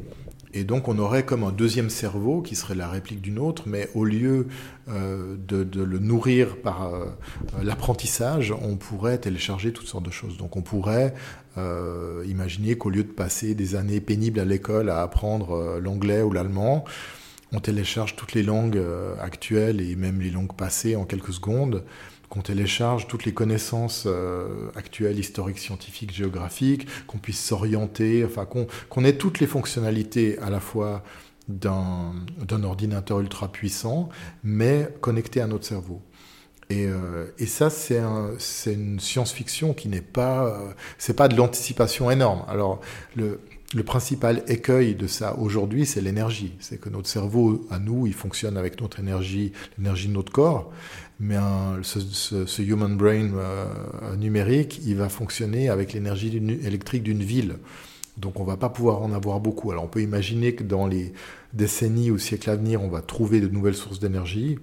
Et 0.53 0.65
donc 0.65 0.89
on 0.89 0.99
aurait 0.99 1.25
comme 1.25 1.45
un 1.45 1.53
deuxième 1.53 1.91
cerveau 1.91 2.43
qui 2.43 2.57
serait 2.57 2.75
la 2.75 2.89
réplique 2.89 3.21
d'une 3.21 3.39
autre, 3.39 3.65
mais 3.67 3.89
au 3.95 4.05
lieu 4.05 4.49
euh, 4.89 5.37
de, 5.39 5.83
le 5.83 5.99
nourrir 6.01 6.57
par 6.57 6.91
l'apprentissage, 7.63 8.53
on 8.61 8.77
pourrait 8.77 9.19
télécharger 9.19 9.73
toutes 9.73 9.87
sortes 9.87 10.05
de 10.05 10.11
choses. 10.11 10.37
Donc 10.37 10.57
on 10.57 10.63
pourrait 10.63 11.15
imaginer 12.27 12.77
qu'au 12.77 12.91
lieu 12.91 13.05
de 13.05 13.13
passer 13.13 13.55
des 13.55 13.75
années 13.75 14.01
pénibles 14.01 14.41
à 14.41 14.45
l'école 14.47 14.89
à 14.89 15.03
apprendre 15.03 15.79
l'anglais 15.79 16.23
ou 16.23 16.33
l'allemand, 16.33 16.85
on 17.53 17.61
télécharge 17.61 18.17
toutes 18.17 18.33
les 18.33 18.43
langues 18.43 18.81
actuelles 19.21 19.81
et 19.81 19.95
même 19.95 20.21
les 20.21 20.31
langues 20.31 20.55
passées 20.55 20.97
en 20.97 21.05
quelques 21.05 21.35
secondes 21.35 21.85
qu'on 22.31 22.41
télécharge 22.43 23.09
toutes 23.09 23.25
les 23.27 23.35
connaissances 23.35 24.05
euh, 24.07 24.71
actuelles, 24.77 25.19
historiques, 25.19 25.59
scientifiques, 25.59 26.15
géographiques, 26.15 26.87
qu'on 27.07 27.19
puisse 27.19 27.45
s'orienter, 27.45 28.25
enfin 28.25 28.47
qu'on 28.47 28.67
qu 28.67 29.05
ait 29.05 29.19
toutes 29.19 29.41
les 29.41 29.49
fonctionnalités 29.49 30.39
à 30.39 30.49
la 30.49 30.61
fois 30.61 31.03
d'un 31.49 32.63
ordinateur 32.63 33.19
ultra 33.21 33.51
puissant, 33.51 34.09
mais 34.45 34.89
connecté 35.01 35.41
à 35.41 35.49
notre 35.49 35.67
cerveau. 35.67 36.01
Et, 36.71 36.87
euh, 36.87 37.27
et 37.39 37.47
ça, 37.47 37.69
c'est 37.69 37.99
un, 37.99 38.31
une 38.67 39.01
science-fiction 39.01 39.75
qui 39.75 39.89
n'est 39.89 40.01
pas, 40.01 40.47
euh, 40.47 40.73
c'est 40.99 41.15
pas 41.15 41.27
de 41.27 41.35
l'anticipation 41.35 42.13
énorme. 42.13 42.45
Alors, 42.47 42.81
le, 43.17 43.41
le 43.75 43.83
principal 43.83 44.45
écueil 44.47 44.95
de 44.95 45.09
ça 45.09 45.37
aujourd'hui, 45.37 45.85
c'est 45.85 46.01
l'énergie. 46.01 46.55
C'est 46.61 46.81
que 46.81 46.89
notre 46.89 47.09
cerveau, 47.09 47.67
à 47.71 47.81
nous, 47.81 48.07
il 48.07 48.15
fonctionne 48.15 48.57
avec 48.57 48.81
notre 48.81 49.01
énergie, 49.01 49.51
l'énergie 49.79 50.07
de 50.07 50.13
notre 50.13 50.31
corps 50.31 50.71
mais 51.21 51.37
ce, 51.83 52.63
human 52.63 52.97
brain 52.97 53.29
euh, 53.35 54.17
numérique, 54.17 54.81
il 54.87 54.97
va 54.97 55.11
fonctionner 55.11 55.69
avec 55.69 55.93
l'énergie 55.93 56.35
électrique 56.65 57.03
d'une 57.03 57.23
ville. 57.23 57.57
Donc 58.17 58.41
on 58.41 58.45
va 58.45 58.57
pas 58.57 58.71
pouvoir 58.71 59.03
en 59.03 59.13
avoir 59.13 59.39
beaucoup. 59.39 59.71
Alors 59.71 59.85
on 59.85 59.89
peut 59.89 60.03
imaginer 60.03 60.55
que 60.55 60.65
dans 60.65 60.87
les 60.87 61.13
décennies 61.53 62.11
ou 62.11 62.19
siècles 62.19 62.51
à 62.51 62.57
venir, 62.57 62.83
on 62.83 62.89
va 62.89 63.03
trouver 63.03 63.41
de 63.41 63.49
nouvelles 63.49 63.75
sources 63.75 64.01
d'énergie. 64.01 64.59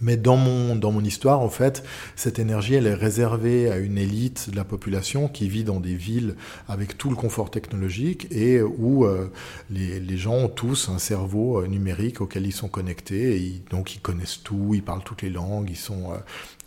Mais 0.00 0.16
dans 0.16 0.36
mon, 0.36 0.76
dans 0.76 0.92
mon 0.92 1.02
histoire, 1.02 1.40
en 1.40 1.48
fait, 1.48 1.82
cette 2.14 2.38
énergie, 2.38 2.74
elle 2.74 2.86
est 2.86 2.94
réservée 2.94 3.70
à 3.70 3.78
une 3.78 3.98
élite 3.98 4.50
de 4.50 4.56
la 4.56 4.64
population 4.64 5.28
qui 5.28 5.48
vit 5.48 5.64
dans 5.64 5.80
des 5.80 5.94
villes 5.94 6.34
avec 6.68 6.98
tout 6.98 7.10
le 7.10 7.16
confort 7.16 7.50
technologique 7.50 8.26
et 8.30 8.60
où 8.62 9.04
euh, 9.04 9.30
les, 9.70 10.00
les, 10.00 10.16
gens 10.16 10.34
ont 10.34 10.48
tous 10.48 10.88
un 10.88 10.98
cerveau 10.98 11.60
euh, 11.60 11.66
numérique 11.66 12.20
auquel 12.20 12.46
ils 12.46 12.52
sont 12.52 12.68
connectés. 12.68 13.36
Et 13.36 13.62
donc, 13.70 13.94
ils 13.94 14.00
connaissent 14.00 14.42
tout, 14.42 14.72
ils 14.74 14.82
parlent 14.82 15.04
toutes 15.04 15.22
les 15.22 15.30
langues, 15.30 15.70
ils, 15.70 15.76
sont, 15.76 16.12
euh, 16.12 16.16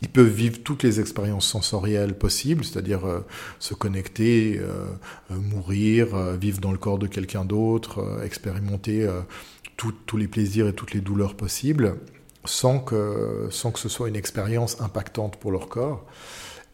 ils 0.02 0.08
peuvent 0.08 0.28
vivre 0.28 0.58
toutes 0.62 0.82
les 0.82 1.00
expériences 1.00 1.46
sensorielles 1.46 2.16
possibles, 2.16 2.64
c'est-à-dire 2.64 3.06
euh, 3.06 3.20
se 3.58 3.74
connecter, 3.74 4.58
euh, 4.58 4.86
mourir, 5.30 6.16
vivre 6.36 6.60
dans 6.60 6.72
le 6.72 6.78
corps 6.78 6.98
de 6.98 7.06
quelqu'un 7.06 7.44
d'autre, 7.44 8.20
expérimenter 8.24 9.08
tous 9.76 10.16
les 10.16 10.28
plaisirs 10.28 10.68
et 10.68 10.72
toutes 10.72 10.92
les 10.92 11.00
douleurs 11.00 11.34
possibles 11.34 11.96
sans 12.44 12.78
que, 12.78 13.48
sans 13.50 13.70
que 13.70 13.78
ce 13.78 13.88
soit 13.88 14.08
une 14.08 14.16
expérience 14.16 14.80
impactante 14.80 15.36
pour 15.36 15.52
leur 15.52 15.68
corps. 15.68 16.04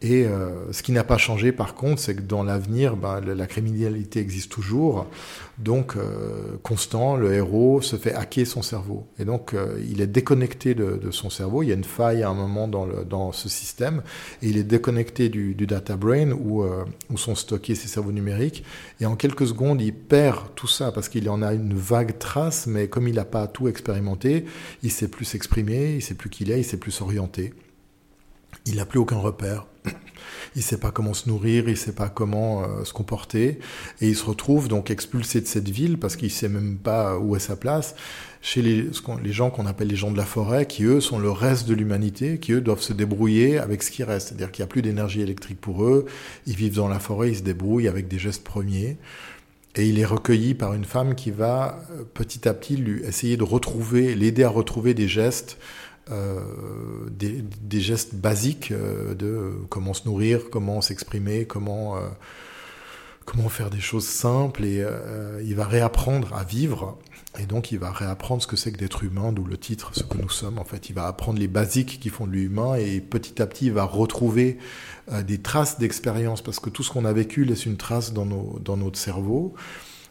Et 0.03 0.25
euh, 0.25 0.71
ce 0.71 0.83
qui 0.83 0.91
n'a 0.91 1.03
pas 1.03 1.17
changé 1.17 1.51
par 1.51 1.73
contre, 1.73 1.99
c'est 1.99 2.15
que 2.15 2.21
dans 2.21 2.43
l'avenir, 2.43 2.95
ben, 2.95 3.19
la 3.19 3.47
criminalité 3.47 4.19
existe 4.19 4.51
toujours. 4.51 5.07
Donc, 5.57 5.95
euh, 5.95 6.57
Constant, 6.61 7.15
le 7.15 7.33
héros, 7.33 7.81
se 7.81 7.95
fait 7.95 8.13
hacker 8.13 8.45
son 8.45 8.61
cerveau. 8.61 9.07
Et 9.17 9.25
donc, 9.25 9.55
euh, 9.55 9.81
il 9.89 10.01
est 10.01 10.07
déconnecté 10.07 10.75
de, 10.75 11.09
son 11.09 11.31
cerveau. 11.31 11.63
Il 11.63 11.69
y 11.69 11.71
a 11.71 11.75
une 11.75 11.83
faille 11.83 12.21
à 12.21 12.29
un 12.29 12.35
moment 12.35 12.67
dans, 12.67 13.31
ce 13.31 13.49
système. 13.49 14.03
Et 14.43 14.49
il 14.49 14.57
est 14.57 14.63
déconnecté 14.63 15.29
du, 15.29 15.55
du 15.55 15.65
data 15.65 15.95
brain 15.95 16.31
où, 16.31 16.63
où 16.63 17.17
sont 17.17 17.33
stockés 17.33 17.73
ses 17.73 17.87
cerveaux 17.87 18.11
numériques. 18.11 18.63
Et 18.99 19.05
en 19.07 19.15
quelques 19.15 19.47
secondes, 19.47 19.81
il 19.81 19.93
perd 19.93 20.53
tout 20.55 20.67
ça 20.67 20.91
parce 20.91 21.09
qu'il 21.09 21.27
en 21.29 21.41
a 21.41 21.53
une 21.53 21.73
vague 21.73 22.19
trace. 22.19 22.67
Mais 22.67 22.87
comme 22.87 23.07
il 23.07 23.15
n'a 23.15 23.25
pas 23.25 23.47
tout 23.47 23.67
expérimenté, 23.67 24.45
il 24.83 24.91
sait 24.91 25.07
plus 25.07 25.25
s'exprimer, 25.25 25.95
il 25.95 26.01
sait 26.03 26.13
plus 26.13 26.29
qui 26.29 26.43
il 26.43 26.51
est, 26.51 26.59
il 26.59 26.65
sait 26.65 26.77
plus 26.77 26.91
s'orienter. 26.91 27.53
Il 28.67 28.75
n'a 28.75 28.85
plus 28.85 28.99
aucun 28.99 29.17
repère. 29.17 29.65
Il 30.55 30.63
sait 30.63 30.77
pas 30.77 30.91
comment 30.91 31.13
se 31.13 31.29
nourrir, 31.29 31.69
il 31.69 31.77
sait 31.77 31.93
pas 31.93 32.09
comment 32.09 32.63
euh, 32.63 32.83
se 32.83 32.91
comporter, 32.91 33.59
et 34.01 34.07
il 34.09 34.15
se 34.15 34.25
retrouve 34.25 34.67
donc 34.67 34.89
expulsé 34.89 35.39
de 35.39 35.45
cette 35.45 35.69
ville 35.69 35.97
parce 35.99 36.15
qu'il 36.15 36.31
sait 36.31 36.49
même 36.49 36.77
pas 36.77 37.17
où 37.17 37.35
est 37.35 37.39
sa 37.39 37.55
place 37.55 37.95
chez 38.41 38.61
les, 38.61 38.89
les 39.23 39.31
gens 39.31 39.49
qu'on 39.49 39.65
appelle 39.65 39.87
les 39.87 39.95
gens 39.95 40.11
de 40.11 40.17
la 40.17 40.25
forêt, 40.25 40.65
qui 40.65 40.83
eux 40.83 40.99
sont 40.99 41.19
le 41.19 41.29
reste 41.29 41.67
de 41.67 41.73
l'humanité, 41.73 42.39
qui 42.39 42.53
eux 42.53 42.61
doivent 42.61 42.81
se 42.81 42.93
débrouiller 42.93 43.59
avec 43.59 43.83
ce 43.83 43.91
qui 43.91 44.03
reste, 44.03 44.29
c'est-à-dire 44.29 44.51
qu'il 44.51 44.63
n'y 44.63 44.67
a 44.67 44.69
plus 44.69 44.81
d'énergie 44.81 45.21
électrique 45.21 45.61
pour 45.61 45.83
eux, 45.83 46.05
ils 46.45 46.55
vivent 46.55 46.75
dans 46.75 46.87
la 46.87 46.99
forêt, 46.99 47.29
ils 47.29 47.37
se 47.37 47.43
débrouillent 47.43 47.87
avec 47.87 48.07
des 48.07 48.19
gestes 48.19 48.43
premiers. 48.43 48.97
Et 49.75 49.87
il 49.87 49.99
est 49.99 50.05
recueilli 50.05 50.55
par 50.55 50.73
une 50.73 50.85
femme 50.85 51.13
qui 51.13 51.29
va 51.29 51.79
euh, 51.91 52.03
petit 52.15 52.47
à 52.47 52.53
petit 52.55 52.77
lui 52.77 53.03
essayer 53.03 53.37
de 53.37 53.43
retrouver, 53.43 54.15
l'aider 54.15 54.43
à 54.43 54.49
retrouver 54.49 54.95
des 54.95 55.07
gestes 55.07 55.59
des, 57.11 57.43
des, 57.61 57.81
gestes 57.81 58.15
basiques 58.15 58.71
euh, 58.71 59.13
de 59.13 59.53
comment 59.69 59.93
se 59.93 60.07
nourrir, 60.07 60.49
comment 60.51 60.81
s'exprimer, 60.81 61.45
comment, 61.45 61.97
euh, 61.97 62.01
comment 63.25 63.49
faire 63.49 63.69
des 63.69 63.79
choses 63.79 64.05
simples. 64.05 64.63
Et 64.65 64.81
euh, 64.81 65.41
il 65.45 65.55
va 65.55 65.65
réapprendre 65.65 66.33
à 66.33 66.43
vivre. 66.43 66.97
Et 67.39 67.45
donc, 67.45 67.71
il 67.71 67.77
va 67.77 67.91
réapprendre 67.91 68.41
ce 68.41 68.47
que 68.47 68.55
c'est 68.55 68.71
que 68.71 68.77
d'être 68.77 69.03
humain, 69.03 69.31
d'où 69.31 69.43
le 69.43 69.57
titre, 69.57 69.91
ce 69.93 70.03
que 70.03 70.17
nous 70.17 70.29
sommes. 70.29 70.57
En 70.57 70.63
fait, 70.63 70.89
il 70.89 70.93
va 70.93 71.05
apprendre 71.05 71.37
les 71.37 71.47
basiques 71.47 71.99
qui 71.99 72.09
font 72.09 72.25
de 72.25 72.31
lui 72.31 72.43
humain. 72.43 72.75
Et 72.75 72.99
petit 72.99 73.41
à 73.41 73.45
petit, 73.45 73.67
il 73.67 73.73
va 73.73 73.83
retrouver 73.83 74.57
euh, 75.11 75.21
des 75.21 75.39
traces 75.39 75.77
d'expérience. 75.77 76.41
Parce 76.41 76.59
que 76.59 76.69
tout 76.69 76.83
ce 76.83 76.91
qu'on 76.91 77.05
a 77.05 77.13
vécu 77.13 77.45
laisse 77.45 77.65
une 77.65 77.77
trace 77.77 78.13
dans, 78.13 78.25
nos, 78.25 78.59
dans 78.63 78.77
notre 78.77 78.97
cerveau. 78.97 79.53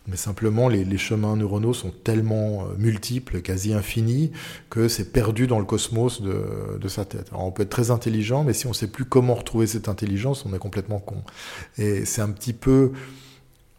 Mais 0.08 0.16
simplement, 0.16 0.68
les, 0.68 0.98
chemins 0.98 1.36
neuronaux 1.36 1.74
sont 1.74 1.90
tellement 1.90 2.62
euh, 2.62 2.74
multiples, 2.78 3.42
quasi 3.42 3.72
infinis, 3.72 4.30
que 4.70 4.88
c'est 4.88 5.12
perdu 5.12 5.46
dans 5.46 5.58
le 5.58 5.64
cosmos 5.64 6.22
de, 6.22 6.78
de 6.80 6.88
sa 6.88 7.04
tête. 7.04 7.28
Alors, 7.32 7.44
on 7.44 7.50
peut 7.50 7.64
être 7.64 7.70
très 7.70 7.90
intelligent, 7.90 8.44
mais 8.44 8.52
si 8.52 8.66
on 8.66 8.70
ne 8.70 8.74
sait 8.74 8.86
plus 8.86 9.04
comment 9.04 9.34
retrouver 9.34 9.66
cette 9.66 9.88
intelligence, 9.88 10.46
on 10.46 10.54
est 10.54 10.58
complètement 10.58 11.00
con. 11.00 11.22
Et 11.76 12.04
c'est 12.04 12.22
un 12.22 12.30
petit 12.30 12.52
peu, 12.52 12.92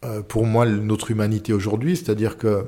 euh, 0.03 0.21
pour 0.21 0.45
moi, 0.45 0.65
notre 0.65 1.11
humanité 1.11 1.53
aujourd'hui, 1.53 1.95
c'est-à-dire 1.95 2.37
que 2.37 2.65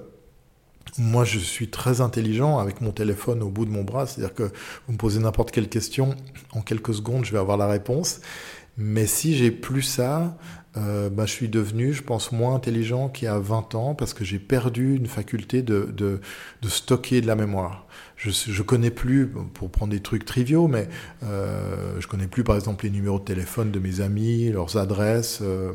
moi, 0.97 1.23
je 1.23 1.37
suis 1.37 1.69
très 1.69 2.01
intelligent 2.01 2.57
avec 2.59 2.81
mon 2.81 2.91
téléphone 2.91 3.43
au 3.43 3.49
bout 3.49 3.65
de 3.65 3.71
mon 3.71 3.83
bras, 3.83 4.07
c'est-à-dire 4.07 4.33
que 4.33 4.43
vous 4.87 4.93
me 4.93 4.97
posez 4.97 5.19
n'importe 5.19 5.51
quelle 5.51 5.69
question, 5.69 6.15
en 6.53 6.61
quelques 6.61 6.93
secondes, 6.93 7.25
je 7.25 7.31
vais 7.31 7.37
avoir 7.37 7.57
la 7.57 7.67
réponse. 7.67 8.21
Mais 8.77 9.05
si 9.05 9.35
j'ai 9.35 9.51
plus 9.51 9.81
ça, 9.81 10.37
euh, 10.77 11.09
bah, 11.09 11.25
je 11.25 11.31
suis 11.31 11.49
devenu, 11.49 11.93
je 11.93 12.03
pense, 12.03 12.31
moins 12.31 12.53
intelligent 12.55 13.09
qu'il 13.09 13.25
y 13.25 13.27
a 13.27 13.39
20 13.39 13.73
ans 13.75 13.95
parce 13.95 14.13
que 14.13 14.23
j'ai 14.23 14.37
perdu 14.37 14.95
une 14.95 15.07
faculté 15.07 15.61
de, 15.61 15.91
de, 15.95 16.21
de, 16.61 16.69
stocker 16.69 17.21
de 17.21 17.27
la 17.27 17.35
mémoire. 17.35 17.87
Je, 18.17 18.29
je 18.29 18.61
connais 18.61 18.91
plus, 18.91 19.27
pour 19.27 19.71
prendre 19.71 19.91
des 19.91 20.01
trucs 20.01 20.25
triviaux, 20.25 20.67
mais 20.67 20.87
euh, 21.23 21.99
je 21.99 22.07
connais 22.07 22.27
plus, 22.27 22.43
par 22.43 22.55
exemple, 22.55 22.85
les 22.85 22.91
numéros 22.91 23.19
de 23.19 23.25
téléphone 23.25 23.71
de 23.71 23.79
mes 23.79 24.01
amis, 24.01 24.51
leurs 24.51 24.77
adresses. 24.77 25.39
Euh, 25.41 25.73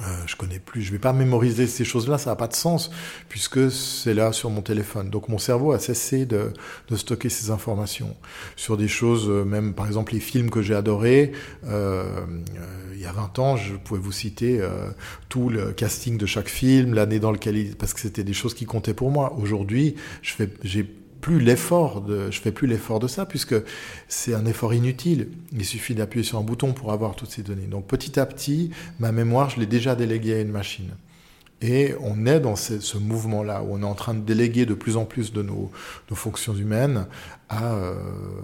euh, 0.00 0.26
je 0.26 0.36
connais 0.36 0.58
plus, 0.58 0.82
je 0.82 0.92
vais 0.92 0.98
pas 0.98 1.12
mémoriser 1.12 1.66
ces 1.66 1.84
choses-là, 1.84 2.18
ça 2.18 2.30
n'a 2.30 2.36
pas 2.36 2.48
de 2.48 2.54
sens 2.54 2.90
puisque 3.28 3.70
c'est 3.70 4.14
là 4.14 4.32
sur 4.32 4.50
mon 4.50 4.62
téléphone. 4.62 5.10
Donc 5.10 5.28
mon 5.28 5.38
cerveau 5.38 5.72
a 5.72 5.78
cessé 5.78 6.26
de, 6.26 6.52
de 6.88 6.96
stocker 6.96 7.28
ces 7.28 7.50
informations 7.50 8.16
sur 8.56 8.76
des 8.76 8.88
choses, 8.88 9.28
euh, 9.28 9.44
même 9.44 9.74
par 9.74 9.86
exemple 9.86 10.12
les 10.12 10.20
films 10.20 10.50
que 10.50 10.62
j'ai 10.62 10.74
adorés. 10.74 11.32
Euh, 11.64 11.98
euh, 11.98 12.94
il 12.94 13.00
y 13.00 13.06
a 13.06 13.12
20 13.12 13.38
ans, 13.38 13.56
je 13.56 13.74
pouvais 13.76 14.00
vous 14.00 14.12
citer 14.12 14.60
euh, 14.60 14.90
tout 15.28 15.48
le 15.48 15.72
casting 15.72 16.18
de 16.18 16.26
chaque 16.26 16.48
film, 16.48 16.94
l'année 16.94 17.20
dans 17.20 17.30
lequel 17.30 17.56
il, 17.56 17.76
parce 17.76 17.94
que 17.94 18.00
c'était 18.00 18.24
des 18.24 18.32
choses 18.32 18.54
qui 18.54 18.66
comptaient 18.66 18.94
pour 18.94 19.10
moi. 19.10 19.34
Aujourd'hui, 19.38 19.94
je 20.22 20.32
fais, 20.32 20.50
j'ai 20.64 20.88
plus 21.20 21.40
l'effort 21.40 22.00
de, 22.00 22.30
je 22.30 22.40
fais 22.40 22.52
plus 22.52 22.66
l'effort 22.66 23.00
de 23.00 23.08
ça 23.08 23.26
puisque 23.26 23.54
c'est 24.08 24.34
un 24.34 24.46
effort 24.46 24.74
inutile. 24.74 25.28
Il 25.52 25.64
suffit 25.64 25.94
d'appuyer 25.94 26.24
sur 26.24 26.38
un 26.38 26.42
bouton 26.42 26.72
pour 26.72 26.92
avoir 26.92 27.16
toutes 27.16 27.30
ces 27.30 27.42
données. 27.42 27.66
Donc 27.66 27.86
petit 27.86 28.18
à 28.18 28.26
petit, 28.26 28.70
ma 28.98 29.12
mémoire, 29.12 29.50
je 29.50 29.60
l'ai 29.60 29.66
déjà 29.66 29.94
déléguée 29.94 30.34
à 30.34 30.40
une 30.40 30.50
machine. 30.50 30.90
Et 31.60 31.94
on 32.00 32.24
est 32.26 32.38
dans 32.38 32.54
ce, 32.54 32.98
mouvement-là 32.98 33.62
où 33.62 33.74
on 33.74 33.82
est 33.82 33.86
en 33.86 33.94
train 33.94 34.14
de 34.14 34.20
déléguer 34.20 34.64
de 34.64 34.74
plus 34.74 34.96
en 34.96 35.04
plus 35.04 35.32
de 35.32 35.42
nos, 35.42 35.70
fonctions 36.12 36.54
humaines 36.54 37.06
à, 37.48 37.74
euh, 37.74 37.94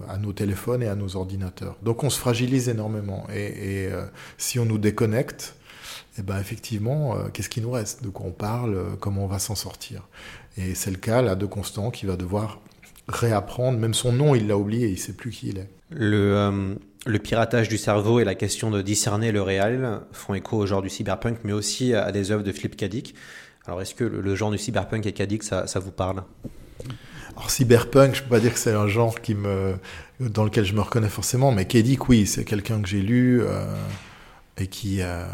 à, 0.08 0.18
nos 0.18 0.32
téléphones 0.32 0.82
et 0.82 0.88
à 0.88 0.96
nos 0.96 1.14
ordinateurs. 1.14 1.76
Donc 1.82 2.02
on 2.02 2.10
se 2.10 2.18
fragilise 2.18 2.68
énormément. 2.68 3.26
Et, 3.32 3.84
et 3.84 3.92
euh, 3.92 4.04
si 4.36 4.58
on 4.58 4.64
nous 4.64 4.78
déconnecte, 4.78 5.54
eh 6.18 6.22
ben 6.22 6.40
effectivement, 6.40 7.16
euh, 7.16 7.28
qu'est-ce 7.32 7.48
qui 7.48 7.60
nous 7.60 7.70
reste? 7.70 8.02
De 8.02 8.08
quoi 8.08 8.26
on 8.26 8.32
parle? 8.32 8.96
Comment 8.98 9.24
on 9.24 9.28
va 9.28 9.38
s'en 9.38 9.54
sortir? 9.54 10.08
Et 10.56 10.74
c'est 10.74 10.90
le 10.90 10.96
cas 10.96 11.22
là 11.22 11.34
de 11.34 11.46
Constant 11.46 11.90
qui 11.90 12.06
va 12.06 12.16
devoir 12.16 12.60
réapprendre. 13.08 13.78
Même 13.78 13.94
son 13.94 14.12
nom, 14.12 14.34
il 14.34 14.46
l'a 14.46 14.56
oublié, 14.56 14.88
il 14.88 14.98
sait 14.98 15.12
plus 15.12 15.30
qui 15.30 15.48
il 15.48 15.58
est. 15.58 15.68
Le, 15.90 16.36
euh, 16.36 16.74
le 17.06 17.18
piratage 17.18 17.68
du 17.68 17.78
cerveau 17.78 18.20
et 18.20 18.24
la 18.24 18.34
question 18.34 18.70
de 18.70 18.82
discerner 18.82 19.32
le 19.32 19.42
réel 19.42 20.00
font 20.12 20.34
écho 20.34 20.56
au 20.56 20.66
genre 20.66 20.82
du 20.82 20.90
cyberpunk, 20.90 21.38
mais 21.44 21.52
aussi 21.52 21.94
à 21.94 22.12
des 22.12 22.30
œuvres 22.30 22.42
de 22.42 22.52
Philip 22.52 22.76
K. 22.76 22.84
Dick. 22.84 23.14
Alors, 23.66 23.80
est-ce 23.80 23.94
que 23.94 24.04
le, 24.04 24.20
le, 24.20 24.34
genre 24.34 24.50
du 24.50 24.58
cyberpunk 24.58 25.06
et 25.06 25.12
K. 25.12 25.22
Dick, 25.22 25.42
ça, 25.42 25.66
ça 25.66 25.80
vous 25.80 25.90
parle? 25.90 26.22
Alors 27.36 27.50
cyberpunk, 27.50 28.14
je 28.14 28.22
peux 28.22 28.28
pas 28.28 28.40
dire 28.40 28.52
que 28.52 28.58
c'est 28.58 28.74
un 28.74 28.86
genre 28.86 29.20
qui 29.20 29.34
me 29.34 29.74
dans 30.20 30.44
lequel 30.44 30.64
je 30.64 30.74
me 30.74 30.80
reconnais 30.80 31.08
forcément, 31.08 31.50
mais 31.50 31.64
K. 31.64 31.78
Dick, 31.78 32.08
oui, 32.08 32.26
c'est 32.26 32.44
quelqu'un 32.44 32.80
que 32.80 32.88
j'ai 32.88 33.00
lu 33.00 33.42
euh, 33.42 33.64
et 34.56 34.68
qui 34.68 34.98
euh, 35.00 35.24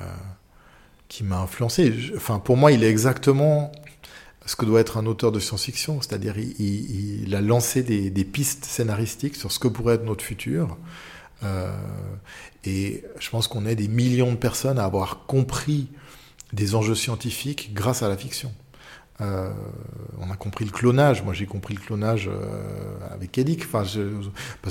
qui 1.08 1.24
m'a 1.24 1.40
influencé. 1.40 1.92
Je, 1.92 2.14
enfin, 2.16 2.38
pour 2.38 2.56
moi, 2.56 2.72
il 2.72 2.84
est 2.84 2.88
exactement 2.88 3.70
ce 4.46 4.56
que 4.56 4.64
doit 4.64 4.80
être 4.80 4.96
un 4.96 5.06
auteur 5.06 5.32
de 5.32 5.38
science-fiction, 5.38 6.00
c'est-à-dire 6.00 6.36
il, 6.38 7.34
a 7.34 7.40
lancé 7.40 7.82
des, 7.82 8.24
pistes 8.24 8.64
scénaristiques 8.64 9.36
sur 9.36 9.52
ce 9.52 9.58
que 9.58 9.68
pourrait 9.68 9.96
être 9.96 10.04
notre 10.04 10.24
futur. 10.24 10.76
Euh, 11.42 11.72
et 12.64 13.04
je 13.18 13.30
pense 13.30 13.48
qu'on 13.48 13.66
est 13.66 13.76
des 13.76 13.88
millions 13.88 14.32
de 14.32 14.36
personnes 14.36 14.78
à 14.78 14.84
avoir 14.84 15.26
compris 15.26 15.88
des 16.52 16.74
enjeux 16.74 16.94
scientifiques 16.94 17.72
grâce 17.74 18.02
à 18.02 18.08
la 18.08 18.16
fiction. 18.16 18.52
Euh, 19.20 19.50
on 20.18 20.30
a 20.30 20.36
compris 20.36 20.64
le 20.64 20.70
clonage. 20.70 21.22
Moi, 21.22 21.34
j'ai 21.34 21.46
compris 21.46 21.74
le 21.74 21.80
clonage 21.80 22.28
euh, 22.28 22.98
avec 23.12 23.36
Edic, 23.36 23.70
parce 23.70 23.96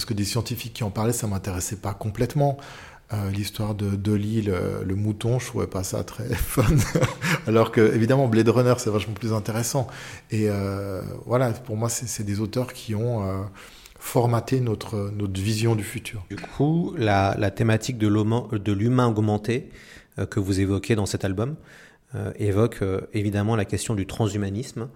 que 0.06 0.14
des 0.14 0.26
scientifiques 0.26 0.74
qui 0.74 0.84
en 0.84 0.90
parlaient, 0.90 1.14
ça 1.14 1.28
m'intéressait 1.28 1.78
pas 1.78 1.94
complètement. 1.94 2.58
Euh, 3.12 3.32
l'histoire 3.32 3.74
de 3.74 3.96
Dolly, 3.96 4.44
le, 4.44 4.84
le, 4.86 4.96
mouton, 4.96 5.40
je 5.40 5.48
trouvais 5.48 5.66
pas 5.66 5.84
ça 5.84 6.04
très 6.04 6.26
fun. 6.36 6.64
Alors 7.48 7.72
que, 7.72 7.96
évidemment, 7.96 8.28
Blade 8.28 8.50
Runner, 8.50 8.76
c'est 8.78 8.92
vachement 8.92 9.16
plus 9.16 9.34
intéressant. 9.34 9.88
Et 10.30 10.48
euh, 10.48 11.02
voilà, 11.26 11.50
pour 11.52 11.76
moi, 11.76 11.90
c'est 11.90 12.24
des 12.24 12.40
auteurs 12.40 12.72
qui 12.72 12.94
ont 12.94 13.28
euh, 13.28 13.42
formaté 13.98 14.60
notre, 14.60 15.12
notre 15.18 15.42
vision 15.42 15.76
du 15.76 15.84
futur. 15.84 16.24
Du 16.30 16.36
coup, 16.36 16.94
la, 17.00 17.36
la 17.40 17.50
thématique 17.50 17.98
de 17.98 18.08
l'humain 18.74 19.08
augmenté 19.08 19.72
euh, 20.20 20.28
que 20.28 20.40
vous 20.40 20.60
évoquez 20.60 20.94
dans 20.94 21.08
cet 21.08 21.26
album 21.26 21.56
euh, 22.14 22.32
évoque 22.38 22.84
évidemment 23.14 23.56
la 23.56 23.66
question 23.66 23.96
du 23.96 24.06
transhumanisme. 24.06 24.88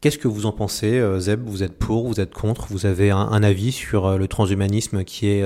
Qu'est-ce 0.00 0.18
que 0.18 0.26
vous 0.26 0.46
en 0.46 0.52
pensez, 0.52 1.00
Zeb? 1.18 1.42
Vous 1.46 1.62
êtes 1.62 1.78
pour, 1.78 2.08
vous 2.08 2.18
êtes 2.18 2.32
contre? 2.32 2.66
Vous 2.70 2.86
avez 2.86 3.10
un, 3.10 3.18
un 3.18 3.42
avis 3.42 3.72
sur 3.72 4.18
le 4.18 4.26
transhumanisme 4.26 5.04
qui 5.04 5.28
est 5.28 5.44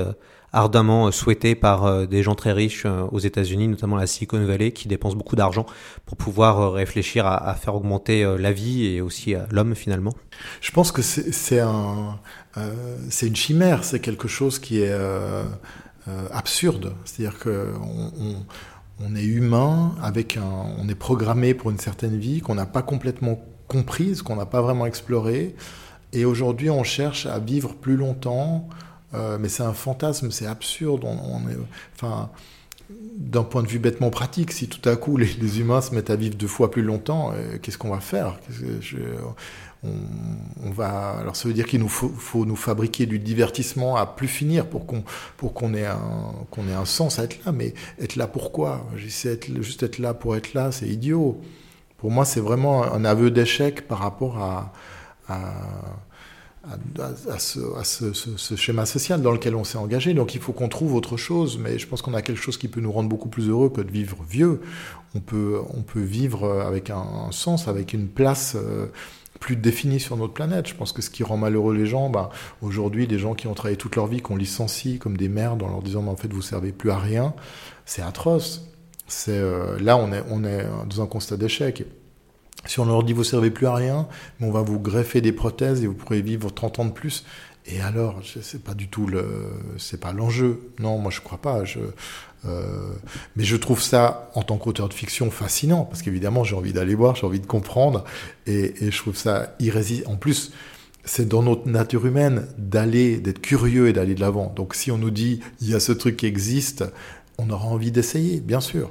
ardemment 0.57 1.11
souhaité 1.13 1.55
par 1.55 2.07
des 2.07 2.23
gens 2.23 2.35
très 2.35 2.53
riches 2.53 2.87
aux 2.87 3.19
États-Unis, 3.19 3.69
notamment 3.69 3.97
la 3.97 4.07
Silicon 4.07 4.45
Valley, 4.45 4.73
qui 4.73 4.89
dépensent 4.89 5.17
beaucoup 5.17 5.37
d'argent 5.37 5.67
pour 6.05 6.17
pouvoir 6.17 6.73
réfléchir 6.73 7.27
à, 7.27 7.55
faire 7.55 7.75
augmenter 7.75 8.25
la 8.39 8.53
vie 8.53 8.87
et 8.87 9.01
aussi 9.01 9.35
l'homme 9.51 9.75
finalement 9.75 10.15
Je 10.61 10.71
pense 10.73 10.93
que 10.93 11.03
c'est 11.03 11.61
un, 11.61 12.19
c'est 13.11 13.27
une 13.27 13.37
chimère, 13.37 13.85
c'est 13.85 14.01
quelque 14.01 14.29
chose 14.29 14.59
qui 14.59 14.81
est 14.81 14.99
absurde. 16.33 16.95
C'est-à-dire 17.05 17.39
que 17.39 17.73
on, 17.81 18.37
on 19.05 19.15
est 19.15 19.25
humain, 19.25 19.95
avec 20.03 20.37
un, 20.37 20.67
on 20.79 20.89
est 20.89 20.95
programmé 20.95 21.55
pour 21.55 21.71
une 21.71 21.79
certaine 21.79 22.17
vie 22.17 22.41
qu'on 22.41 22.55
n'a 22.55 22.67
pas 22.67 22.83
complètement 22.83 23.41
comprise, 23.69 24.23
qu'on 24.23 24.37
n'a 24.37 24.47
pas 24.47 24.63
vraiment 24.63 24.87
explorée. 24.87 25.55
Et 26.13 26.25
aujourd'hui, 26.25 26.71
on 26.71 26.83
cherche 26.83 27.27
à 27.27 27.39
vivre 27.39 27.75
plus 27.75 27.97
longtemps, 27.97 28.69
euh, 29.17 29.39
mais 29.41 29.49
c'est 29.49 29.63
un 29.63 29.73
fantasme, 29.73 30.31
c'est 30.31 30.47
absurde. 30.47 31.05
On, 31.05 31.41
enfin, 31.95 32.31
d'un 32.91 33.43
point 33.43 33.63
de 33.63 33.69
vue 33.69 33.79
bêtement 33.79 34.11
pratique, 34.11 34.53
si 34.53 34.69
tout 34.69 34.87
à 34.89 34.97
coup 34.97 35.17
les, 35.17 35.61
humains 35.61 35.81
se 35.81 35.95
mettent 35.95 36.11
à 36.11 36.17
vivre 36.17 36.37
deux 36.37 36.47
fois 36.47 36.71
plus 36.71 36.83
longtemps, 36.83 37.33
euh, 37.35 37.59
qu'est-ce 37.61 37.79
qu'on 37.79 37.91
va 37.91 38.01
faire? 38.01 38.39
On, 40.65 40.71
va, 40.71 41.19
alors 41.21 41.37
ça 41.37 41.47
veut 41.47 41.55
dire 41.55 41.67
qu'il 41.67 41.79
nous 41.81 41.89
faut, 41.89 42.45
nous 42.45 42.57
fabriquer 42.57 43.07
du 43.07 43.21
divertissement 43.21 43.97
à 43.97 44.05
plus 44.05 44.27
finir 44.27 44.67
pour 44.67 44.85
qu'on 44.85 45.05
pour 45.37 45.53
qu'on 45.55 45.75
ait 45.75 45.87
un 45.87 46.33
qu'on 46.51 46.67
ait 46.67 46.75
un 46.75 46.87
sens 46.87 47.21
à 47.21 47.25
être 47.25 47.45
là. 47.45 47.53
Mais 47.53 47.73
être 48.01 48.17
là 48.17 48.27
pourquoi? 48.27 48.85
Être, 48.97 49.63
juste 49.63 49.83
être 49.85 49.99
là 49.99 50.13
pour 50.13 50.35
être 50.35 50.55
là, 50.55 50.73
c'est 50.73 50.89
idiot. 50.89 51.41
Pour 51.99 52.11
moi, 52.11 52.25
c'est 52.25 52.41
vraiment 52.41 52.85
un 52.85 53.05
aveu 53.05 53.31
d'échec 53.31 53.87
par 53.87 53.99
rapport 53.99 54.39
à, 54.39 54.73
à, 56.69 57.39
ce, 57.39 58.57
schéma 58.57 58.87
social 58.87 59.23
dans 59.23 59.31
lequel 59.31 59.55
on 59.55 59.65
s'est 59.65 59.79
engagé. 59.79 60.15
Donc 60.15 60.35
il 60.35 60.41
faut 60.41 60.53
qu'on 60.53 60.69
trouve 60.69 60.95
autre 60.95 61.17
chose, 61.17 61.59
mais 61.59 61.79
je 61.79 61.87
pense 61.87 62.03
qu'on 62.03 62.15
a 62.15 62.23
quelque 62.23 62.41
chose 62.41 62.57
qui 62.57 62.69
peut 62.69 62.81
nous 62.81 62.93
rendre 62.93 63.09
beaucoup 63.09 63.29
plus 63.29 63.49
heureux 63.49 63.71
que 63.71 63.81
de 63.81 63.91
vivre 63.91 64.19
vieux. 64.29 64.61
On 65.15 65.21
peut, 65.21 65.63
vivre 65.95 66.61
avec 66.61 66.91
un, 66.91 67.31
sens, 67.31 67.69
avec 67.69 67.93
une 67.93 68.09
place. 68.09 68.57
Euh, 68.57 68.87
plus 69.39 69.55
définie 69.55 70.01
sur 70.01 70.17
notre 70.17 70.33
planète. 70.33 70.67
Je 70.67 70.75
pense 70.75 70.93
que 70.93 71.03
ce 71.03 71.11
qui 71.11 71.23
rend 71.23 71.37
malheureux 71.37 71.75
les 71.75 71.85
gens, 71.85 72.09
bah, 72.09 72.31
aujourd'hui, 72.63 73.07
des 73.07 73.19
gens 73.19 73.35
qui 73.35 73.47
ont 73.47 73.53
travaillé 73.53 73.77
toute 73.77 73.95
leur 73.95 74.07
vie, 74.07 74.23
qu'on 74.23 74.35
licencie 74.35 74.99
comme 74.99 75.19
des 75.19 75.29
merdes 75.29 75.63
en 75.63 75.69
leur 75.69 75.83
disant, 75.83 76.01
mais 76.01 76.09
en 76.09 76.17
fait, 76.17 76.33
vous 76.33 76.41
servez 76.41 76.73
plus 76.73 76.91
à 76.91 76.99
rien, 76.99 77.35
c'est 77.85 78.01
atroce. 78.01 78.67
Euh, 79.29 79.79
là, 79.79 79.99
on 79.99 80.45
est 80.45 80.67
dans 80.89 81.03
un 81.03 81.07
constat 81.07 81.37
d'échec. 81.37 81.85
Si 82.67 82.81
on 82.81 82.85
leur 82.85 83.03
dit, 83.03 83.13
vous 83.13 83.25
servez 83.25 83.51
plus 83.51 83.67
à 83.67 83.75
rien, 83.75 84.09
mais 84.41 84.47
on 84.47 84.53
va 84.53 84.63
vous 84.63 84.79
greffer 84.79 85.21
des 85.21 85.33
prothèses 85.33 85.83
et 85.83 85.87
vous 85.87 85.95
pourrez 85.95 86.21
vivre 86.21 86.51
30 86.51 86.79
ans 86.81 86.85
de 86.85 86.93
plus. 86.93 87.25
Et 87.69 87.81
alors, 87.81 88.21
c'est 88.43 88.63
pas 88.63 88.75
du 88.75 88.89
tout 88.89 89.07
le, 89.07 89.25
c'est 89.77 89.99
pas 90.01 90.13
l'enjeu. 90.13 90.61
Non, 90.79 90.99
moi 90.99 91.11
je 91.11 91.21
crois 91.21 91.39
pas. 91.39 91.65
Je, 91.65 91.81
euh, 92.47 92.91
mais 93.35 93.45
je 93.45 93.57
trouve 93.57 93.83
ça, 93.83 94.31
en 94.35 94.43
tant 94.43 94.57
qu'auteur 94.57 94.89
de 94.89 94.95
fiction, 94.95 95.31
fascinant, 95.31 95.85
parce 95.85 96.03
qu'évidemment, 96.03 96.45
j'ai 96.45 96.55
envie 96.55 96.73
d'aller 96.73 96.95
voir, 96.95 97.17
j'ai 97.17 97.27
envie 97.27 97.41
de 97.41 97.47
comprendre, 97.47 98.05
et, 98.47 98.75
je 98.81 98.97
trouve 98.97 99.17
ça 99.17 99.55
irrésistible. 99.59 100.09
En 100.09 100.17
plus, 100.17 100.53
c'est 101.05 101.27
dans 101.27 101.43
notre 101.43 101.69
nature 101.69 102.07
humaine 102.07 102.47
d'aller, 102.59 103.19
d'être 103.19 103.41
curieux 103.41 103.89
et 103.89 103.93
d'aller 103.93 104.15
de 104.15 104.21
l'avant. 104.21 104.53
Donc 104.55 104.75
si 104.75 104.91
on 104.91 104.99
nous 104.99 105.11
dit, 105.11 105.41
il 105.61 105.71
y 105.71 105.75
a 105.75 105.81
ce 105.81 105.93
truc 105.93 106.17
qui 106.17 106.27
existe, 106.27 106.85
on 107.39 107.51
aura 107.51 107.67
envie 107.67 107.93
d'essayer, 107.93 108.41
bien 108.41 108.61
sûr. 108.61 108.91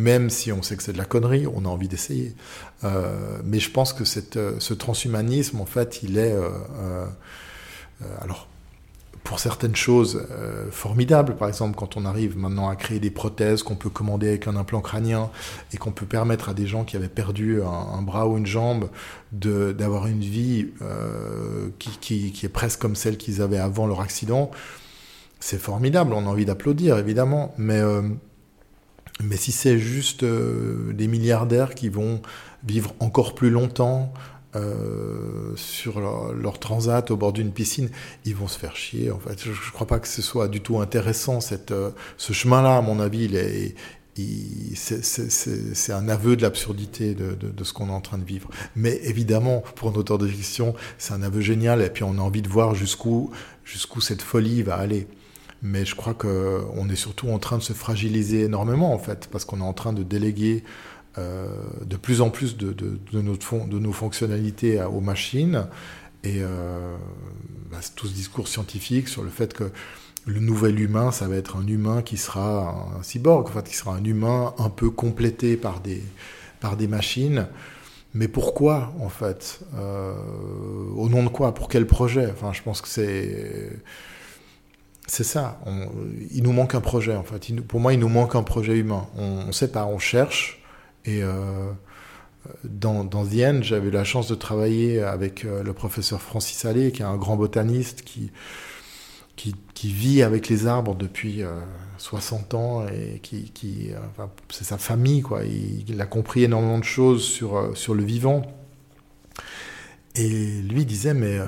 Même 0.00 0.30
si 0.30 0.52
on 0.52 0.62
sait 0.62 0.76
que 0.76 0.82
c'est 0.82 0.92
de 0.92 0.98
la 0.98 1.04
connerie, 1.04 1.46
on 1.46 1.64
a 1.64 1.68
envie 1.68 1.88
d'essayer. 1.88 2.34
Euh, 2.84 3.38
mais 3.44 3.58
je 3.58 3.70
pense 3.70 3.92
que 3.92 4.04
cette, 4.04 4.38
ce 4.58 4.74
transhumanisme, 4.74 5.60
en 5.60 5.66
fait, 5.66 6.02
il 6.02 6.18
est... 6.18 6.34
Euh, 6.34 7.06
alors, 8.20 8.48
pour 9.24 9.38
certaines 9.38 9.76
choses 9.76 10.26
euh, 10.30 10.70
formidables. 10.70 11.36
Par 11.36 11.48
exemple, 11.48 11.76
quand 11.76 11.96
on 11.96 12.04
arrive 12.04 12.38
maintenant 12.38 12.68
à 12.68 12.76
créer 12.76 13.00
des 13.00 13.10
prothèses 13.10 13.62
qu'on 13.62 13.76
peut 13.76 13.90
commander 13.90 14.28
avec 14.28 14.46
un 14.46 14.56
implant 14.56 14.80
crânien 14.80 15.30
et 15.72 15.76
qu'on 15.76 15.92
peut 15.92 16.06
permettre 16.06 16.48
à 16.48 16.54
des 16.54 16.66
gens 16.66 16.84
qui 16.84 16.96
avaient 16.96 17.08
perdu 17.08 17.62
un, 17.62 18.02
bras 18.02 18.26
ou 18.26 18.38
une 18.38 18.46
jambe 18.46 18.88
d'avoir 19.32 20.06
une 20.06 20.20
vie 20.20 20.68
euh, 20.82 21.68
qui, 21.78 22.34
est 22.42 22.48
presque 22.48 22.80
comme 22.80 22.96
celle 22.96 23.18
qu'ils 23.18 23.42
avaient 23.42 23.58
avant 23.58 23.86
leur 23.86 24.00
accident, 24.00 24.50
c'est 25.38 25.60
formidable. 25.60 26.12
On 26.12 26.26
a 26.26 26.30
envie 26.30 26.44
d'applaudir, 26.44 26.98
évidemment. 26.98 27.54
Mais, 27.58 27.78
euh, 27.78 28.02
mais 29.22 29.36
si 29.36 29.52
c'est 29.52 29.78
juste 29.78 30.24
des 30.24 31.08
milliardaires 31.08 31.74
qui 31.74 31.88
vont 31.88 32.22
vivre 32.64 32.94
encore 33.00 33.34
plus 33.34 33.50
longtemps, 33.50 34.12
euh, 34.56 35.52
sur 35.54 36.00
leur, 36.00 36.58
transat 36.58 37.08
au 37.12 37.16
bord 37.16 37.32
d'une 37.32 37.52
piscine, 37.52 37.88
ils 38.24 38.34
vont 38.34 38.48
se 38.48 38.58
faire 38.58 38.74
chier. 38.74 39.12
En 39.12 39.20
fait, 39.20 39.38
je, 39.44 39.50
ne 39.50 39.72
crois 39.72 39.86
pas 39.86 40.00
que 40.00 40.08
ce 40.08 40.22
soit 40.22 40.48
du 40.48 40.60
tout 40.60 40.80
intéressant. 40.80 41.40
Cette, 41.40 41.70
euh, 41.70 41.90
ce 42.16 42.32
chemin-là, 42.32 42.78
à 42.78 42.80
mon 42.80 42.98
avis, 42.98 43.26
il 43.26 43.36
est, 43.36 43.76
c'est 44.74 45.92
un 45.92 46.08
aveu 46.08 46.34
de 46.34 46.42
l'absurdité 46.42 47.14
de, 47.14 47.34
de, 47.34 47.48
de, 47.48 47.64
ce 47.64 47.72
qu'on 47.72 47.90
est 47.90 47.92
en 47.92 48.00
train 48.00 48.18
de 48.18 48.24
vivre. 48.24 48.50
Mais 48.74 48.98
évidemment, 49.04 49.62
pour 49.76 49.90
un 49.90 49.94
auteur 49.94 50.18
de 50.18 50.26
fiction, 50.26 50.74
c'est 50.98 51.14
un 51.14 51.22
aveu 51.22 51.40
génial. 51.40 51.80
Et 51.80 51.88
puis, 51.88 52.02
on 52.02 52.18
a 52.18 52.20
envie 52.20 52.42
de 52.42 52.48
voir 52.48 52.74
jusqu'où 52.74 53.30
jusqu'où 53.64 54.00
cette 54.00 54.22
folie 54.22 54.64
va 54.64 54.74
aller. 54.74 55.06
Mais 55.62 55.84
je 55.84 55.94
crois 55.94 56.14
que 56.14 56.62
on 56.74 56.88
est 56.88 56.96
surtout 56.96 57.28
en 57.28 57.38
train 57.38 57.58
de 57.58 57.62
se 57.62 57.72
fragiliser 57.72 58.44
énormément, 58.44 58.94
en 58.94 58.98
fait, 58.98 59.28
parce 59.30 59.44
qu'on 59.44 59.60
est 59.60 59.64
en 59.64 59.74
train 59.74 59.92
de 59.92 60.02
déléguer 60.02 60.64
euh, 61.18 61.48
de 61.84 61.96
plus 61.96 62.20
en 62.20 62.30
plus 62.30 62.56
de, 62.56 62.72
de, 62.72 62.98
de, 63.12 63.20
notre 63.20 63.66
de 63.66 63.78
nos 63.78 63.92
fonctionnalités 63.92 64.80
aux 64.82 65.00
machines 65.00 65.66
et 66.22 66.38
euh, 66.40 66.96
bah, 67.70 67.78
tout 67.96 68.06
ce 68.06 68.12
discours 68.12 68.48
scientifique 68.48 69.08
sur 69.08 69.22
le 69.22 69.30
fait 69.30 69.52
que 69.52 69.64
le 70.26 70.40
nouvel 70.40 70.78
humain, 70.78 71.10
ça 71.10 71.28
va 71.28 71.36
être 71.36 71.56
un 71.56 71.66
humain 71.66 72.02
qui 72.02 72.16
sera 72.16 72.92
un 72.98 73.02
cyborg, 73.02 73.48
en 73.48 73.52
fait, 73.52 73.68
qui 73.68 73.76
sera 73.76 73.94
un 73.94 74.04
humain 74.04 74.54
un 74.58 74.68
peu 74.68 74.90
complété 74.90 75.56
par 75.56 75.80
des, 75.80 76.02
par 76.60 76.76
des 76.76 76.86
machines. 76.86 77.48
Mais 78.12 78.28
pourquoi, 78.28 78.92
en 79.00 79.08
fait 79.08 79.60
euh, 79.76 80.14
Au 80.94 81.08
nom 81.08 81.22
de 81.22 81.28
quoi 81.28 81.54
Pour 81.54 81.68
quel 81.68 81.86
projet? 81.86 82.28
Enfin, 82.30 82.52
je 82.52 82.62
pense 82.62 82.80
que 82.80 82.88
c'est 82.88 83.70
c'est 85.10 85.24
ça. 85.24 85.60
il 86.30 86.44
nous 86.44 86.52
manque 86.52 86.76
un 86.76 86.80
projet, 86.80 87.16
en 87.16 87.24
fait. 87.24 87.60
pour 87.62 87.80
moi, 87.80 87.92
il 87.92 87.98
nous 87.98 88.08
manque 88.08 88.36
un 88.36 88.44
projet 88.44 88.76
humain. 88.76 89.08
On 89.16 89.46
ne 89.46 89.52
sait 89.52 89.72
pas, 89.72 89.84
on 89.84 89.98
cherche. 89.98 90.62
Et 91.04 91.24
euh, 91.24 91.72
dans, 92.62 93.02
dans 93.02 93.26
The 93.26 93.40
End, 93.40 93.58
j'avais 93.62 93.88
eu 93.88 93.90
la 93.90 94.04
chance 94.04 94.28
de 94.28 94.36
travailler 94.36 95.02
avec 95.02 95.44
euh, 95.44 95.64
le 95.64 95.72
professeur 95.72 96.22
Francis 96.22 96.64
Allais, 96.64 96.92
qui 96.92 97.02
est 97.02 97.06
un 97.06 97.16
grand 97.16 97.36
botaniste 97.36 98.02
qui, 98.02 98.30
qui, 99.34 99.92
vit 99.92 100.22
avec 100.22 100.48
les 100.48 100.68
arbres 100.68 100.94
depuis 100.94 101.42
60 101.98 102.54
euh, 102.54 102.56
ans 102.56 102.86
et 102.86 103.18
qui, 103.18 103.90
c'est 104.48 104.64
sa 104.64 104.78
famille, 104.78 105.22
quoi. 105.22 105.42
Il, 105.44 105.90
il, 105.90 106.00
a 106.00 106.06
compris 106.06 106.44
énormément 106.44 106.78
de 106.78 106.84
choses 106.84 107.24
sur, 107.24 107.76
sur 107.76 107.94
le 107.94 108.04
vivant. 108.04 108.42
Et 110.14 110.28
lui 110.62 110.86
disait, 110.86 111.14
mais 111.14 111.40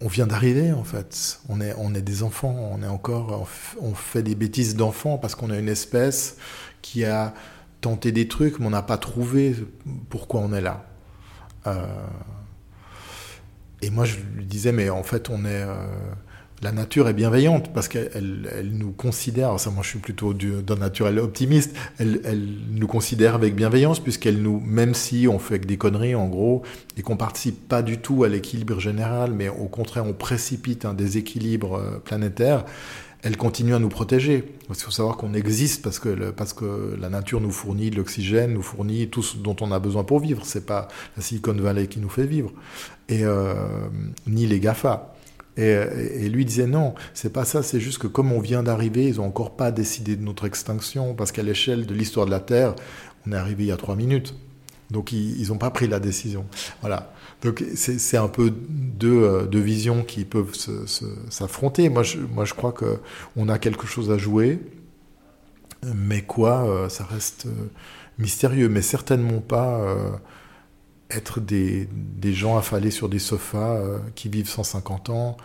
on 0.00 0.08
vient 0.08 0.26
d'arriver 0.26 0.72
en 0.72 0.84
fait. 0.84 1.40
On 1.48 1.60
est, 1.60 2.02
des 2.02 2.22
enfants, 2.22 2.54
on 2.72 2.82
est 2.82 2.88
encore, 2.88 3.46
on 3.80 3.94
fait 3.94 4.22
des 4.22 4.34
bêtises 4.34 4.76
d'enfants 4.76 5.18
parce 5.18 5.34
qu'on 5.34 5.50
a 5.50 5.58
une 5.58 5.68
espèce 5.68 6.36
qui 6.82 7.04
a 7.04 7.34
tenté 7.80 8.12
des 8.12 8.28
trucs, 8.28 8.58
mais 8.58 8.66
on 8.66 8.70
n'a 8.70 8.82
pas 8.82 8.98
trouvé 8.98 9.56
pourquoi 10.08 10.40
on 10.40 10.52
est 10.52 10.60
là. 10.60 10.84
Euh, 11.66 11.86
et 13.82 13.90
moi, 13.90 14.04
je 14.04 14.16
lui 14.36 14.44
disais, 14.44 14.72
mais 14.72 14.90
en 14.90 15.02
fait, 15.02 15.30
on 15.30 15.44
est. 15.44 15.62
Euh, 15.62 15.86
la 16.62 16.72
nature 16.72 17.08
est 17.08 17.14
bienveillante 17.14 17.72
parce 17.72 17.88
qu'elle 17.88 18.50
elle 18.54 18.72
nous 18.72 18.92
considère, 18.92 19.58
ça 19.58 19.70
moi 19.70 19.82
je 19.82 19.88
suis 19.88 19.98
plutôt 19.98 20.34
d'un 20.34 20.76
naturel 20.76 21.18
optimiste, 21.18 21.74
elle, 21.98 22.20
elle, 22.24 22.46
nous 22.70 22.86
considère 22.86 23.34
avec 23.34 23.54
bienveillance 23.54 24.00
puisqu'elle 24.00 24.42
nous, 24.42 24.60
même 24.60 24.94
si 24.94 25.26
on 25.28 25.38
fait 25.38 25.58
des 25.58 25.78
conneries 25.78 26.14
en 26.14 26.28
gros 26.28 26.62
et 26.96 27.02
qu'on 27.02 27.16
participe 27.16 27.66
pas 27.68 27.82
du 27.82 27.98
tout 27.98 28.24
à 28.24 28.28
l'équilibre 28.28 28.78
général, 28.78 29.32
mais 29.32 29.48
au 29.48 29.66
contraire 29.66 30.04
on 30.06 30.12
précipite 30.12 30.84
un 30.84 30.94
déséquilibre 30.94 31.76
euh, 31.76 31.98
planétaire, 31.98 32.64
elle 33.22 33.36
continue 33.36 33.74
à 33.74 33.78
nous 33.78 33.88
protéger. 33.88 34.44
Il 34.68 34.74
faut 34.74 34.90
savoir 34.90 35.16
qu'on 35.16 35.34
existe 35.34 35.82
parce 35.82 35.98
que, 35.98 36.30
parce 36.30 36.52
que 36.52 36.96
la 36.98 37.10
nature 37.10 37.40
nous 37.40 37.50
fournit 37.50 37.90
de 37.90 37.96
l'oxygène, 37.96 38.54
nous 38.54 38.62
fournit 38.62 39.08
tout 39.08 39.22
ce 39.22 39.36
dont 39.36 39.56
on 39.60 39.72
a 39.72 39.78
besoin 39.78 40.04
pour 40.04 40.20
vivre. 40.20 40.42
C'est 40.44 40.64
pas 40.64 40.88
la 41.16 41.22
Silicon 41.22 41.52
Valley 41.52 41.86
qui 41.86 42.00
nous 42.00 42.08
fait 42.08 42.26
vivre, 42.26 42.50
et 43.08 43.24
euh, 43.24 43.54
ni 44.26 44.46
les 44.46 44.60
Gafa. 44.60 45.14
Et, 45.56 46.28
lui 46.28 46.44
disait 46.44 46.66
non, 46.66 46.94
c'est 47.12 47.32
pas 47.32 47.44
ça, 47.44 47.62
c'est 47.62 47.80
juste 47.80 47.98
que 47.98 48.06
comme 48.06 48.32
on 48.32 48.40
vient 48.40 48.62
d'arriver, 48.62 49.06
ils 49.06 49.20
ont 49.20 49.26
encore 49.26 49.56
pas 49.56 49.70
décidé 49.70 50.16
de 50.16 50.22
notre 50.22 50.46
extinction 50.46 51.14
parce 51.14 51.32
qu'à 51.32 51.42
l'échelle 51.42 51.86
de 51.86 51.94
l'histoire 51.94 52.24
de 52.24 52.30
la 52.30 52.40
Terre, 52.40 52.74
on 53.26 53.32
est 53.32 53.36
arrivé 53.36 53.64
il 53.64 53.68
y 53.68 53.72
a 53.72 53.76
trois 53.76 53.96
minutes. 53.96 54.34
Donc 54.90 55.12
ils 55.12 55.48
n'ont 55.48 55.58
pas 55.58 55.70
pris 55.70 55.86
la 55.86 56.00
décision. 56.00 56.46
Voilà. 56.80 57.12
Donc 57.42 57.64
c'est 57.74 58.16
un 58.16 58.28
peu 58.28 58.50
deux, 58.50 59.22
euh, 59.22 59.46
deux, 59.46 59.60
visions 59.60 60.02
qui 60.02 60.24
peuvent 60.24 60.54
s'affronter. 61.30 61.88
Moi 61.88 62.02
je, 62.02 62.18
moi 62.18 62.44
je 62.44 62.54
crois 62.54 62.72
qu'on 62.72 63.48
a 63.48 63.58
quelque 63.58 63.86
chose 63.86 64.10
à 64.10 64.18
jouer, 64.18 64.58
mais 65.94 66.22
quoi, 66.22 66.68
euh, 66.68 66.88
ça 66.88 67.04
reste 67.04 67.46
euh, 67.46 67.70
mystérieux, 68.18 68.68
mais 68.68 68.82
certainement 68.82 69.40
pas 69.40 69.96
être 71.10 71.40
des, 71.40 71.88
des, 71.92 72.32
gens 72.32 72.56
affalés 72.56 72.90
sur 72.90 73.08
des 73.08 73.18
sofas 73.18 73.80
qui 74.14 74.28
vivent 74.28 74.48
150 74.48 75.10
ans 75.10 75.36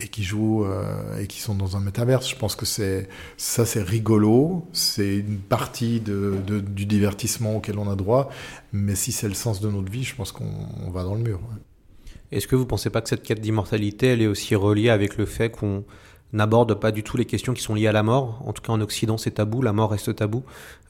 et 0.00 0.08
qui 0.08 0.24
jouent 0.24 0.64
euh, 0.64 1.18
et 1.18 1.26
qui 1.26 1.40
sont 1.40 1.54
dans 1.54 1.76
un 1.76 1.80
métaverse. 1.80 2.28
Je 2.28 2.36
pense 2.36 2.56
que 2.56 2.66
c'est 2.66 3.08
ça, 3.36 3.64
c'est 3.64 3.82
rigolo. 3.82 4.66
C'est 4.72 5.18
une 5.18 5.38
partie 5.38 6.00
de, 6.00 6.40
du 6.60 6.86
divertissement 6.86 7.56
auquel 7.56 7.78
on 7.78 7.90
a 7.90 7.96
droit. 7.96 8.30
Mais 8.72 8.94
si 8.94 9.12
c'est 9.12 9.28
le 9.28 9.34
sens 9.34 9.60
de 9.60 9.70
notre 9.70 9.90
vie, 9.90 10.04
je 10.04 10.14
pense 10.14 10.32
qu'on 10.32 10.90
va 10.92 11.04
dans 11.04 11.14
le 11.14 11.22
mur. 11.22 11.40
Est-ce 12.32 12.48
que 12.48 12.56
vous 12.56 12.66
pensez 12.66 12.90
pas 12.90 13.00
que 13.00 13.08
cette 13.08 13.22
quête 13.22 13.40
d'immortalité, 13.40 14.08
elle 14.08 14.22
est 14.22 14.26
aussi 14.26 14.56
reliée 14.56 14.90
avec 14.90 15.16
le 15.16 15.26
fait 15.26 15.50
qu'on 15.50 15.84
n'aborde 16.32 16.74
pas 16.74 16.90
du 16.90 17.02
tout 17.02 17.16
les 17.16 17.24
questions 17.24 17.54
qui 17.54 17.62
sont 17.62 17.74
liées 17.74 17.86
à 17.86 17.92
la 17.92 18.02
mort. 18.02 18.42
En 18.46 18.52
tout 18.52 18.62
cas, 18.62 18.72
en 18.72 18.80
Occident, 18.80 19.16
c'est 19.16 19.32
tabou. 19.32 19.62
La 19.62 19.72
mort 19.72 19.90
reste 19.90 20.14
tabou. 20.16 20.42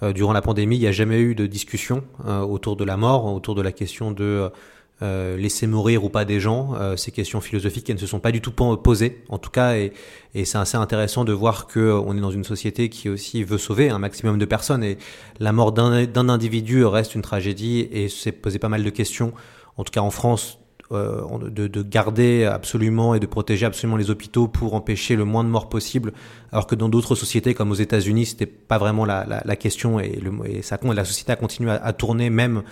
Euh, 0.02 0.12
durant 0.12 0.32
la 0.32 0.42
pandémie, 0.42 0.76
il 0.76 0.80
n'y 0.80 0.86
a 0.86 0.92
jamais 0.92 1.20
eu 1.20 1.34
de 1.34 1.46
discussion 1.46 2.02
euh, 2.26 2.40
autour 2.40 2.76
de 2.76 2.84
la 2.84 2.96
mort, 2.96 3.26
autour 3.26 3.54
de 3.54 3.62
la 3.62 3.72
question 3.72 4.10
de 4.10 4.50
euh, 5.02 5.36
laisser 5.36 5.66
mourir 5.66 6.04
ou 6.04 6.08
pas 6.08 6.24
des 6.24 6.40
gens. 6.40 6.74
Ces 6.96 7.10
questions 7.10 7.40
philosophiques, 7.40 7.90
ne 7.90 7.98
se 7.98 8.06
sont 8.06 8.20
pas 8.20 8.32
du 8.32 8.40
tout 8.40 8.52
posées, 8.52 9.22
en 9.28 9.38
tout 9.38 9.50
cas, 9.50 9.76
et, 9.76 9.92
et 10.34 10.44
c'est 10.44 10.58
assez 10.58 10.76
intéressant 10.76 11.24
de 11.24 11.32
voir 11.32 11.66
que 11.66 11.92
on 11.92 12.16
est 12.16 12.20
dans 12.20 12.30
une 12.30 12.44
société 12.44 12.88
qui 12.88 13.08
aussi 13.10 13.44
veut 13.44 13.58
sauver 13.58 13.90
un 13.90 13.98
maximum 13.98 14.38
de 14.38 14.44
personnes. 14.46 14.82
Et 14.82 14.96
la 15.40 15.52
mort 15.52 15.72
d'un 15.72 16.28
individu 16.28 16.86
reste 16.86 17.14
une 17.14 17.22
tragédie, 17.22 17.88
et 17.92 18.08
c'est 18.08 18.32
posé 18.32 18.58
pas 18.58 18.68
mal 18.68 18.82
de 18.82 18.90
questions. 18.90 19.32
En 19.76 19.84
tout 19.84 19.90
cas, 19.90 20.00
en 20.00 20.10
France, 20.10 20.58
euh, 20.94 21.50
de, 21.50 21.66
de, 21.66 21.82
garder 21.82 22.44
absolument 22.44 23.14
et 23.14 23.20
de 23.20 23.26
protéger 23.26 23.66
absolument 23.66 23.96
les 23.96 24.10
hôpitaux 24.10 24.48
pour 24.48 24.74
empêcher 24.74 25.16
le 25.16 25.24
moins 25.24 25.44
de 25.44 25.48
morts 25.48 25.68
possible, 25.68 26.12
alors 26.52 26.66
que 26.66 26.74
dans 26.74 26.88
d'autres 26.88 27.14
sociétés 27.14 27.52
comme 27.52 27.70
aux 27.70 27.76
États-Unis, 27.76 28.26
c'était 28.26 28.46
pas 28.46 28.78
vraiment 28.78 29.04
la, 29.04 29.26
question 29.56 29.98
et, 29.98 30.20
la 30.20 31.04
société 31.04 31.32
a 31.32 31.36
continué 31.36 31.70
à, 31.70 31.92
tourner 31.92 32.30
même 32.30 32.62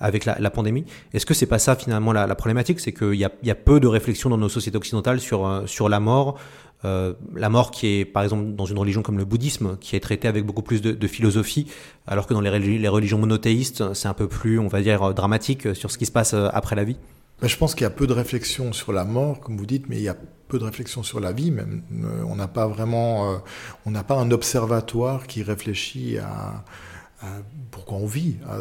avec 0.00 0.24
la, 0.24 0.50
pandémie. 0.50 0.84
Est-ce 1.14 1.24
que 1.24 1.34
c'est 1.34 1.46
pas 1.46 1.58
ça 1.58 1.76
finalement 1.76 2.12
la, 2.12 2.34
problématique, 2.34 2.80
c'est 2.80 2.92
qu'il 2.92 3.14
y 3.14 3.24
a, 3.24 3.54
peu 3.54 3.80
de 3.80 3.86
réflexion 3.86 4.28
dans 4.28 4.38
nos 4.38 4.48
sociétés 4.48 4.76
occidentales 4.76 5.20
sur 5.20 5.46
euh, 5.46 5.88
la 5.88 6.00
mort, 6.00 6.36
euh, 6.84 7.12
la 7.34 7.48
mort 7.48 7.70
qui 7.70 7.86
est, 8.00 8.04
par 8.04 8.24
exemple, 8.24 8.54
dans 8.54 8.66
une 8.66 8.78
religion 8.78 9.02
comme 9.02 9.18
le 9.18 9.24
bouddhisme, 9.24 9.76
qui 9.80 9.94
est 9.94 10.00
traitée 10.00 10.28
avec 10.28 10.44
beaucoup 10.44 10.62
plus 10.62 10.82
de, 10.82 11.06
philosophie, 11.06 11.66
alors 12.06 12.26
que 12.26 12.34
dans 12.34 12.40
les 12.40 12.88
religions 12.88 13.18
monothéistes, 13.18 13.94
c'est 13.94 14.08
un 14.08 14.14
peu 14.14 14.26
plus, 14.26 14.58
on 14.58 14.68
va 14.68 14.80
dire, 14.80 15.14
dramatique 15.14 15.74
sur 15.74 15.90
ce 15.90 15.98
qui 15.98 16.06
se 16.06 16.12
passe 16.12 16.34
après 16.34 16.74
la 16.74 16.84
vie 16.84 16.96
je 17.46 17.56
pense 17.56 17.74
qu'il 17.74 17.84
y 17.84 17.86
a 17.86 17.90
peu 17.90 18.06
de 18.06 18.12
réflexion 18.12 18.72
sur 18.72 18.92
la 18.92 19.04
mort, 19.04 19.40
comme 19.40 19.56
vous 19.56 19.66
dites, 19.66 19.88
mais 19.88 19.96
il 19.96 20.02
y 20.02 20.08
a 20.08 20.16
peu 20.48 20.58
de 20.58 20.64
réflexion 20.64 21.02
sur 21.02 21.20
la 21.20 21.32
vie. 21.32 21.50
Même, 21.50 21.82
euh, 22.02 22.24
on 22.26 22.34
n'a 22.34 22.48
pas 22.48 22.66
vraiment, 22.66 23.32
euh, 23.32 23.36
on 23.86 23.92
n'a 23.92 24.02
pas 24.02 24.16
un 24.16 24.30
observatoire 24.30 25.26
qui 25.26 25.42
réfléchit 25.42 26.18
à, 26.18 26.64
pourquoi 27.70 27.98
on 27.98 28.06
vit, 28.06 28.36
à 28.48 28.60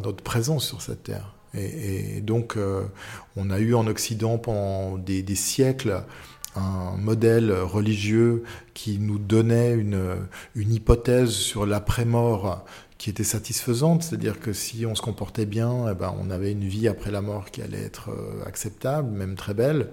notre 0.00 0.22
présence 0.22 0.66
sur 0.66 0.82
cette 0.82 1.04
terre. 1.04 1.34
Et, 1.54 2.20
donc, 2.20 2.56
euh, 2.56 2.84
on 3.36 3.50
a 3.50 3.58
eu 3.58 3.74
en 3.74 3.86
Occident 3.86 4.36
pendant 4.36 4.98
des, 4.98 5.24
siècles 5.34 6.02
un 6.56 6.96
modèle 6.96 7.52
religieux 7.52 8.42
qui 8.74 8.98
nous 8.98 9.18
donnait 9.18 9.74
une 9.74 10.72
hypothèse 10.72 11.30
sur 11.30 11.66
l'après-mort 11.66 12.64
qui 12.98 13.10
était 13.10 13.24
satisfaisante, 13.24 14.02
c'est-à-dire 14.02 14.40
que 14.40 14.52
si 14.52 14.84
on 14.84 14.96
se 14.96 15.02
comportait 15.02 15.46
bien, 15.46 15.86
eh 15.90 15.94
ben, 15.94 16.14
on 16.20 16.30
avait 16.30 16.50
une 16.52 16.66
vie 16.66 16.88
après 16.88 17.12
la 17.12 17.22
mort 17.22 17.50
qui 17.52 17.62
allait 17.62 17.80
être 17.80 18.10
euh, 18.10 18.44
acceptable, 18.44 19.08
même 19.08 19.36
très 19.36 19.54
belle. 19.54 19.90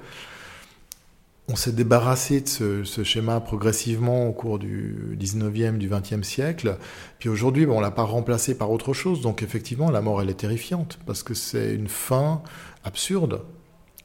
On 1.48 1.56
s'est 1.56 1.72
débarrassé 1.72 2.42
de 2.42 2.84
ce, 2.84 3.04
schéma 3.04 3.40
progressivement 3.40 4.28
au 4.28 4.34
cours 4.34 4.58
du 4.58 5.16
19e, 5.20 5.78
du 5.78 5.88
20e 5.88 6.24
siècle. 6.24 6.78
Puis 7.20 7.30
aujourd'hui, 7.30 7.68
bon, 7.68 7.78
on 7.78 7.82
l'a 7.82 7.92
pas 7.92 8.04
remplacé 8.04 8.58
par 8.58 8.72
autre 8.72 8.94
chose. 8.94 9.22
Donc 9.22 9.44
effectivement, 9.44 9.92
la 9.92 10.02
mort, 10.02 10.24
elle 10.24 10.32
est 10.32 10.40
terrifiante 10.40 10.98
parce 11.06 11.22
que 11.22 11.36
c'est 11.36 11.76
une 11.76 11.88
fin 11.88 12.42
absurde 12.84 13.42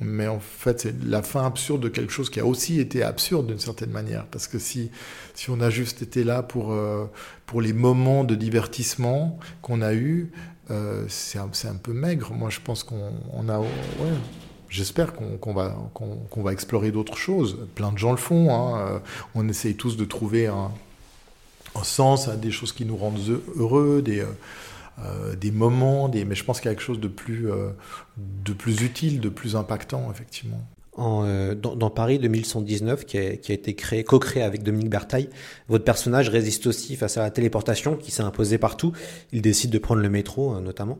mais 0.01 0.27
en 0.27 0.41
fait 0.41 0.81
c'est 0.81 1.05
la 1.05 1.23
fin 1.23 1.45
absurde 1.45 1.83
de 1.83 1.89
quelque 1.89 2.13
chose 2.13 2.31
qui 2.31 2.41
a 2.41 2.47
aussi 2.47 2.81
été 2.81 3.03
absurde 3.03 3.47
d'une 3.47 3.59
certaine 3.59 3.91
manière 3.91 4.27
parce 4.27 4.49
que 4.49 4.59
si 4.59 4.91
si 5.35 5.51
on 5.51 5.61
a 5.61 5.71
juste 5.71 6.03
été 6.03 6.25
là 6.25 6.43
pour 6.43 6.73
euh, 6.73 7.07
pour 7.47 7.61
les 7.61 7.73
moments 7.73 8.25
de 8.25 8.35
divertissement 8.35 9.39
qu'on 9.63 9.83
a 9.83 9.95
eu 9.95 10.31
euh, 10.71 11.05
c'est 11.09 11.39
un, 11.39 11.75
peu 11.75 11.93
maigre 11.93 12.33
moi 12.33 12.49
je 12.49 12.61
pense 12.61 12.83
qu'on 12.83 13.13
on 13.33 13.49
a 13.49 13.61
J'espère 14.71 15.15
qu'on 15.15 15.37
qu 15.37 15.53
va, 15.53 15.77
qu 16.33 16.41
va 16.41 16.53
explorer 16.53 16.93
d'autres 16.93 17.17
choses. 17.17 17.59
Plein 17.75 17.91
de 17.91 17.99
gens 17.99 18.13
le 18.13 18.17
font. 18.17 18.55
Hein. 18.55 18.79
Euh, 18.79 18.99
on 19.35 19.49
essaye 19.49 19.75
tous 19.75 19.97
de 19.97 20.05
trouver 20.05 20.47
un, 20.47 20.71
un, 21.75 21.83
sens 21.83 22.29
à 22.29 22.37
des 22.37 22.53
choses 22.53 22.73
qui 22.73 22.85
nous 22.85 22.97
rendent 22.97 23.19
heureux, 23.57 24.03
euh, 24.07 24.25
euh, 24.99 25.35
des 25.35 25.51
moments, 25.51 26.11
mais 26.13 26.35
je 26.35 26.45
pense 26.45 26.61
qu'il 26.61 26.69
y 26.69 26.73
a 26.73 26.75
quelque 26.75 26.85
chose 26.85 27.01
de 27.01 27.09
plus, 27.09 27.51
euh, 27.51 27.71
de 28.45 28.53
plus 28.53 28.83
utile, 28.83 29.21
de 29.21 29.29
plus 29.29 29.57
impactant, 29.57 30.11
effectivement. 30.11 30.63
En, 30.97 31.25
euh, 31.25 31.55
dans, 31.55 31.89
Paris 31.89 32.19
2119, 32.19 33.07
qui 33.07 33.17
a, 33.17 33.37
qui 33.37 33.53
a 33.53 33.55
été 33.55 33.75
créé, 33.75 34.05
co-créé 34.05 34.43
avec 34.43 34.63
Dominique 34.63 34.91
Bertaille, 34.91 35.31
votre 35.69 35.85
personnage 35.85 36.29
résiste 36.29 36.67
aussi 36.67 36.97
face 36.97 37.17
à 37.17 37.23
la 37.23 37.31
téléportation 37.31 37.97
qui 37.97 38.11
s'est 38.11 38.23
imposée 38.23 38.59
partout. 38.59 38.93
Il 39.33 39.41
décide 39.41 39.71
de 39.71 39.79
prendre 39.79 40.03
le 40.03 40.11
métro, 40.11 40.61
notamment. 40.61 40.99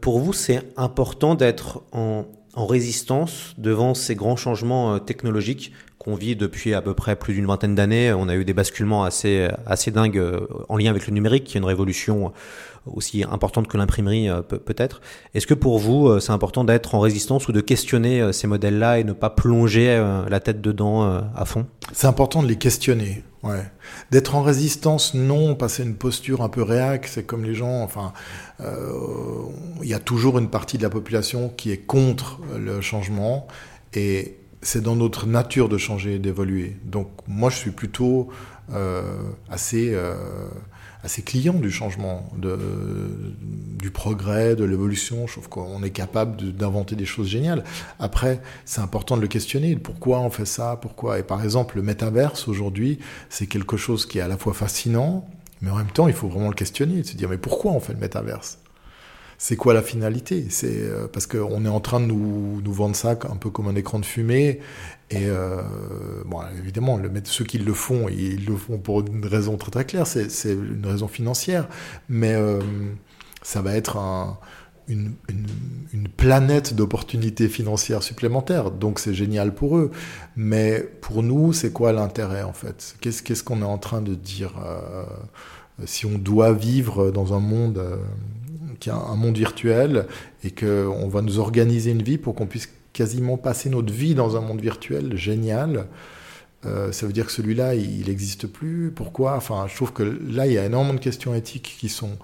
Pour 0.00 0.18
vous, 0.18 0.32
c'est 0.32 0.62
important 0.76 1.34
d'être 1.34 1.84
en, 1.92 2.24
résistance 2.56 3.54
devant 3.56 3.94
ces 3.94 4.16
grands 4.16 4.34
changements 4.34 4.98
technologiques 4.98 5.72
qu'on 6.08 6.14
vit 6.14 6.36
depuis 6.36 6.72
à 6.72 6.80
peu 6.80 6.94
près 6.94 7.16
plus 7.16 7.34
d'une 7.34 7.46
vingtaine 7.46 7.74
d'années. 7.74 8.12
On 8.14 8.28
a 8.28 8.34
eu 8.34 8.44
des 8.44 8.54
basculements 8.54 9.04
assez, 9.04 9.48
assez 9.66 9.90
dingues 9.90 10.22
en 10.70 10.78
lien 10.78 10.90
avec 10.90 11.06
le 11.06 11.12
numérique, 11.12 11.44
qui 11.44 11.58
est 11.58 11.60
une 11.60 11.66
révolution 11.66 12.32
aussi 12.86 13.22
importante 13.30 13.68
que 13.68 13.76
l'imprimerie 13.76 14.28
peut-être. 14.48 15.02
Est-ce 15.34 15.46
que 15.46 15.52
pour 15.52 15.78
vous, 15.78 16.18
c'est 16.20 16.32
important 16.32 16.64
d'être 16.64 16.94
en 16.94 17.00
résistance 17.00 17.48
ou 17.48 17.52
de 17.52 17.60
questionner 17.60 18.32
ces 18.32 18.46
modèles-là 18.46 19.00
et 19.00 19.04
ne 19.04 19.12
pas 19.12 19.28
plonger 19.28 20.02
la 20.28 20.40
tête 20.40 20.62
dedans 20.62 21.02
à 21.02 21.44
fond? 21.44 21.66
C'est 21.92 22.06
important 22.06 22.42
de 22.42 22.48
les 22.48 22.56
questionner. 22.56 23.22
Ouais. 23.42 23.62
D'être 24.10 24.34
en 24.34 24.42
résistance, 24.42 25.14
non, 25.14 25.54
passer 25.54 25.84
une 25.84 25.94
posture 25.94 26.42
un 26.42 26.48
peu 26.48 26.62
réac, 26.62 27.06
c'est 27.06 27.24
comme 27.24 27.44
les 27.44 27.54
gens, 27.54 27.82
enfin, 27.82 28.12
il 28.58 28.64
euh, 28.64 29.84
y 29.84 29.94
a 29.94 30.00
toujours 30.00 30.38
une 30.38 30.48
partie 30.48 30.76
de 30.76 30.82
la 30.82 30.90
population 30.90 31.48
qui 31.56 31.70
est 31.70 31.78
contre 31.78 32.40
le 32.58 32.80
changement 32.80 33.46
et 33.94 34.37
c'est 34.62 34.82
dans 34.82 34.96
notre 34.96 35.26
nature 35.26 35.68
de 35.68 35.78
changer 35.78 36.18
d'évoluer. 36.18 36.76
Donc 36.84 37.08
moi, 37.26 37.50
je 37.50 37.56
suis 37.56 37.70
plutôt 37.70 38.28
euh, 38.72 39.02
assez, 39.50 39.94
euh, 39.94 40.14
assez 41.02 41.22
client 41.22 41.54
du 41.54 41.70
changement, 41.70 42.30
du 42.36 43.90
progrès, 43.90 44.56
de 44.56 44.64
l'évolution. 44.64 45.26
Je 45.26 45.32
trouve 45.32 45.48
qu'on 45.48 45.82
est 45.82 45.90
capable 45.90 46.52
d'inventer 46.52 46.96
des 46.96 47.06
choses 47.06 47.28
géniales. 47.28 47.64
Après, 47.98 48.40
c'est 48.64 48.80
important 48.80 49.16
de 49.16 49.22
le 49.22 49.28
questionner. 49.28 49.76
Pourquoi 49.76 50.20
on 50.20 50.30
fait 50.30 50.46
ça? 50.46 50.78
Pourquoi? 50.80 51.18
Et 51.18 51.22
par 51.22 51.42
exemple, 51.42 51.76
le 51.76 51.82
métaverse 51.82 52.48
aujourd'hui, 52.48 52.98
c'est 53.30 53.46
quelque 53.46 53.76
chose 53.76 54.06
qui 54.06 54.18
est 54.18 54.22
à 54.22 54.28
la 54.28 54.36
fois 54.36 54.54
fascinant, 54.54 55.28
mais 55.60 55.70
en 55.70 55.76
même 55.76 55.90
temps, 55.90 56.08
il 56.08 56.14
faut 56.14 56.28
vraiment 56.28 56.48
le 56.48 56.54
questionner, 56.54 57.02
se 57.04 57.16
dire 57.16 57.28
mais 57.28 57.38
pourquoi 57.38 57.72
on 57.72 57.80
fait 57.80 57.92
le 57.92 58.00
métaverse? 58.00 58.58
C'est 59.40 59.54
quoi 59.54 59.72
la 59.72 59.82
finalité? 59.82 60.46
C'est 60.50 60.82
euh, 60.82 61.06
parce 61.06 61.26
qu'on 61.28 61.64
est 61.64 61.68
en 61.68 61.80
train 61.80 62.00
de 62.00 62.06
nous, 62.06 62.60
nous 62.60 62.72
vendre 62.72 62.96
ça 62.96 63.10
un 63.10 63.36
peu 63.36 63.50
comme 63.50 63.68
un 63.68 63.76
écran 63.76 64.00
de 64.00 64.04
fumée. 64.04 64.58
Et 65.10 65.26
euh, 65.26 65.62
bon, 66.26 66.40
évidemment, 66.58 66.96
le, 66.98 67.10
ceux 67.24 67.44
qui 67.44 67.58
le 67.58 67.72
font, 67.72 68.08
ils 68.08 68.44
le 68.44 68.56
font 68.56 68.78
pour 68.78 69.00
une 69.06 69.24
raison 69.24 69.56
très 69.56 69.70
très 69.70 69.84
claire. 69.84 70.06
C'est 70.08 70.52
une 70.52 70.84
raison 70.84 71.06
financière, 71.06 71.68
mais 72.08 72.34
euh, 72.34 72.60
ça 73.42 73.62
va 73.62 73.74
être 73.74 73.96
un, 73.96 74.38
une, 74.88 75.14
une, 75.28 76.08
planète 76.08 76.74
d'opportunités 76.74 77.48
financières 77.48 78.02
supplémentaires. 78.02 78.72
Donc 78.72 78.98
c'est 78.98 79.14
génial 79.14 79.54
pour 79.54 79.78
eux. 79.78 79.92
Mais 80.36 80.80
pour 81.00 81.22
nous, 81.22 81.52
c'est 81.52 81.72
quoi 81.72 81.92
l'intérêt 81.92 82.42
en 82.42 82.52
fait? 82.52 82.96
Qu'est-ce 83.00 83.44
qu'on 83.44 83.62
est 83.62 83.64
en 83.64 83.78
train 83.78 84.02
de 84.02 84.14
dire 84.14 84.54
euh, 84.66 85.04
Si 85.86 86.06
on 86.06 86.18
doit 86.18 86.52
vivre 86.52 87.12
dans 87.12 87.34
un 87.34 87.40
monde 87.40 87.82
euh, 88.78 88.80
qui 88.80 88.88
est 88.88 88.92
un 88.92 89.16
monde 89.16 89.36
virtuel 89.36 90.06
et 90.44 90.50
qu'on 90.50 91.08
va 91.08 91.22
nous 91.22 91.38
organiser 91.38 91.90
une 91.90 92.02
vie 92.02 92.18
pour 92.18 92.34
qu'on 92.34 92.46
puisse 92.46 92.68
quasiment 92.92 93.36
passer 93.36 93.70
notre 93.70 93.92
vie 93.92 94.14
dans 94.14 94.36
un 94.36 94.40
monde 94.40 94.60
virtuel 94.60 95.16
génial. 95.16 95.86
Euh, 96.66 96.90
ça 96.90 97.06
veut 97.06 97.12
dire 97.12 97.26
que 97.26 97.32
celui-là, 97.32 97.74
il 97.74 98.06
n'existe 98.08 98.46
plus. 98.46 98.90
Pourquoi? 98.94 99.36
Enfin, 99.36 99.66
je 99.68 99.76
trouve 99.76 99.92
que 99.92 100.02
là, 100.02 100.46
il 100.46 100.52
y 100.52 100.58
a 100.58 100.64
énormément 100.64 100.94
de 100.94 101.00
questions 101.00 101.34
éthiques 101.34 101.76
qui 101.78 101.88
sont, 101.88 102.18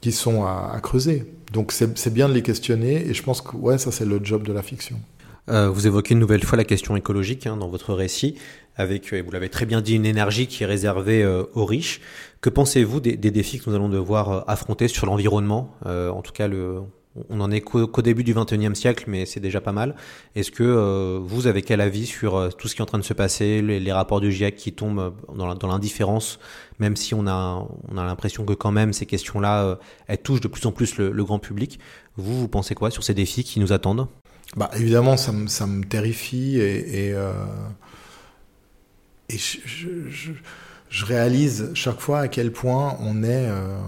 qui 0.00 0.12
sont 0.12 0.44
à, 0.44 0.72
à 0.74 0.80
creuser. 0.80 1.32
Donc, 1.52 1.72
c'est 1.72 2.12
bien 2.12 2.28
de 2.28 2.34
les 2.34 2.42
questionner. 2.42 3.08
Et 3.08 3.14
je 3.14 3.22
pense 3.22 3.40
que 3.40 3.56
ouais, 3.56 3.78
ça, 3.78 3.90
c'est 3.90 4.04
le 4.04 4.20
job 4.22 4.42
de 4.42 4.52
la 4.52 4.62
fiction. 4.62 5.00
Euh, 5.48 5.70
vous 5.70 5.86
évoquez 5.86 6.12
une 6.12 6.20
nouvelle 6.20 6.44
fois 6.44 6.58
la 6.58 6.64
question 6.64 6.96
écologique 6.96 7.46
hein, 7.46 7.56
dans 7.56 7.68
votre 7.68 7.94
récit, 7.94 8.34
avec, 8.76 9.12
vous 9.14 9.30
l'avez 9.30 9.48
très 9.48 9.66
bien 9.66 9.80
dit, 9.80 9.94
une 9.94 10.06
énergie 10.06 10.46
qui 10.46 10.62
est 10.62 10.66
réservée 10.66 11.22
euh, 11.22 11.44
aux 11.54 11.64
riches. 11.64 12.00
Que 12.40 12.50
pensez-vous 12.50 13.00
des, 13.00 13.16
défis 13.16 13.58
que 13.58 13.68
nous 13.68 13.74
allons 13.74 13.88
devoir 13.88 14.30
euh, 14.30 14.40
affronter 14.46 14.86
sur 14.86 15.06
l'environnement 15.06 15.74
euh, 15.86 16.10
En 16.10 16.22
tout 16.22 16.30
cas, 16.30 16.48
on 17.28 17.40
en 17.40 17.50
est 17.50 17.60
qu'au 17.60 17.88
qu 17.88 18.02
début 18.02 18.22
du 18.22 18.32
21e 18.32 18.74
siècle, 18.74 19.04
mais 19.08 19.26
c'est 19.26 19.40
déjà 19.40 19.60
pas 19.60 19.72
mal. 19.72 19.96
Est-ce 20.36 20.52
que 20.52 20.62
euh, 20.62 21.18
vous 21.20 21.48
avez 21.48 21.62
quel 21.62 21.80
avis 21.80 22.06
sur 22.06 22.54
tout 22.56 22.68
ce 22.68 22.76
qui 22.76 22.80
est 22.80 22.82
en 22.82 22.86
train 22.86 22.98
de 22.98 23.04
se 23.04 23.12
passer, 23.12 23.60
les, 23.60 23.92
rapports 23.92 24.20
du 24.20 24.30
GIEC 24.30 24.54
qui 24.54 24.72
tombent 24.72 25.14
dans 25.34 25.68
l'indifférence, 25.68 26.38
même 26.78 26.94
si 26.94 27.12
on 27.12 27.26
a, 27.26 27.66
on 27.88 27.98
a 27.98 28.04
l'impression 28.04 28.44
que 28.44 28.52
quand 28.52 28.70
même 28.70 28.92
ces 28.92 29.06
questions-là, 29.06 29.80
elles 30.06 30.18
touchent 30.18 30.40
de 30.40 30.48
plus 30.48 30.64
en 30.66 30.70
plus 30.70 30.96
le, 30.96 31.24
grand 31.24 31.40
public. 31.40 31.80
Vous, 32.16 32.38
vous 32.38 32.48
pensez 32.48 32.76
quoi 32.76 32.92
sur 32.92 33.02
ces 33.02 33.14
défis 33.14 33.42
qui 33.42 33.58
nous 33.58 33.72
attendent? 33.72 34.06
Bah, 34.56 34.70
Évidemment, 34.76 35.16
ça 35.16 35.32
me, 35.32 35.48
ça 35.48 35.66
me 35.66 35.82
terrifie 35.82 36.60
et... 36.60 37.08
et 39.28 39.36
je, 39.36 40.32
je, 40.90 41.04
réalise 41.04 41.70
chaque 41.74 42.00
fois 42.00 42.20
à 42.20 42.28
quel 42.28 42.52
point 42.52 42.96
on 43.00 43.22
est, 43.22 43.46
euh, 43.48 43.78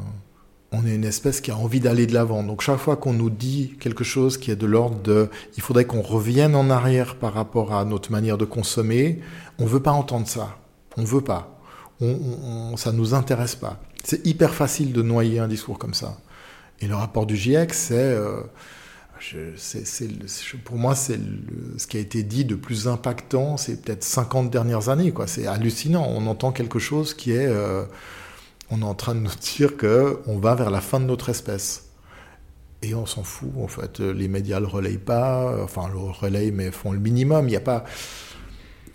on 0.72 0.86
est 0.86 0.94
une 0.94 1.05
espèce 1.05 1.40
qui 1.40 1.51
a 1.51 1.57
envie 1.57 1.80
d'aller 1.80 2.07
de 2.07 2.14
l'avant. 2.14 2.42
Donc 2.42 2.61
chaque 2.61 2.78
fois 2.78 2.96
qu'on 2.96 3.12
nous 3.12 3.30
dit 3.30 3.76
quelque 3.80 4.05
chose 4.05 4.38
qui 4.38 4.51
est 4.51 4.57
de 4.57 4.66
l'ordre 4.66 5.01
de, 5.03 5.28
il 5.57 5.62
faudrait 5.62 5.84
qu'on 5.84 6.03
revienne 6.03 6.55
en 6.55 6.70
arrière 6.70 7.16
par 7.16 7.34
rapport 7.34 7.74
à 7.74 7.84
notre 7.84 8.12
manière 8.12 8.38
de 8.38 8.44
consommer, 8.44 9.20
on 9.59 9.66
veut 9.66 9.80
pas 9.80 9.92
entendre 9.92 10.28
ça. 10.28 10.57
On 10.96 11.05
veut 11.05 11.20
pas. 11.20 11.59
On, 12.01 12.16
on, 12.72 12.76
ça 12.76 12.92
nous 12.92 13.14
intéresse 13.14 13.55
pas. 13.55 13.80
C'est 14.05 14.26
hyper 14.26 14.55
facile 14.55 14.92
de 14.92 15.03
noyer 15.03 15.38
un 15.38 15.48
discours 15.48 15.78
comme 15.78 15.94
ça. 15.94 16.18
Et 16.80 16.86
le 16.86 16.94
rapport 16.94 17.26
du 17.26 17.36
GIEC, 17.36 17.74
c'est 17.74 17.94
euh, 17.94 18.40
pour 20.64 20.76
moi, 20.76 20.94
c'est 20.94 21.18
ce 21.76 21.86
qui 21.86 21.96
a 21.96 22.00
été 22.00 22.22
dit 22.22 22.44
de 22.44 22.54
plus 22.54 22.88
impactant, 22.88 23.56
c'est 23.56 23.82
peut-être 23.82 24.04
50 24.04 24.50
dernières 24.50 24.88
années. 24.88 25.12
C'est 25.26 25.46
hallucinant. 25.46 26.06
On 26.08 26.26
entend 26.26 26.52
quelque 26.52 26.78
chose 26.78 27.14
qui 27.14 27.32
est... 27.32 27.46
Euh, 27.46 27.84
on 28.70 28.82
est 28.82 28.84
en 28.84 28.94
train 28.94 29.14
de 29.14 29.20
nous 29.20 29.30
dire 29.56 29.76
qu'on 29.76 30.38
va 30.38 30.54
vers 30.54 30.70
la 30.70 30.80
fin 30.80 31.00
de 31.00 31.04
notre 31.04 31.28
espèce. 31.28 31.86
Et 32.82 32.94
on 32.94 33.04
s'en 33.04 33.22
fout, 33.22 33.50
en 33.60 33.68
fait. 33.68 34.00
Les 34.00 34.28
médias 34.28 34.58
le 34.58 34.66
relayent 34.66 34.96
pas, 34.96 35.62
enfin, 35.62 35.88
le 35.92 35.98
relayent, 35.98 36.52
mais 36.52 36.70
font 36.70 36.92
le 36.92 36.98
minimum. 36.98 37.46
Il 37.46 37.50
n'y 37.50 37.56
a 37.56 37.60
pas... 37.60 37.84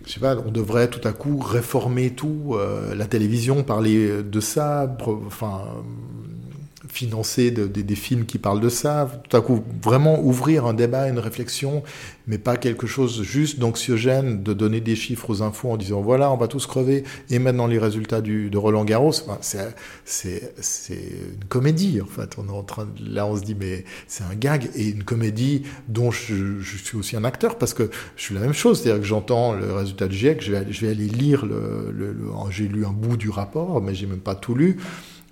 Je 0.04 0.12
sais 0.12 0.20
pas, 0.20 0.36
on 0.36 0.52
devrait 0.52 0.88
tout 0.88 1.06
à 1.06 1.12
coup 1.12 1.38
réformer 1.38 2.10
tout. 2.10 2.52
Euh, 2.54 2.94
la 2.94 3.06
télévision, 3.06 3.64
parler 3.64 4.22
de 4.22 4.40
ça, 4.40 4.96
enfin 5.26 5.64
financer 6.88 7.50
de, 7.50 7.66
de, 7.66 7.82
des 7.82 7.96
films 7.96 8.26
qui 8.26 8.38
parlent 8.38 8.60
de 8.60 8.68
ça, 8.68 9.10
tout 9.28 9.36
à 9.36 9.40
coup 9.40 9.62
vraiment 9.82 10.20
ouvrir 10.20 10.66
un 10.66 10.74
débat, 10.74 11.08
une 11.08 11.18
réflexion, 11.18 11.82
mais 12.26 12.38
pas 12.38 12.56
quelque 12.56 12.86
chose 12.86 13.22
juste 13.22 13.58
d'anxiogène 13.58 14.42
de 14.42 14.52
donner 14.52 14.80
des 14.80 14.96
chiffres 14.96 15.30
aux 15.30 15.42
infos 15.42 15.70
en 15.70 15.76
disant 15.76 16.00
voilà 16.00 16.30
on 16.30 16.36
va 16.36 16.48
tous 16.48 16.66
crever 16.66 17.04
et 17.30 17.38
maintenant 17.38 17.66
les 17.66 17.78
résultats 17.78 18.20
du, 18.20 18.50
de 18.50 18.58
Roland 18.58 18.84
Garros, 18.84 19.12
c'est 19.40 19.74
une 20.90 21.44
comédie 21.48 22.00
en 22.00 22.06
fait. 22.06 22.36
On 22.38 22.48
est 22.48 22.56
en 22.56 22.62
train 22.62 22.88
là 23.00 23.26
on 23.26 23.36
se 23.36 23.42
dit 23.42 23.54
mais 23.54 23.84
c'est 24.08 24.24
un 24.24 24.34
gag 24.34 24.70
et 24.74 24.88
une 24.88 25.04
comédie 25.04 25.62
dont 25.88 26.10
je, 26.10 26.60
suis 26.62 26.96
aussi 26.96 27.16
un 27.16 27.24
acteur 27.24 27.58
parce 27.58 27.74
que 27.74 27.90
je 28.16 28.22
suis 28.22 28.34
la 28.34 28.40
même 28.40 28.52
chose, 28.52 28.80
c'est-à-dire 28.80 29.00
que 29.00 29.06
j'entends 29.06 29.52
le 29.52 29.72
résultat 29.72 30.08
du 30.08 30.16
GIEC, 30.16 30.42
je 30.42 30.52
vais, 30.52 30.88
aller 30.88 31.06
lire 31.06 31.46
le 31.46 32.16
j'ai 32.50 32.68
lu 32.68 32.84
un 32.84 32.92
bout 32.92 33.16
du 33.16 33.30
rapport 33.30 33.80
mais 33.80 33.94
j'ai 33.94 34.06
même 34.06 34.20
pas 34.20 34.34
tout 34.34 34.54
lu. 34.54 34.78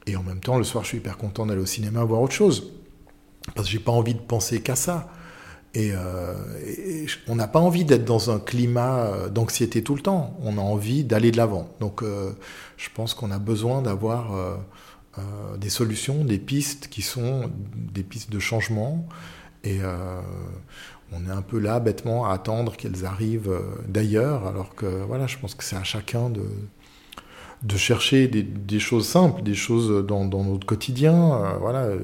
Et 0.07 0.17
en 0.17 0.23
même 0.23 0.41
temps, 0.41 0.59
le 0.59 0.65
soir, 0.65 0.85
je 0.85 0.89
suis 0.89 0.99
hyper 0.99 1.17
content 1.17 1.47
d'aller 1.47 1.61
au 1.61 1.67
cinéma 1.67 2.05
voir 2.05 2.21
autre 2.21 2.35
chose. 2.35 2.73
Parce 3.55 3.67
que 3.67 3.73
j'ai 3.73 3.79
pas 3.79 3.93
envie 3.93 4.15
de 4.15 4.21
penser 4.21 4.61
qu'à 4.61 4.77
ça. 4.77 5.11
Et, 5.75 5.91
euh, 5.93 6.35
on 7.27 7.35
n'a 7.35 7.49
pas 7.49 7.59
envie 7.59 7.85
d'être 7.85 8.05
dans 8.05 8.31
un 8.31 8.39
climat 8.39 9.29
d'anxiété 9.29 9.83
tout 9.83 9.95
le 9.95 10.03
temps. 10.03 10.37
On 10.43 10.59
a 10.59 10.61
envie 10.61 11.05
d'aller 11.05 11.31
de 11.31 11.37
l'avant. 11.37 11.69
Donc, 11.81 12.03
euh, 12.03 12.33
je 12.77 12.89
pense 12.95 13.15
qu'on 13.15 13.31
a 13.31 13.39
besoin 13.39 13.83
d'avoir 13.83 14.35
euh, 14.35 14.57
euh, 15.19 15.57
des 15.57 15.71
solutions, 15.71 16.25
des 16.25 16.39
pistes 16.39 16.89
qui 16.89 17.03
sont 17.03 17.51
des 17.75 18.03
pistes 18.03 18.31
de 18.31 18.39
changement. 18.39 19.07
Et 19.63 19.79
euh, 19.83 20.21
on 21.13 21.27
est 21.27 21.33
un 21.33 21.43
peu 21.43 21.59
là, 21.59 21.81
bêtement, 21.81 22.27
à 22.27 22.35
attendre 22.35 22.77
qu'elles 22.77 23.05
arrivent 23.05 23.59
d'ailleurs. 23.89 24.47
Alors 24.47 24.75
que, 24.75 24.87
voilà, 24.87 25.27
je 25.27 25.39
pense 25.39 25.55
que 25.55 25.65
c'est 25.65 25.77
à 25.77 25.85
chacun 25.85 26.31
de 26.31 26.43
de 27.63 27.77
chercher 27.77 28.29
des, 28.29 28.79
choses 28.79 29.07
simples, 29.07 29.43
des 29.43 29.55
choses 29.55 30.05
dans, 30.07 30.25
notre 30.27 30.67
quotidien, 30.67 31.15
euh, 31.15 31.57
voilà, 31.61 31.85
euh, 31.85 31.99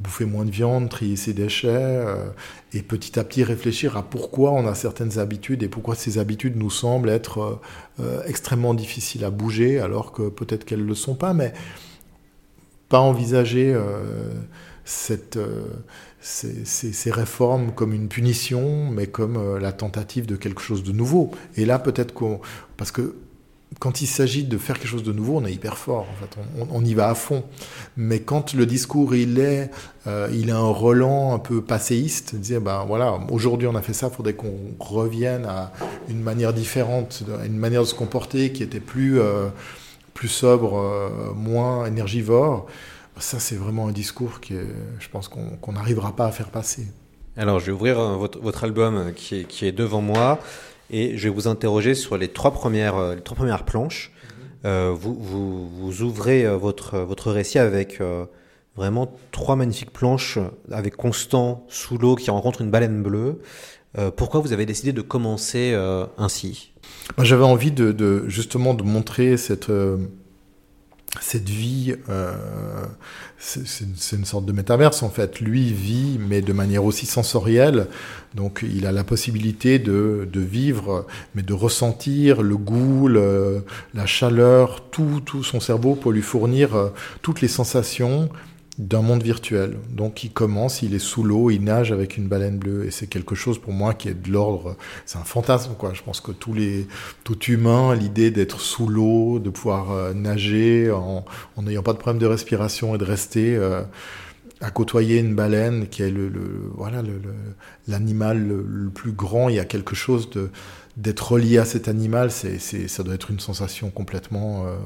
bouffer 0.00 0.24
moins 0.24 0.44
de 0.44 0.50
viande, 0.50 0.88
trier 0.88 1.16
ses 1.16 1.34
déchets, 1.34 1.68
euh, 1.70 2.28
et 2.72 2.82
petit 2.82 3.18
à 3.18 3.24
petit 3.24 3.44
réfléchir 3.44 3.96
à 3.96 4.02
pourquoi 4.02 4.52
on 4.52 4.66
a 4.66 4.74
certaines 4.74 5.18
habitudes 5.18 5.62
et 5.62 5.68
pourquoi 5.68 5.94
ces 5.94 6.18
habitudes 6.18 6.56
nous 6.56 6.70
semblent 6.70 7.08
être 7.10 7.60
extrêmement 8.26 8.74
difficiles 8.74 9.24
à 9.24 9.30
bouger, 9.30 9.80
alors 9.80 10.12
que 10.12 10.28
peut-être 10.28 10.64
qu'elles 10.64 10.82
ne 10.82 10.88
le 10.88 10.94
sont 10.94 11.14
pas, 11.14 11.32
mais 11.32 11.52
pas 12.90 13.00
envisager 13.00 13.74
ces, 14.84 15.18
ces, 16.20 17.10
réformes 17.10 17.72
comme 17.72 17.94
une 17.94 18.08
punition, 18.08 18.90
mais 18.90 19.06
comme 19.06 19.58
la 19.58 19.72
tentative 19.72 20.26
de 20.26 20.36
quelque 20.36 20.60
chose 20.60 20.82
de 20.82 20.92
nouveau. 20.92 21.30
Et 21.56 21.64
là, 21.64 21.78
peut-être 21.78 22.12
qu'on... 22.12 22.40
Parce 22.76 22.90
que 22.90 23.14
quand 23.78 24.00
il 24.00 24.06
s'agit 24.06 24.44
de 24.44 24.58
faire 24.58 24.78
quelque 24.78 24.88
chose 24.88 25.02
de 25.02 25.12
nouveau, 25.12 25.36
on 25.36 25.44
est 25.44 25.52
hyper 25.52 25.76
fort. 25.76 26.06
On, 26.70 26.84
y 26.84 26.94
va 26.94 27.10
à 27.10 27.14
fond. 27.14 27.44
Mais 27.96 28.20
quand 28.20 28.54
le 28.54 28.64
discours 28.64 29.14
il 29.14 29.38
est, 29.38 29.70
euh, 30.06 30.28
il 30.32 30.50
a 30.50 30.56
un 30.56 30.70
relan 30.70 31.34
un 31.34 31.38
peu 31.38 31.60
passéiste, 31.60 32.36
dire 32.36 32.60
ben 32.60 32.84
voilà, 32.86 33.18
aujourd'hui 33.30 33.66
on 33.66 33.74
a 33.74 33.82
fait 33.82 33.92
ça, 33.92 34.08
faudrait 34.08 34.34
qu'on 34.34 34.56
revienne 34.78 35.44
à 35.44 35.72
une 36.08 36.22
manière 36.22 36.52
différente, 36.52 37.24
à 37.40 37.44
une 37.44 37.58
manière 37.58 37.82
de 37.82 37.86
se 37.86 37.94
comporter 37.94 38.52
qui 38.52 38.62
était 38.62 38.80
plus 38.80 39.20
euh, 39.20 39.48
plus 40.14 40.28
sobre, 40.28 40.78
euh, 40.78 41.34
moins 41.34 41.86
énergivore. 41.86 42.66
Ça, 43.18 43.38
c'est 43.38 43.56
vraiment 43.56 43.88
un 43.88 43.92
discours 43.92 44.40
qui, 44.40 44.54
je 44.98 45.08
pense 45.08 45.28
qu'on 45.28 45.72
n'arrivera 45.72 46.14
pas 46.14 46.26
à 46.26 46.32
faire 46.32 46.50
passer. 46.50 46.86
Alors, 47.38 47.60
je 47.60 47.66
vais 47.66 47.72
ouvrir 47.72 47.98
votre, 48.18 48.38
votre 48.40 48.64
album 48.64 49.12
qui 49.14 49.36
est, 49.36 49.44
qui 49.44 49.66
est 49.66 49.72
devant 49.72 50.02
moi 50.02 50.38
et 50.90 51.16
je 51.16 51.28
vais 51.28 51.34
vous 51.34 51.48
interroger 51.48 51.94
sur 51.94 52.16
les 52.16 52.28
trois 52.28 52.52
premières, 52.52 53.14
les 53.14 53.22
trois 53.22 53.36
premières 53.36 53.64
planches. 53.64 54.12
Euh, 54.64 54.92
vous, 54.94 55.14
vous, 55.14 55.68
vous, 55.68 56.02
ouvrez 56.02 56.46
votre, 56.56 56.98
votre 56.98 57.30
récit 57.30 57.58
avec 57.58 58.00
euh, 58.00 58.24
vraiment 58.76 59.12
trois 59.30 59.56
magnifiques 59.56 59.92
planches 59.92 60.38
avec 60.70 60.96
Constant 60.96 61.64
sous 61.68 61.98
l'eau 61.98 62.16
qui 62.16 62.30
rencontre 62.30 62.62
une 62.62 62.70
baleine 62.70 63.02
bleue. 63.02 63.40
Euh, 63.98 64.10
pourquoi 64.10 64.40
vous 64.40 64.52
avez 64.52 64.66
décidé 64.66 64.92
de 64.92 65.00
commencer 65.00 65.72
euh, 65.72 66.06
ainsi? 66.18 66.72
J'avais 67.18 67.44
envie 67.44 67.70
de, 67.70 67.92
de, 67.92 68.28
justement 68.28 68.74
de 68.74 68.82
montrer 68.82 69.36
cette 69.36 69.70
euh, 69.70 69.96
cette 71.20 71.48
vie, 71.48 71.94
euh, 72.08 72.34
c'est 73.38 74.16
une 74.16 74.24
sorte 74.24 74.44
de 74.44 74.52
métaverse 74.52 75.02
en 75.02 75.10
fait. 75.10 75.40
Lui 75.40 75.72
vit, 75.72 76.18
mais 76.18 76.40
de 76.40 76.52
manière 76.52 76.84
aussi 76.84 77.06
sensorielle. 77.06 77.86
Donc 78.34 78.64
il 78.68 78.86
a 78.86 78.92
la 78.92 79.04
possibilité 79.04 79.78
de, 79.78 80.28
vivre, 80.34 81.06
mais 81.34 81.42
de 81.42 81.52
ressentir 81.52 82.42
le 82.42 82.56
goût, 82.56 83.08
la 83.08 84.06
chaleur, 84.06 84.88
tout, 84.90 85.20
tout 85.24 85.42
son 85.42 85.60
cerveau 85.60 85.94
pour 85.94 86.12
lui 86.12 86.22
fournir 86.22 86.74
euh, 86.74 86.88
toutes 87.22 87.40
les 87.40 87.48
sensations 87.48 88.28
d'un 88.78 89.00
monde 89.00 89.22
virtuel. 89.22 89.78
Donc 89.90 90.22
il 90.22 90.30
commence, 90.30 90.82
il 90.82 90.94
est 90.94 90.98
sous 90.98 91.22
l'eau, 91.22 91.50
il 91.50 91.64
nage 91.64 91.92
avec 91.92 92.18
une 92.18 92.28
baleine 92.28 92.58
bleue 92.58 92.84
et 92.84 92.90
c'est 92.90 93.06
quelque 93.06 93.34
chose 93.34 93.58
pour 93.58 93.72
moi 93.72 93.94
qui 93.94 94.08
est 94.08 94.14
de 94.14 94.30
l'ordre, 94.30 94.76
c'est 95.06 95.18
un 95.18 95.24
fantasme 95.24 95.72
quoi. 95.78 95.94
Je 95.94 96.02
pense 96.02 96.20
que 96.20 96.30
tous 96.32 96.52
les 96.52 96.86
tout 97.24 97.38
humain, 97.44 97.94
l'idée 97.94 98.30
d'être 98.30 98.60
sous 98.60 98.86
l'eau, 98.86 99.38
de 99.38 99.48
pouvoir 99.48 99.92
euh, 99.92 100.12
nager 100.12 100.90
en 100.90 101.24
n'ayant 101.62 101.82
pas 101.82 101.94
de 101.94 101.98
problème 101.98 102.20
de 102.20 102.26
respiration 102.26 102.94
et 102.94 102.98
de 102.98 103.04
rester 103.04 103.56
euh, 103.56 103.82
à 104.60 104.70
côtoyer 104.70 105.18
une 105.18 105.34
baleine 105.34 105.88
qui 105.88 106.02
est 106.02 106.10
le, 106.10 106.30
voilà 106.74 107.02
l'animal 107.88 108.46
le, 108.46 108.90
plus 108.90 109.12
grand, 109.12 109.48
il 109.48 109.56
y 109.56 109.60
a 109.60 109.64
quelque 109.64 109.94
chose 109.94 110.30
de 110.30 110.50
d'être 110.96 111.32
relié 111.32 111.58
à 111.58 111.66
cet 111.66 111.88
animal, 111.88 112.30
c'est 112.30 112.58
ça 112.58 113.02
doit 113.02 113.14
être 113.14 113.30
une 113.30 113.40
sensation 113.40 113.90
complètement 113.90 114.64
euh, 114.66 114.76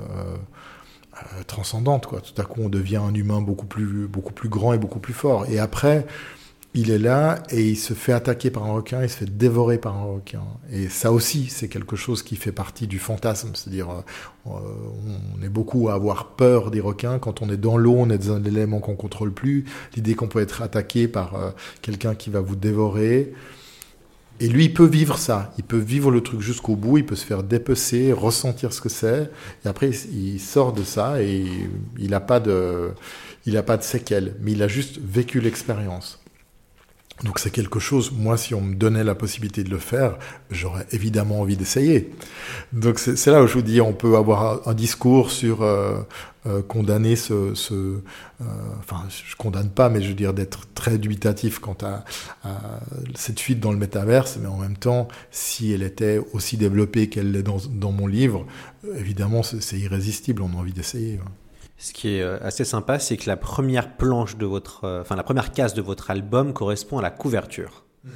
euh, 1.17 1.43
transcendante 1.47 2.07
quoi. 2.07 2.21
Tout 2.21 2.41
à 2.41 2.45
coup, 2.45 2.61
on 2.63 2.69
devient 2.69 2.97
un 2.97 3.15
humain 3.15 3.41
beaucoup 3.41 3.67
plus 3.67 4.07
beaucoup 4.07 4.33
plus 4.33 4.49
grand 4.49 4.73
et 4.73 4.79
beaucoup 4.79 5.01
plus 5.01 5.15
fort. 5.15 5.47
Et 5.49 5.59
après, 5.59 6.07
il 6.73 6.91
est 6.93 6.99
là 6.99 7.43
et 7.51 7.69
il 7.71 7.77
se 7.77 7.95
fait 7.95 8.13
attaquer 8.13 8.51
par 8.51 8.65
un 8.65 8.73
requin, 8.73 9.03
il 9.03 9.11
se 9.11 9.17
fait 9.17 9.37
dévorer 9.37 9.79
par 9.79 9.97
un 9.97 10.05
requin. 10.05 10.43
Et 10.71 10.89
ça 10.89 11.11
aussi, 11.11 11.49
c'est 11.49 11.69
quelque 11.69 11.97
chose 11.97 12.23
qui 12.23 12.37
fait 12.37 12.53
partie 12.53 12.87
du 12.87 13.01
fantasme. 13.01 13.51
C'est-à-dire, 13.55 13.91
euh, 13.91 14.01
on 14.47 15.43
est 15.43 15.49
beaucoup 15.49 15.89
à 15.89 15.95
avoir 15.95 16.29
peur 16.29 16.71
des 16.71 16.81
requins. 16.81 17.19
Quand 17.19 17.43
on 17.43 17.51
est 17.51 17.57
dans 17.57 17.77
l'eau, 17.77 17.97
on 17.99 18.09
est 18.09 18.19
dans 18.19 18.35
un 18.35 18.45
élément 18.45 18.79
qu'on 18.79 18.95
contrôle 18.95 19.33
plus. 19.33 19.65
L'idée 19.97 20.15
qu'on 20.15 20.29
peut 20.29 20.41
être 20.41 20.63
attaqué 20.63 21.09
par 21.09 21.35
euh, 21.35 21.51
quelqu'un 21.83 22.15
qui 22.15 22.31
va 22.31 22.41
vous 22.41 22.57
dévorer. 22.57 23.33
Et 24.41 24.49
lui, 24.49 24.64
il 24.66 24.74
peut 24.74 24.86
vivre 24.86 25.18
ça. 25.18 25.53
Il 25.59 25.64
peut 25.64 25.78
vivre 25.78 26.11
le 26.11 26.22
truc 26.22 26.41
jusqu'au 26.41 26.74
bout. 26.74 26.99
Il 26.99 27.07
peut 27.07 27.14
se 27.16 27.26
faire 27.26 27.43
dépecer, 27.43 28.12
ressentir 28.12 28.72
ce 28.72 28.80
que 28.80 28.88
c'est. 28.88 29.30
Et 29.64 29.68
après, 29.68 29.91
il 29.91 30.41
sort 30.41 30.72
de 30.72 30.82
ça 30.82 31.22
et 31.22 31.45
il 31.99 32.11
n'a 32.11 32.20
pas 32.20 32.41
de, 32.41 32.93
il 33.47 33.57
a 33.59 33.62
pas 33.62 33.76
de 33.76 33.82
séquelles. 33.82 34.36
Mais 34.41 34.53
il 34.53 34.62
a 34.62 34.68
juste 34.68 34.99
vécu 35.03 35.41
l'expérience. 35.41 36.20
Donc 37.25 37.39
c'est 37.39 37.51
quelque 37.51 37.79
chose, 37.79 38.12
moi 38.12 38.37
si 38.39 38.55
on 38.55 38.62
me 38.62 38.75
donnait 38.75 39.05
la 39.05 39.14
possibilité 39.14 39.62
de 39.62 39.71
le 39.71 39.79
faire, 39.79 40.16
j'aurais 40.51 40.87
évidemment 40.93 41.41
envie 41.41 41.57
d'essayer. 41.57 42.11
Donc 42.73 42.99
c'est 42.99 43.27
là 43.27 43.43
où 43.43 43.47
je 43.47 43.55
vous 43.55 43.62
dis, 43.62 43.81
on 43.81 43.93
peut 43.93 44.16
avoir 44.16 44.66
un, 44.66 44.75
discours 44.75 45.31
sur 45.31 45.62
euh, 45.62 46.01
euh, 46.47 46.62
condamner 46.62 47.16
ce... 47.16 47.55
ce 47.55 47.75
euh, 47.75 48.45
enfin, 48.79 49.05
je 49.11 49.37
condamne 49.37 49.68
pas, 49.68 49.91
mais 49.91 50.01
je 50.01 50.09
veux 50.09 50.14
dire 50.14 50.33
d'être 50.33 50.66
très 50.73 50.97
dubitatif 50.97 51.59
quant 51.59 51.77
à, 51.83 52.05
à, 52.43 52.81
cette 53.14 53.39
fuite 53.39 53.61
dans 53.61 53.73
le 53.73 53.79
métaverse, 53.79 54.39
mais 54.41 54.49
en 54.49 54.57
même 54.57 54.79
temps, 54.79 55.09
si 55.31 55.73
elle 55.73 55.83
était 55.83 56.21
aussi 56.33 56.57
développée 56.57 57.11
qu'elle 57.11 57.33
l'est 57.33 57.43
dans, 57.43 57.59
dans 57.71 57.93
mon 57.93 58.07
livre, 58.07 58.47
évidemment 58.97 59.43
c'est 59.43 59.79
irrésistible, 59.79 60.41
on 60.41 60.57
a 60.57 60.57
envie 60.57 60.73
d'essayer. 60.73 61.14
Ouais. 61.14 61.39
Ce 61.81 61.93
qui 61.93 62.16
est 62.16 62.22
assez 62.22 62.64
sympa, 62.64 62.99
c'est 62.99 63.16
que 63.16 63.28
la 63.28 63.37
première 63.37 63.97
planche 63.97 64.37
de 64.37 64.47
votre, 64.47 65.01
enfin 65.01 65.16
la 65.16 65.22
première 65.22 65.51
case 65.51 65.74
de 65.74 65.83
votre 65.83 66.11
album 66.11 66.53
correspond 66.53 66.99
à 66.99 67.03
la 67.03 67.11
couverture. 67.11 67.85
Mmh. 68.05 68.11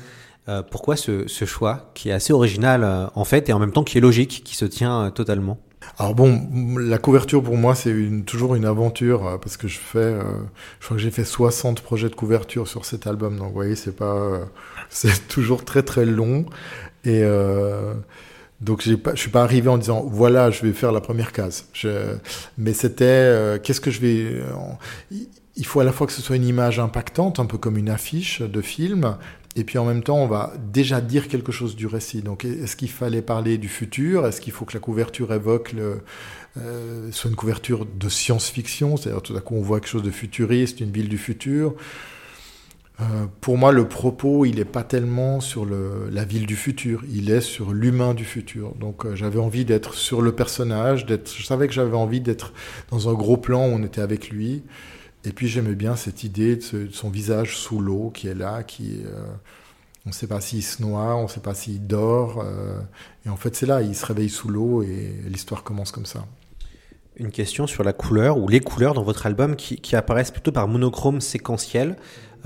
Euh, 0.48 0.62
pourquoi 0.62 0.96
ce, 0.96 1.26
ce, 1.26 1.46
choix 1.46 1.90
qui 1.94 2.10
est 2.10 2.12
assez 2.12 2.34
original 2.34 2.84
euh, 2.84 3.06
en 3.14 3.24
fait 3.24 3.48
et 3.48 3.54
en 3.54 3.58
même 3.58 3.72
temps 3.72 3.82
qui 3.82 3.96
est 3.96 4.00
logique, 4.02 4.42
qui 4.44 4.56
se 4.56 4.66
tient 4.66 5.04
euh, 5.04 5.10
totalement? 5.10 5.58
Alors 5.98 6.14
bon, 6.14 6.46
la 6.78 6.98
couverture 6.98 7.42
pour 7.42 7.56
moi 7.56 7.74
c'est 7.74 7.90
une, 7.90 8.24
toujours 8.24 8.54
une 8.54 8.66
aventure 8.66 9.38
parce 9.40 9.56
que 9.56 9.68
je 9.68 9.78
fais, 9.78 10.18
je 10.80 10.84
crois 10.84 10.96
que 10.96 11.02
j'ai 11.02 11.10
fait 11.10 11.24
60 11.24 11.80
projets 11.80 12.08
de 12.08 12.14
couverture 12.14 12.68
sur 12.68 12.84
cet 12.84 13.06
album, 13.06 13.38
donc 13.38 13.48
vous 13.48 13.54
voyez 13.54 13.76
c'est 13.76 13.94
pas, 13.94 14.40
c'est 14.90 15.28
toujours 15.28 15.64
très 15.64 15.82
très 15.82 16.06
long 16.06 16.46
et 17.04 17.22
donc 18.60 18.82
je 18.82 18.96
suis 19.14 19.30
pas 19.30 19.42
arrivé 19.42 19.68
en 19.68 19.78
disant 19.78 20.04
voilà 20.06 20.50
je 20.50 20.62
vais 20.62 20.72
faire 20.72 20.92
la 20.92 21.00
première 21.00 21.32
case, 21.32 21.66
mais 22.56 22.72
c'était 22.72 23.58
qu'est-ce 23.62 23.80
que 23.80 23.90
je 23.90 24.00
vais, 24.00 24.42
il 25.56 25.66
faut 25.66 25.80
à 25.80 25.84
la 25.84 25.92
fois 25.92 26.06
que 26.06 26.12
ce 26.12 26.22
soit 26.22 26.36
une 26.36 26.46
image 26.46 26.78
impactante, 26.78 27.38
un 27.40 27.46
peu 27.46 27.58
comme 27.58 27.76
une 27.76 27.90
affiche 27.90 28.40
de 28.42 28.60
film, 28.60 29.16
et 29.56 29.64
puis 29.64 29.78
en 29.78 29.84
même 29.84 30.02
temps, 30.02 30.18
on 30.18 30.26
va 30.26 30.52
déjà 30.72 31.00
dire 31.00 31.28
quelque 31.28 31.52
chose 31.52 31.76
du 31.76 31.86
récit. 31.86 32.22
Donc, 32.22 32.44
est-ce 32.44 32.74
qu'il 32.74 32.90
fallait 32.90 33.22
parler 33.22 33.56
du 33.56 33.68
futur? 33.68 34.26
Est-ce 34.26 34.40
qu'il 34.40 34.52
faut 34.52 34.64
que 34.64 34.74
la 34.74 34.80
couverture 34.80 35.32
évoque 35.32 35.72
le, 35.72 36.00
euh, 36.58 37.08
soit 37.12 37.30
une 37.30 37.36
couverture 37.36 37.86
de 37.86 38.08
science-fiction? 38.08 38.96
C'est-à-dire 38.96 39.22
tout 39.22 39.36
à 39.36 39.40
coup, 39.40 39.54
on 39.54 39.62
voit 39.62 39.78
quelque 39.78 39.90
chose 39.90 40.02
de 40.02 40.10
futuriste, 40.10 40.80
une 40.80 40.90
ville 40.90 41.08
du 41.08 41.18
futur. 41.18 41.74
Euh, 43.00 43.26
pour 43.40 43.58
moi, 43.58 43.72
le 43.72 43.88
propos, 43.88 44.44
il 44.44 44.56
n'est 44.56 44.64
pas 44.64 44.84
tellement 44.84 45.40
sur 45.40 45.66
la 45.66 46.24
ville 46.24 46.46
du 46.46 46.54
futur, 46.54 47.02
il 47.10 47.30
est 47.30 47.40
sur 47.40 47.72
l'humain 47.72 48.14
du 48.14 48.24
futur. 48.24 48.74
Donc, 48.76 49.04
euh, 49.04 49.16
j'avais 49.16 49.40
envie 49.40 49.64
d'être 49.64 49.94
sur 49.94 50.22
le 50.22 50.32
personnage. 50.32 51.04
Je 51.08 51.42
savais 51.44 51.66
que 51.66 51.74
j'avais 51.74 51.96
envie 51.96 52.20
d'être 52.20 52.52
dans 52.90 53.08
un 53.08 53.14
gros 53.14 53.36
plan 53.36 53.66
où 53.66 53.72
on 53.72 53.82
était 53.82 54.00
avec 54.00 54.30
lui. 54.30 54.62
Et 55.24 55.32
puis 55.32 55.48
j'aimais 55.48 55.74
bien 55.74 55.96
cette 55.96 56.22
idée 56.22 56.56
de, 56.56 56.88
son 56.92 57.08
visage 57.08 57.56
sous 57.56 57.80
l'eau 57.80 58.10
qui 58.10 58.28
est 58.28 58.34
là, 58.34 58.60
euh, 58.80 59.26
on 60.04 60.10
ne 60.10 60.14
sait 60.14 60.26
pas 60.26 60.40
s'il 60.42 60.62
se 60.62 60.82
noie, 60.82 61.16
on 61.16 61.22
ne 61.22 61.28
sait 61.28 61.40
pas 61.40 61.54
s'il 61.54 61.86
dort. 61.86 62.44
Et 63.24 63.30
en 63.30 63.36
fait, 63.36 63.56
c'est 63.56 63.64
là, 63.64 63.80
il 63.80 63.94
se 63.96 64.04
réveille 64.04 64.28
sous 64.28 64.48
l'eau 64.48 64.82
et 64.82 65.14
l'histoire 65.26 65.64
commence 65.64 65.90
comme 65.92 66.04
ça. 66.04 66.26
Une 67.16 67.30
question 67.30 67.66
sur 67.66 67.84
la 67.84 67.94
couleur 67.94 68.36
ou 68.36 68.48
les 68.48 68.60
couleurs 68.60 68.92
dans 68.92 69.02
votre 69.02 69.24
album 69.24 69.56
qui 69.56 69.96
apparaissent 69.96 70.30
plutôt 70.30 70.52
par 70.52 70.68
monochrome 70.68 71.22
séquentiel. 71.22 71.96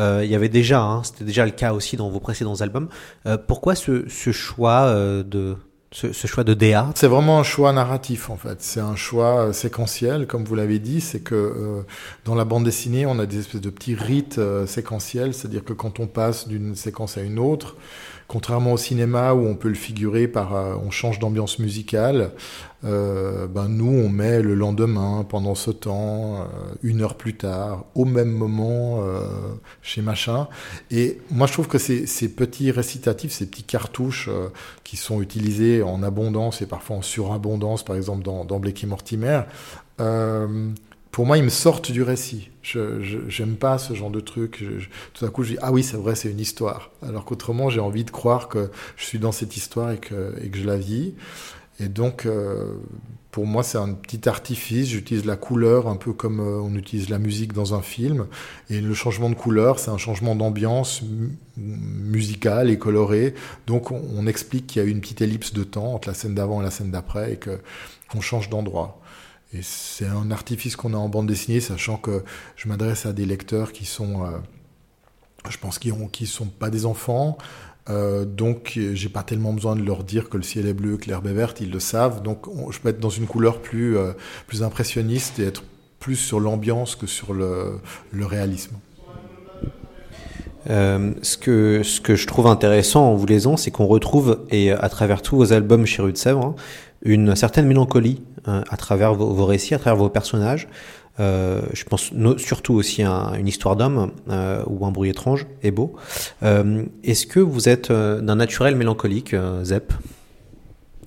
Euh, 0.00 0.22
il 0.24 0.30
y 0.30 0.34
avait 0.34 0.48
déjà, 0.48 0.80
hein, 0.80 1.02
c'était 1.02 1.24
déjà 1.24 1.44
le 1.44 1.50
cas 1.50 1.72
aussi 1.72 1.96
dans 1.96 2.10
vos 2.10 2.20
précédents 2.20 2.60
albums. 2.60 2.88
Euh, 3.26 3.36
pourquoi 3.36 3.74
ce, 3.74 4.08
ce 4.08 4.32
choix 4.32 4.86
euh, 4.86 5.22
de, 5.22 5.56
ce, 5.90 6.12
ce, 6.12 6.26
choix 6.26 6.44
de 6.44 6.54
DA 6.54 6.90
C'est 6.94 7.06
vraiment 7.06 7.38
un 7.38 7.42
choix 7.42 7.72
narratif 7.72 8.30
en 8.30 8.36
fait. 8.36 8.60
C'est 8.60 8.80
un 8.80 8.96
choix 8.96 9.46
euh, 9.46 9.52
séquentiel, 9.52 10.26
comme 10.26 10.44
vous 10.44 10.54
l'avez 10.54 10.78
dit. 10.78 11.00
C'est 11.00 11.20
que 11.20 11.34
euh, 11.34 11.82
dans 12.24 12.34
la 12.34 12.44
bande 12.44 12.64
dessinée, 12.64 13.06
on 13.06 13.18
a 13.18 13.26
des 13.26 13.38
espèces 13.38 13.60
de 13.60 13.70
petits 13.70 13.94
rites 13.94 14.38
euh, 14.38 14.66
séquentiels, 14.66 15.34
c'est-à-dire 15.34 15.64
que 15.64 15.72
quand 15.72 16.00
on 16.00 16.06
passe 16.06 16.48
d'une 16.48 16.74
séquence 16.74 17.16
à 17.16 17.22
une 17.22 17.38
autre, 17.38 17.76
contrairement 18.28 18.74
au 18.74 18.76
cinéma 18.76 19.32
où 19.32 19.46
on 19.46 19.56
peut 19.56 19.68
le 19.68 19.74
figurer 19.74 20.28
par, 20.28 20.54
euh, 20.54 20.74
on 20.84 20.90
change 20.90 21.18
d'ambiance 21.18 21.58
musicale, 21.58 22.32
euh, 22.84 23.48
ben 23.48 23.68
nous 23.68 23.90
on 23.90 24.08
met 24.10 24.42
le 24.42 24.54
lendemain, 24.54 25.26
pendant 25.28 25.54
ce 25.54 25.70
temps, 25.70 26.42
euh, 26.42 26.44
une 26.82 27.00
heure 27.00 27.16
plus 27.16 27.36
tard, 27.36 27.86
au 27.94 28.04
même 28.04 28.30
moment, 28.30 29.00
euh, 29.02 29.22
chez 29.82 30.02
machin. 30.02 30.46
Et 30.90 31.18
moi 31.30 31.46
je 31.46 31.54
trouve 31.54 31.68
que 31.68 31.78
ces, 31.78 32.06
ces 32.06 32.28
petits 32.28 32.70
récitatifs, 32.70 33.32
ces 33.32 33.46
petits 33.46 33.64
cartouches 33.64 34.28
euh, 34.28 34.50
qui 34.84 34.96
sont 34.96 35.22
utilisés 35.22 35.82
en 35.82 36.02
abondance 36.02 36.60
et 36.60 36.66
parfois 36.66 36.98
en 36.98 37.02
surabondance, 37.02 37.82
par 37.82 37.96
exemple 37.96 38.22
dans, 38.22 38.44
dans 38.44 38.60
Blake 38.60 38.84
et 38.84 38.86
Mortimer, 38.86 39.40
pour 41.18 41.26
moi, 41.26 41.36
ils 41.36 41.42
me 41.42 41.48
sortent 41.48 41.90
du 41.90 42.04
récit. 42.04 42.48
Je 42.62 43.24
j'aime 43.26 43.56
pas 43.56 43.76
ce 43.78 43.92
genre 43.92 44.08
de 44.08 44.20
truc. 44.20 44.64
Tout 45.14 45.24
à 45.24 45.30
coup, 45.30 45.42
je 45.42 45.54
dis 45.54 45.58
ah 45.60 45.72
oui, 45.72 45.82
c'est 45.82 45.96
vrai, 45.96 46.14
c'est 46.14 46.30
une 46.30 46.38
histoire. 46.38 46.92
Alors 47.02 47.24
qu'autrement, 47.24 47.70
j'ai 47.70 47.80
envie 47.80 48.04
de 48.04 48.12
croire 48.12 48.46
que 48.46 48.70
je 48.96 49.04
suis 49.04 49.18
dans 49.18 49.32
cette 49.32 49.56
histoire 49.56 49.90
et 49.90 49.98
que, 49.98 50.32
je 50.54 50.64
la 50.64 50.76
vis. 50.76 51.14
Et 51.80 51.88
donc, 51.88 52.24
euh, 52.24 52.74
pour 53.32 53.46
moi, 53.46 53.64
c'est 53.64 53.78
un 53.78 53.94
petit 53.94 54.28
artifice. 54.28 54.90
J'utilise 54.90 55.24
la 55.24 55.34
couleur 55.34 55.88
un 55.88 55.96
peu 55.96 56.12
comme 56.12 56.38
euh, 56.38 56.60
on 56.60 56.76
utilise 56.76 57.08
la 57.08 57.18
musique 57.18 57.52
dans 57.52 57.74
un 57.74 57.82
film. 57.82 58.28
Et 58.70 58.80
le 58.80 58.94
changement 58.94 59.28
de 59.28 59.34
couleur, 59.34 59.80
c'est 59.80 59.90
un 59.90 59.98
changement 59.98 60.36
d'ambiance 60.36 61.02
musicale 61.56 62.70
et 62.70 62.78
colorée. 62.78 63.34
Donc, 63.66 63.90
on, 63.90 64.00
on 64.16 64.28
explique 64.28 64.68
qu'il 64.68 64.82
y 64.82 64.84
a 64.84 64.88
eu 64.88 64.92
une 64.92 65.00
petite 65.00 65.20
ellipse 65.20 65.52
de 65.52 65.64
temps 65.64 65.94
entre 65.94 66.06
la 66.06 66.14
scène 66.14 66.36
d'avant 66.36 66.60
et 66.60 66.64
la 66.64 66.70
scène 66.70 66.92
d'après 66.92 67.32
et 67.32 67.40
qu'on 68.08 68.20
change 68.20 68.50
d'endroit. 68.50 69.00
Et 69.54 69.60
c'est 69.62 70.06
un 70.06 70.30
artifice 70.30 70.76
qu'on 70.76 70.92
a 70.92 70.96
en 70.96 71.08
bande 71.08 71.26
dessinée, 71.26 71.60
sachant 71.60 71.96
que 71.96 72.22
je 72.56 72.68
m'adresse 72.68 73.06
à 73.06 73.12
des 73.12 73.24
lecteurs 73.24 73.72
qui 73.72 73.86
sont, 73.86 74.24
euh, 74.24 74.30
je 75.48 75.56
pense, 75.56 75.78
qui 75.78 75.90
qui 76.12 76.26
sont 76.26 76.46
pas 76.46 76.70
des 76.70 76.84
enfants. 76.84 77.38
Euh, 77.88 78.26
donc, 78.26 78.78
j'ai 78.92 79.08
pas 79.08 79.22
tellement 79.22 79.52
besoin 79.54 79.74
de 79.74 79.82
leur 79.82 80.04
dire 80.04 80.28
que 80.28 80.36
le 80.36 80.42
ciel 80.42 80.66
est 80.66 80.74
bleu, 80.74 80.98
que 80.98 81.06
l'herbe 81.06 81.26
est 81.26 81.32
verte, 81.32 81.60
ils 81.60 81.70
le 81.70 81.80
savent. 81.80 82.22
Donc, 82.22 82.46
on, 82.46 82.70
je 82.70 82.80
peux 82.80 82.90
être 82.90 83.00
dans 83.00 83.08
une 83.08 83.26
couleur 83.26 83.62
plus, 83.62 83.96
euh, 83.96 84.12
plus 84.46 84.62
impressionniste 84.62 85.38
et 85.38 85.44
être 85.44 85.62
plus 85.98 86.16
sur 86.16 86.40
l'ambiance 86.40 86.94
que 86.94 87.06
sur 87.06 87.32
le, 87.32 87.80
le 88.12 88.26
réalisme. 88.26 88.76
Euh, 90.68 91.14
ce, 91.22 91.38
que, 91.38 91.82
ce 91.82 92.00
que 92.00 92.14
je 92.14 92.26
trouve 92.26 92.46
intéressant 92.46 93.10
en 93.10 93.14
vous 93.14 93.24
lisant, 93.24 93.56
c'est 93.56 93.70
qu'on 93.70 93.86
retrouve, 93.86 94.44
et 94.50 94.70
à 94.70 94.88
travers 94.90 95.22
tous 95.22 95.36
vos 95.36 95.52
albums 95.54 95.86
chez 95.86 96.02
Rue 96.02 96.12
de 96.12 96.18
Sèvres, 96.18 96.44
hein, 96.44 96.54
une 97.02 97.36
certaine 97.36 97.66
mélancolie 97.66 98.22
euh, 98.46 98.62
à 98.68 98.76
travers 98.76 99.14
vos, 99.14 99.46
récits, 99.46 99.74
à 99.74 99.78
travers 99.78 99.96
vos 99.96 100.08
personnages. 100.08 100.68
Euh, 101.20 101.62
je 101.72 101.84
pense 101.84 102.12
surtout 102.36 102.74
aussi 102.74 103.02
à 103.02 103.32
une 103.38 103.48
histoire 103.48 103.74
d'homme 103.74 104.12
euh, 104.30 104.62
ou 104.66 104.86
un 104.86 104.92
bruit 104.92 105.10
étrange 105.10 105.46
est 105.62 105.72
beau. 105.72 105.96
Est-ce 106.42 107.26
que 107.26 107.40
vous 107.40 107.68
êtes 107.68 107.90
d'un 107.90 108.36
naturel 108.36 108.76
mélancolique, 108.76 109.34
Zep? 109.64 109.92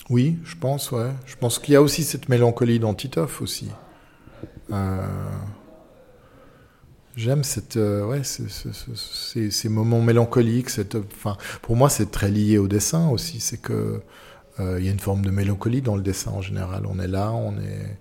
Oui, 0.09 0.37
je 0.43 0.55
pense, 0.57 0.91
ouais. 0.91 1.11
Je 1.25 1.35
pense 1.37 1.59
qu'il 1.59 1.73
y 1.73 1.77
a 1.77 1.81
aussi 1.81 2.03
cette 2.03 2.27
mélancolie 2.27 2.79
dans 2.79 2.93
Titoff 2.93 3.41
aussi. 3.41 3.69
J'aime 7.17 7.43
cette, 7.43 7.75
ouais, 7.77 8.23
ces, 8.23 9.51
ces, 9.51 9.69
moments 9.69 10.01
mélancoliques. 10.01 10.69
Cette, 10.69 10.97
pour 11.61 11.75
moi, 11.75 11.89
c'est 11.89 12.11
très 12.11 12.29
lié 12.29 12.57
au 12.57 12.67
dessin 12.67 13.09
aussi. 13.09 13.39
C'est 13.39 13.61
que 13.61 14.01
il 14.59 14.85
y 14.85 14.89
a 14.89 14.91
une 14.91 14.99
forme 14.99 15.23
de 15.23 15.31
mélancolie 15.31 15.81
dans 15.81 15.95
le 15.95 16.01
dessin 16.01 16.31
en 16.31 16.41
général. 16.41 16.85
On 16.85 16.99
est 16.99 17.07
là, 17.07 17.31
on 17.31 17.57
est 17.57 17.97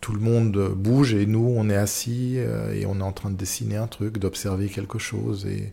tout 0.00 0.12
le 0.12 0.20
monde 0.20 0.72
bouge 0.74 1.14
et 1.14 1.26
nous 1.26 1.54
on 1.56 1.68
est 1.68 1.76
assis 1.76 2.34
euh, 2.38 2.72
et 2.72 2.86
on 2.86 3.00
est 3.00 3.04
en 3.04 3.12
train 3.12 3.30
de 3.30 3.36
dessiner 3.36 3.76
un 3.76 3.86
truc, 3.86 4.18
d'observer 4.18 4.68
quelque 4.68 4.98
chose 4.98 5.46
et 5.46 5.72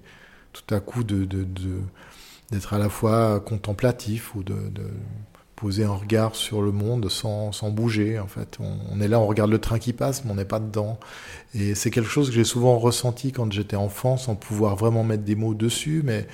tout 0.53 0.73
à 0.73 0.79
coup 0.79 1.03
d'être 1.03 2.73
à 2.73 2.77
la 2.77 2.89
fois 2.89 3.39
contemplatif 3.39 4.35
ou 4.35 4.43
de, 4.43 4.55
poser 5.55 5.85
un 5.85 5.93
regard 5.93 6.35
sur 6.35 6.61
le 6.61 6.71
monde 6.71 7.09
sans, 7.09 7.51
bouger 7.71 8.19
en 8.19 8.27
fait. 8.27 8.57
On, 8.59 8.77
on, 8.91 9.01
est 9.01 9.07
là, 9.07 9.19
on 9.19 9.25
regarde 9.25 9.49
le 9.49 9.57
train 9.57 9.79
qui 9.79 9.91
passe, 9.91 10.23
mais 10.23 10.29
on 10.29 10.35
n'est 10.35 10.45
pas 10.45 10.59
dedans. 10.59 10.99
Et 11.55 11.73
c'est 11.73 11.89
quelque 11.89 12.09
chose 12.09 12.29
que 12.29 12.35
j'ai 12.35 12.43
souvent 12.43 12.77
ressenti 12.77 13.31
quand 13.31 13.51
j'étais 13.51 13.75
enfant, 13.75 14.17
sans 14.17 14.35
pouvoir 14.35 14.75
vraiment 14.75 15.03
mettre 15.03 15.23
des 15.23 15.33
mots 15.33 15.55
dessus, 15.55 16.03
mais 16.05 16.27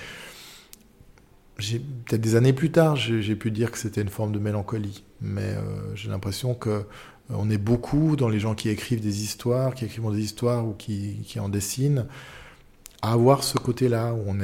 peut-être 2.06 2.22
des 2.22 2.36
années 2.36 2.54
plus 2.54 2.72
tard, 2.72 2.96
j'ai 2.96 3.36
pu 3.36 3.52
dire 3.52 3.72
que 3.72 3.78
c'était 3.78 4.02
une 4.02 4.10
forme 4.10 4.32
de 4.32 4.40
mélancolie, 4.40 5.04
mais 5.22 5.42
euh, 5.42 5.96
j'ai 5.96 6.10
l'impression 6.10 6.54
que 6.54 6.70
euh, 6.70 6.84
on 7.30 7.50
est 7.50 7.58
beaucoup 7.58 8.16
dans 8.16 8.30
les 8.30 8.40
gens 8.40 8.56
qui 8.56 8.70
écrivent 8.70 9.02
des 9.02 9.24
histoires, 9.24 9.74
qui 9.76 9.86
écrivent 9.86 10.12
des 10.12 10.22
histoires 10.24 10.68
ou 10.68 10.74
qui, 10.74 11.40
en 11.40 11.50
dessinent, 11.50 12.06
à 13.02 13.14
avoir 13.14 13.44
ce 13.44 13.58
côté-là 13.58 14.14
où 14.14 14.24
on 14.28 14.40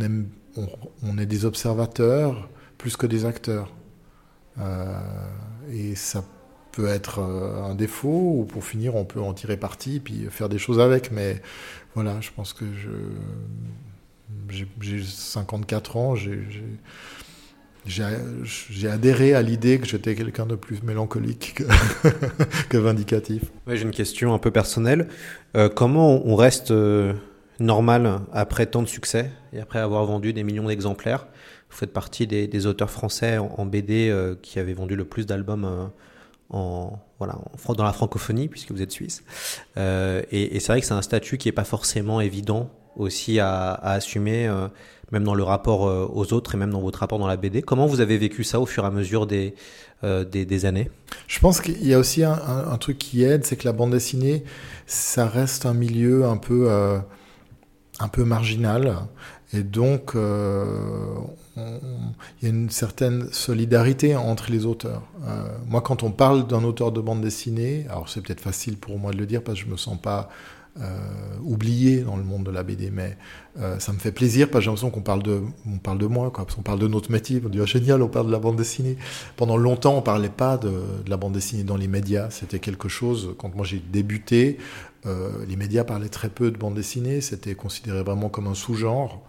est, 0.00 1.26
des 1.26 1.44
observateurs 1.44 2.48
plus 2.78 2.96
que 2.96 3.06
des 3.06 3.24
acteurs. 3.24 3.72
Euh, 4.58 5.00
et 5.72 5.94
ça 5.94 6.24
peut 6.72 6.86
être 6.86 7.20
un 7.20 7.74
défaut, 7.74 8.34
ou 8.38 8.44
pour 8.44 8.64
finir, 8.64 8.96
on 8.96 9.04
peut 9.04 9.20
en 9.20 9.32
tirer 9.32 9.56
parti, 9.56 10.00
puis 10.00 10.26
faire 10.30 10.48
des 10.48 10.58
choses 10.58 10.78
avec, 10.78 11.10
mais 11.10 11.42
voilà, 11.94 12.20
je 12.20 12.30
pense 12.34 12.52
que 12.52 12.66
je 12.74 12.90
j'ai 14.80 15.02
54 15.02 15.96
ans, 15.96 16.14
j'ai 17.86 18.88
adhéré 18.88 19.34
à 19.34 19.42
l'idée 19.42 19.78
que 19.78 19.86
j'étais 19.86 20.14
quelqu'un 20.14 20.46
de 20.46 20.56
plus 20.56 20.82
mélancolique 20.82 21.62
que, 22.68 22.76
vindicatif. 22.78 23.44
J'ai 23.66 23.82
une 23.82 23.90
question 23.90 24.34
un 24.34 24.38
peu 24.38 24.50
personnelle. 24.50 25.08
Euh, 25.56 25.68
comment 25.68 26.26
on 26.26 26.34
reste 26.34 26.70
euh, 26.70 27.14
normal 27.60 28.20
après 28.32 28.66
tant 28.66 28.82
de 28.82 28.88
succès 28.88 29.30
et 29.52 29.60
après 29.60 29.78
avoir 29.78 30.04
vendu 30.04 30.32
des 30.32 30.42
millions 30.42 30.66
d'exemplaires? 30.66 31.26
Vous 31.70 31.76
faites 31.76 31.92
partie 31.92 32.26
des, 32.26 32.66
auteurs 32.66 32.90
français 32.90 33.38
en, 33.38 33.66
BD 33.66 34.08
euh, 34.08 34.36
qui 34.40 34.58
avaient 34.58 34.72
vendu 34.72 34.96
le 34.96 35.04
plus 35.04 35.26
d'albums 35.26 35.90
en, 36.48 36.98
voilà, 37.18 37.38
dans 37.76 37.84
la 37.84 37.92
francophonie, 37.92 38.48
puisque 38.48 38.70
vous 38.70 38.82
êtes 38.82 38.92
suisse. 38.92 39.24
Et 39.76 40.60
c'est 40.60 40.68
vrai 40.68 40.80
que 40.80 40.86
c'est 40.86 40.94
un 40.94 41.02
statut 41.02 41.38
qui 41.38 41.48
n'est 41.48 41.52
pas 41.52 41.64
forcément 41.64 42.20
évident 42.20 42.70
aussi 42.96 43.38
à, 43.40 43.72
assumer, 43.74 44.48
euh, 44.48 44.68
même 45.12 45.24
dans 45.24 45.34
le 45.34 45.42
rapport 45.42 45.86
euh, 45.86 46.08
aux 46.12 46.32
autres 46.32 46.54
et 46.54 46.58
même 46.58 46.70
dans 46.70 46.80
votre 46.80 46.98
rapport 47.00 47.18
dans 47.18 47.26
la 47.26 47.36
BD. 47.36 47.62
Comment 47.62 47.86
vous 47.86 48.00
avez 48.00 48.18
vécu 48.18 48.44
ça 48.44 48.60
au 48.60 48.66
fur 48.66 48.84
et 48.84 48.86
à 48.86 48.90
mesure 48.90 49.26
des, 49.26 49.54
euh, 50.04 50.24
des, 50.24 50.64
années? 50.64 50.90
Je 51.28 51.38
pense 51.38 51.60
qu'il 51.60 51.86
y 51.86 51.94
a 51.94 51.98
aussi 51.98 52.24
un, 52.24 52.76
truc 52.78 52.98
qui 52.98 53.22
aide, 53.22 53.44
c'est 53.44 53.56
que 53.56 53.64
la 53.64 53.72
bande 53.72 53.92
dessinée, 53.92 54.44
ça 54.86 55.26
reste 55.26 55.66
un 55.66 55.74
milieu 55.74 56.24
un 56.24 56.36
peu, 56.36 56.70
un 58.00 58.08
peu 58.08 58.24
marginal. 58.24 58.96
Et 59.52 59.62
donc, 59.62 60.12
il 60.14 61.60
y 62.42 62.46
a 62.46 62.48
une 62.48 62.70
certaine 62.70 63.28
solidarité 63.32 64.16
entre 64.16 64.50
les 64.50 64.66
auteurs. 64.66 65.02
Moi, 65.66 65.80
quand 65.80 66.02
on 66.02 66.10
parle 66.10 66.46
d'un 66.46 66.64
auteur 66.64 66.92
de 66.92 67.00
bande 67.00 67.20
dessinée, 67.20 67.86
alors 67.88 68.08
c'est 68.08 68.20
peut-être 68.20 68.40
facile 68.40 68.76
pour 68.76 68.98
moi 68.98 69.12
de 69.12 69.16
le 69.16 69.26
dire 69.26 69.42
parce 69.42 69.58
que 69.58 69.64
je 69.64 69.70
me 69.70 69.76
sens 69.76 69.98
pas 70.00 70.28
oublié 71.42 72.00
dans 72.00 72.16
le 72.16 72.24
monde 72.24 72.44
de 72.44 72.50
la 72.50 72.62
BD, 72.62 72.90
mais 72.90 73.16
euh, 73.58 73.78
ça 73.78 73.92
me 73.92 73.98
fait 73.98 74.12
plaisir 74.12 74.50
parce 74.50 74.60
que 74.60 74.64
j'ai 74.64 74.70
l'impression 74.70 74.90
qu'on 74.90 75.00
parle 75.00 75.22
de, 75.22 75.40
on 75.66 75.78
parle 75.78 75.98
de 75.98 76.06
moi, 76.06 76.30
quoi, 76.30 76.44
parce 76.44 76.56
qu'on 76.56 76.62
parle 76.62 76.78
de 76.78 76.88
notre 76.88 77.10
métier. 77.10 77.40
On 77.44 77.48
dit 77.48 77.60
oh, 77.60 77.66
génial, 77.66 78.02
on 78.02 78.08
parle 78.08 78.26
de 78.26 78.32
la 78.32 78.38
bande 78.38 78.56
dessinée. 78.56 78.96
Pendant 79.36 79.56
longtemps, 79.56 79.96
on 79.96 80.02
parlait 80.02 80.28
pas 80.28 80.58
de, 80.58 80.68
de 80.68 81.10
la 81.10 81.16
bande 81.16 81.32
dessinée 81.32 81.64
dans 81.64 81.76
les 81.76 81.88
médias. 81.88 82.28
C'était 82.30 82.58
quelque 82.58 82.88
chose. 82.88 83.34
Quand 83.38 83.54
moi 83.54 83.64
j'ai 83.64 83.78
débuté, 83.78 84.58
euh, 85.06 85.30
les 85.48 85.56
médias 85.56 85.84
parlaient 85.84 86.08
très 86.08 86.28
peu 86.28 86.50
de 86.50 86.58
bande 86.58 86.74
dessinée. 86.74 87.20
C'était 87.20 87.54
considéré 87.54 88.02
vraiment 88.02 88.28
comme 88.28 88.46
un 88.46 88.54
sous-genre. 88.54 89.22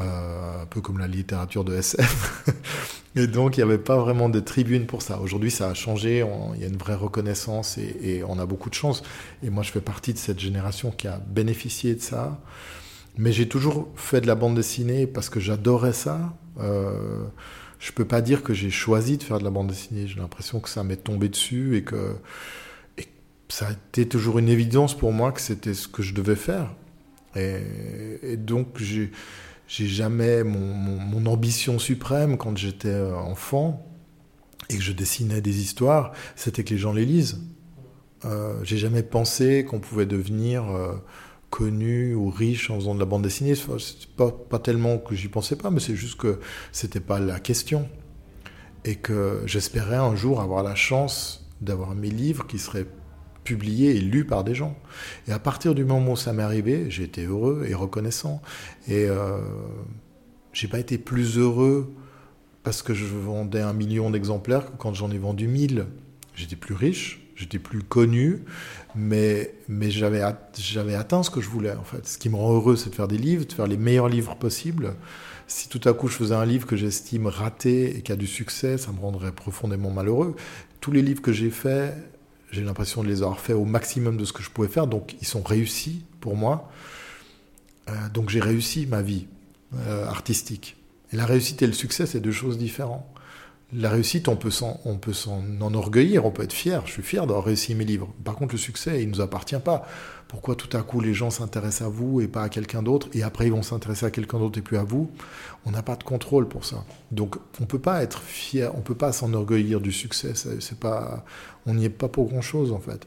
Euh, 0.00 0.62
un 0.62 0.66
peu 0.66 0.80
comme 0.80 0.98
la 0.98 1.06
littérature 1.06 1.62
de 1.62 1.76
SF. 1.76 2.50
et 3.14 3.28
donc, 3.28 3.56
il 3.56 3.60
n'y 3.60 3.64
avait 3.64 3.78
pas 3.78 3.96
vraiment 3.96 4.28
de 4.28 4.40
tribune 4.40 4.86
pour 4.86 5.02
ça. 5.02 5.20
Aujourd'hui, 5.20 5.52
ça 5.52 5.68
a 5.68 5.74
changé, 5.74 6.26
il 6.56 6.60
y 6.60 6.64
a 6.64 6.66
une 6.66 6.76
vraie 6.76 6.96
reconnaissance 6.96 7.78
et, 7.78 8.24
on 8.26 8.40
a 8.40 8.46
beaucoup 8.46 8.70
de 8.70 8.74
chance. 8.74 9.04
Et 9.44 9.50
moi, 9.50 9.62
je 9.62 9.70
fais 9.70 9.80
partie 9.80 10.12
de 10.12 10.18
cette 10.18 10.40
génération 10.40 10.90
qui 10.90 11.06
a 11.06 11.18
bénéficié 11.18 11.94
de 11.94 12.00
ça. 12.00 12.40
Mais 13.18 13.30
j'ai 13.30 13.48
toujours 13.48 13.88
fait 13.94 14.20
de 14.20 14.26
la 14.26 14.34
bande 14.34 14.56
dessinée 14.56 15.06
parce 15.06 15.28
que 15.28 15.38
j'adorais 15.38 15.92
ça. 15.92 16.34
Euh, 16.58 17.22
je 17.78 17.92
peux 17.92 18.04
pas 18.04 18.20
dire 18.20 18.42
que 18.42 18.52
j'ai 18.52 18.70
choisi 18.70 19.16
de 19.16 19.22
faire 19.22 19.38
de 19.38 19.44
la 19.44 19.50
bande 19.50 19.68
dessinée. 19.68 20.08
J'ai 20.08 20.18
l'impression 20.18 20.58
que 20.58 20.68
ça 20.68 20.82
m'est 20.82 20.96
tombé 20.96 21.28
dessus 21.28 21.76
et 21.76 21.84
que, 21.84 22.16
ça 23.48 23.68
a 23.68 23.72
été 23.72 24.08
toujours 24.08 24.40
une 24.40 24.48
évidence 24.48 24.96
pour 24.96 25.12
moi 25.12 25.30
que 25.30 25.40
c'était 25.40 25.74
ce 25.74 25.86
que 25.86 26.02
je 26.02 26.14
devais 26.14 26.34
faire. 26.34 26.74
Et 27.36 28.36
donc, 28.36 28.78
j'ai 28.78 29.12
j'ai 29.66 29.86
jamais 29.86 30.44
mon, 30.44 31.26
ambition 31.26 31.78
suprême 31.78 32.36
quand 32.36 32.56
j'étais 32.56 32.88
euh, 32.88 33.16
enfant 33.16 33.86
et 34.68 34.76
que 34.76 34.82
je 34.82 34.92
dessinais 34.92 35.40
des 35.40 35.60
histoires, 35.60 36.12
c'était 36.36 36.64
que 36.64 36.70
les 36.70 36.78
gens 36.78 36.92
les 36.92 37.06
lisent. 37.06 37.40
Euh, 38.24 38.58
j'ai 38.62 38.76
jamais 38.76 39.02
pensé 39.02 39.64
qu'on 39.64 39.80
pouvait 39.80 40.06
devenir 40.06 40.70
euh, 40.70 40.94
connu 41.50 42.14
ou 42.14 42.30
riche 42.30 42.70
en 42.70 42.76
faisant 42.76 42.94
de 42.94 43.00
la 43.00 43.06
bande 43.06 43.22
dessinée. 43.22 43.54
C'est 43.54 44.08
pas, 44.16 44.30
pas 44.30 44.58
tellement 44.58 44.98
que 44.98 45.14
j'y 45.14 45.28
pensais 45.28 45.56
pas, 45.56 45.70
mais 45.70 45.80
c'est 45.80 45.96
juste 45.96 46.18
que 46.18 46.40
c'était 46.72 47.00
pas 47.00 47.18
la 47.18 47.40
question. 47.40 47.88
Et 48.84 48.96
que 48.96 49.42
j'espérais 49.46 49.96
un 49.96 50.14
jour 50.14 50.40
avoir 50.40 50.62
la 50.62 50.74
chance 50.74 51.50
d'avoir 51.62 51.94
mes 51.94 52.10
livres 52.10 52.46
qui 52.46 52.58
seraient 52.58 52.86
publié 53.44 53.96
et 53.96 54.00
lu 54.00 54.24
par 54.24 54.42
des 54.42 54.54
gens. 54.54 54.76
Et 55.28 55.32
à 55.32 55.38
partir 55.38 55.74
du 55.74 55.84
moment 55.84 56.12
où 56.12 56.16
ça 56.16 56.32
m'est 56.32 56.42
arrivé, 56.42 56.90
j'ai 56.90 57.04
été 57.04 57.24
heureux 57.24 57.64
et 57.68 57.74
reconnaissant. 57.74 58.42
Et 58.88 59.06
euh, 59.06 59.38
j'ai 60.52 60.68
pas 60.68 60.78
été 60.78 60.98
plus 60.98 61.38
heureux 61.38 61.92
parce 62.62 62.82
que 62.82 62.94
je 62.94 63.04
vendais 63.04 63.60
un 63.60 63.74
million 63.74 64.10
d'exemplaires 64.10 64.66
que 64.66 64.76
quand 64.78 64.94
j'en 64.94 65.10
ai 65.10 65.18
vendu 65.18 65.46
mille. 65.46 65.86
J'étais 66.34 66.56
plus 66.56 66.74
riche, 66.74 67.20
j'étais 67.36 67.60
plus 67.60 67.82
connu, 67.82 68.42
mais, 68.96 69.54
mais 69.68 69.90
j'avais, 69.90 70.22
j'avais 70.58 70.94
atteint 70.94 71.22
ce 71.22 71.30
que 71.30 71.40
je 71.40 71.48
voulais 71.48 71.72
en 71.72 71.84
fait. 71.84 72.06
Ce 72.08 72.18
qui 72.18 72.28
me 72.28 72.36
rend 72.36 72.54
heureux, 72.54 72.74
c'est 72.74 72.90
de 72.90 72.94
faire 72.94 73.06
des 73.06 73.18
livres, 73.18 73.44
de 73.44 73.52
faire 73.52 73.66
les 73.66 73.76
meilleurs 73.76 74.08
livres 74.08 74.34
possibles. 74.36 74.94
Si 75.46 75.68
tout 75.68 75.80
à 75.84 75.92
coup 75.92 76.08
je 76.08 76.16
faisais 76.16 76.34
un 76.34 76.46
livre 76.46 76.66
que 76.66 76.74
j'estime 76.74 77.26
raté 77.26 77.96
et 77.96 78.02
qui 78.02 78.10
a 78.10 78.16
du 78.16 78.26
succès, 78.26 78.78
ça 78.78 78.90
me 78.92 78.98
rendrait 78.98 79.32
profondément 79.32 79.90
malheureux. 79.90 80.34
Tous 80.80 80.90
les 80.90 81.02
livres 81.02 81.22
que 81.22 81.32
j'ai 81.32 81.50
faits, 81.50 81.94
j'ai 82.54 82.62
l'impression 82.62 83.02
de 83.02 83.08
les 83.08 83.22
avoir 83.22 83.40
fait 83.40 83.52
au 83.52 83.64
maximum 83.64 84.16
de 84.16 84.24
ce 84.24 84.32
que 84.32 84.42
je 84.42 84.50
pouvais 84.50 84.68
faire, 84.68 84.86
donc 84.86 85.16
ils 85.20 85.26
sont 85.26 85.42
réussis 85.42 86.04
pour 86.20 86.36
moi. 86.36 86.70
Euh, 87.88 88.08
donc 88.12 88.30
j'ai 88.30 88.40
réussi 88.40 88.86
ma 88.86 89.02
vie 89.02 89.26
euh, 89.74 90.06
artistique. 90.06 90.76
Et 91.12 91.16
la 91.16 91.26
réussite 91.26 91.60
et 91.62 91.66
le 91.66 91.72
succès, 91.72 92.06
c'est 92.06 92.20
deux 92.20 92.32
choses 92.32 92.56
différentes. 92.56 93.04
La 93.76 93.90
réussite, 93.90 94.28
on 94.28 94.36
peut 94.36 94.50
s'en, 94.50 94.80
enorgueillir, 95.60 96.24
on 96.24 96.30
peut 96.30 96.44
être 96.44 96.52
fier. 96.52 96.82
Je 96.86 96.92
suis 96.92 97.02
fier 97.02 97.26
d'avoir 97.26 97.44
réussi 97.44 97.74
mes 97.74 97.84
livres. 97.84 98.08
Par 98.22 98.36
contre, 98.36 98.54
le 98.54 98.58
succès, 98.58 99.02
il 99.02 99.10
ne 99.10 99.16
nous 99.16 99.20
appartient 99.20 99.58
pas. 99.58 99.84
Pourquoi 100.28 100.54
tout 100.54 100.74
à 100.76 100.82
coup 100.82 101.00
les 101.00 101.12
gens 101.12 101.30
s'intéressent 101.30 101.88
à 101.88 101.90
vous 101.90 102.20
et 102.20 102.28
pas 102.28 102.44
à 102.44 102.48
quelqu'un 102.48 102.82
d'autre, 102.82 103.08
et 103.12 103.22
après 103.22 103.46
ils 103.46 103.52
vont 103.52 103.62
s'intéresser 103.62 104.06
à 104.06 104.10
quelqu'un 104.10 104.38
d'autre 104.38 104.58
et 104.58 104.62
plus 104.62 104.76
à 104.76 104.84
vous 104.84 105.10
On 105.64 105.70
n'a 105.70 105.82
pas 105.82 105.96
de 105.96 106.04
contrôle 106.04 106.48
pour 106.48 106.64
ça. 106.64 106.84
Donc 107.10 107.36
on 107.60 107.66
peut 107.66 107.80
pas 107.80 108.02
être 108.02 108.22
fier, 108.22 108.72
on 108.76 108.80
peut 108.80 108.94
pas 108.94 109.12
s'enorgueillir 109.12 109.80
du 109.80 109.92
succès. 109.92 110.32
C'est 110.34 110.78
pas, 110.78 111.24
on 111.66 111.74
n'y 111.74 111.84
est 111.84 111.90
pas 111.90 112.08
pour 112.08 112.28
grand 112.28 112.42
chose 112.42 112.72
en 112.72 112.80
fait. 112.80 113.06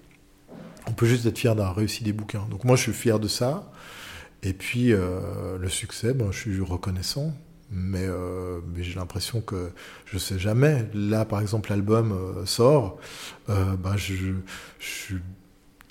On 0.87 0.91
peut 0.91 1.05
juste 1.05 1.25
être 1.25 1.37
fier 1.37 1.55
d'avoir 1.55 1.75
réussi 1.75 2.03
des 2.03 2.13
bouquins. 2.13 2.45
Donc 2.49 2.63
moi 2.65 2.75
je 2.75 2.83
suis 2.83 2.93
fier 2.93 3.19
de 3.19 3.27
ça. 3.27 3.71
Et 4.43 4.53
puis 4.53 4.93
euh, 4.93 5.57
le 5.57 5.69
succès, 5.69 6.13
ben, 6.13 6.31
je 6.31 6.37
suis 6.37 6.61
reconnaissant. 6.61 7.33
Mais, 7.69 8.05
euh, 8.05 8.59
mais 8.73 8.83
j'ai 8.83 8.95
l'impression 8.95 9.41
que 9.41 9.71
je 10.05 10.17
sais 10.17 10.39
jamais. 10.39 10.85
Là, 10.93 11.25
par 11.25 11.41
exemple, 11.41 11.69
l'album 11.69 12.11
euh, 12.11 12.45
sort. 12.45 12.97
Euh, 13.49 13.75
ben, 13.75 13.97
je, 13.97 14.13
suis 14.79 15.17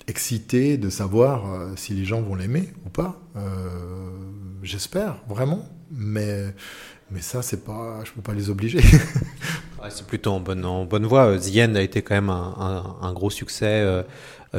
excité 0.07 0.77
de 0.77 0.89
savoir 0.89 1.51
euh, 1.51 1.73
si 1.75 1.93
les 1.93 2.05
gens 2.05 2.21
vont 2.21 2.35
l'aimer 2.35 2.69
ou 2.85 2.89
pas. 2.89 3.19
J'espère 4.63 5.17
vraiment, 5.29 5.69
mais 5.91 6.53
mais 7.11 7.21
ça 7.21 7.41
c'est 7.41 7.63
pas, 7.63 8.03
je 8.03 8.11
peux 8.11 8.21
pas 8.21 8.33
les 8.33 8.49
obliger. 8.49 8.81
c'est 9.89 10.07
plutôt 10.07 10.31
en 10.31 10.39
bonne 10.39 11.05
voie. 11.05 11.37
The 11.37 11.57
End 11.57 11.75
a 11.75 11.81
été 11.81 12.01
quand 12.01 12.15
même 12.15 12.29
un, 12.29 12.97
un, 13.01 13.13
gros 13.13 13.29
succès 13.29 13.85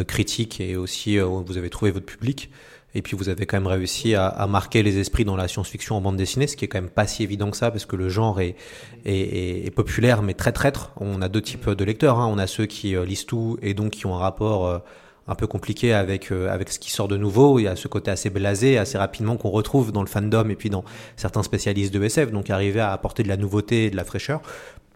critique 0.06 0.60
et 0.60 0.76
aussi 0.76 1.18
vous 1.18 1.58
avez 1.58 1.68
trouvé 1.68 1.90
votre 1.90 2.06
public. 2.06 2.50
Et 2.98 3.02
puis 3.02 3.16
vous 3.16 3.28
avez 3.28 3.46
quand 3.46 3.56
même 3.56 3.66
réussi 3.66 4.14
à, 4.14 4.46
marquer 4.48 4.82
les 4.82 4.98
esprits 4.98 5.24
dans 5.24 5.36
la 5.36 5.48
science-fiction 5.48 5.96
en 5.96 6.00
bande 6.00 6.16
dessinée, 6.16 6.46
ce 6.46 6.56
qui 6.56 6.64
est 6.64 6.68
quand 6.68 6.80
même 6.80 6.90
pas 6.90 7.06
si 7.06 7.22
évident 7.22 7.50
que 7.50 7.56
ça, 7.56 7.70
parce 7.70 7.86
que 7.86 7.96
le 7.96 8.08
genre 8.08 8.40
est, 8.40 9.74
populaire, 9.74 10.22
mais 10.22 10.34
très 10.34 10.52
traître. 10.52 10.92
On 10.96 11.22
a 11.22 11.28
deux 11.28 11.42
types 11.42 11.70
de 11.70 11.84
lecteurs. 11.84 12.18
Hein. 12.18 12.28
On 12.30 12.38
a 12.38 12.46
ceux 12.46 12.66
qui 12.66 12.96
lisent 13.06 13.26
tout 13.26 13.56
et 13.62 13.74
donc 13.74 13.92
qui 13.92 14.06
ont 14.06 14.14
un 14.14 14.18
rapport 14.18 14.82
un 15.28 15.34
peu 15.34 15.46
compliqué 15.46 15.92
avec 15.92 16.32
euh, 16.32 16.50
avec 16.50 16.70
ce 16.70 16.78
qui 16.78 16.90
sort 16.90 17.06
de 17.06 17.16
nouveau. 17.16 17.58
Il 17.58 17.64
y 17.64 17.68
a 17.68 17.76
ce 17.76 17.86
côté 17.86 18.10
assez 18.10 18.30
blasé, 18.30 18.78
assez 18.78 18.98
rapidement 18.98 19.36
qu'on 19.36 19.50
retrouve 19.50 19.92
dans 19.92 20.00
le 20.00 20.08
fandom 20.08 20.48
et 20.48 20.56
puis 20.56 20.70
dans 20.70 20.84
certains 21.16 21.42
spécialistes 21.42 21.92
de 21.92 22.02
SF. 22.02 22.32
Donc 22.32 22.50
arriver 22.50 22.80
à 22.80 22.92
apporter 22.92 23.22
de 23.22 23.28
la 23.28 23.36
nouveauté 23.36 23.84
et 23.84 23.90
de 23.90 23.96
la 23.96 24.04
fraîcheur, 24.04 24.40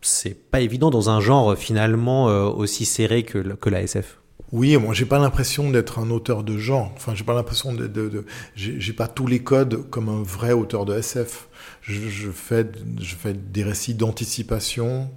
c'est 0.00 0.34
pas 0.50 0.60
évident 0.60 0.90
dans 0.90 1.10
un 1.10 1.20
genre 1.20 1.56
finalement 1.56 2.28
euh, 2.28 2.46
aussi 2.46 2.86
serré 2.86 3.22
que 3.22 3.38
que 3.38 3.70
la 3.70 3.82
SF. 3.82 4.21
Oui, 4.50 4.76
moi 4.76 4.92
j'ai 4.92 5.06
pas 5.06 5.18
l'impression 5.18 5.70
d'être 5.70 5.98
un 5.98 6.10
auteur 6.10 6.42
de 6.42 6.58
genre. 6.58 6.92
Enfin, 6.96 7.14
j'ai 7.14 7.24
pas 7.24 7.34
l'impression 7.34 7.72
de, 7.72 8.26
j'ai 8.54 8.92
pas 8.92 9.08
tous 9.08 9.26
les 9.26 9.42
codes 9.42 9.88
comme 9.88 10.08
un 10.08 10.22
vrai 10.22 10.52
auteur 10.52 10.84
de 10.84 10.94
SF. 10.94 11.48
Je, 11.80 12.08
je 12.08 12.30
fais 12.30 12.70
je 13.00 13.14
fais 13.14 13.32
des 13.32 13.62
récits 13.62 13.94
d'anticipation 13.94 15.10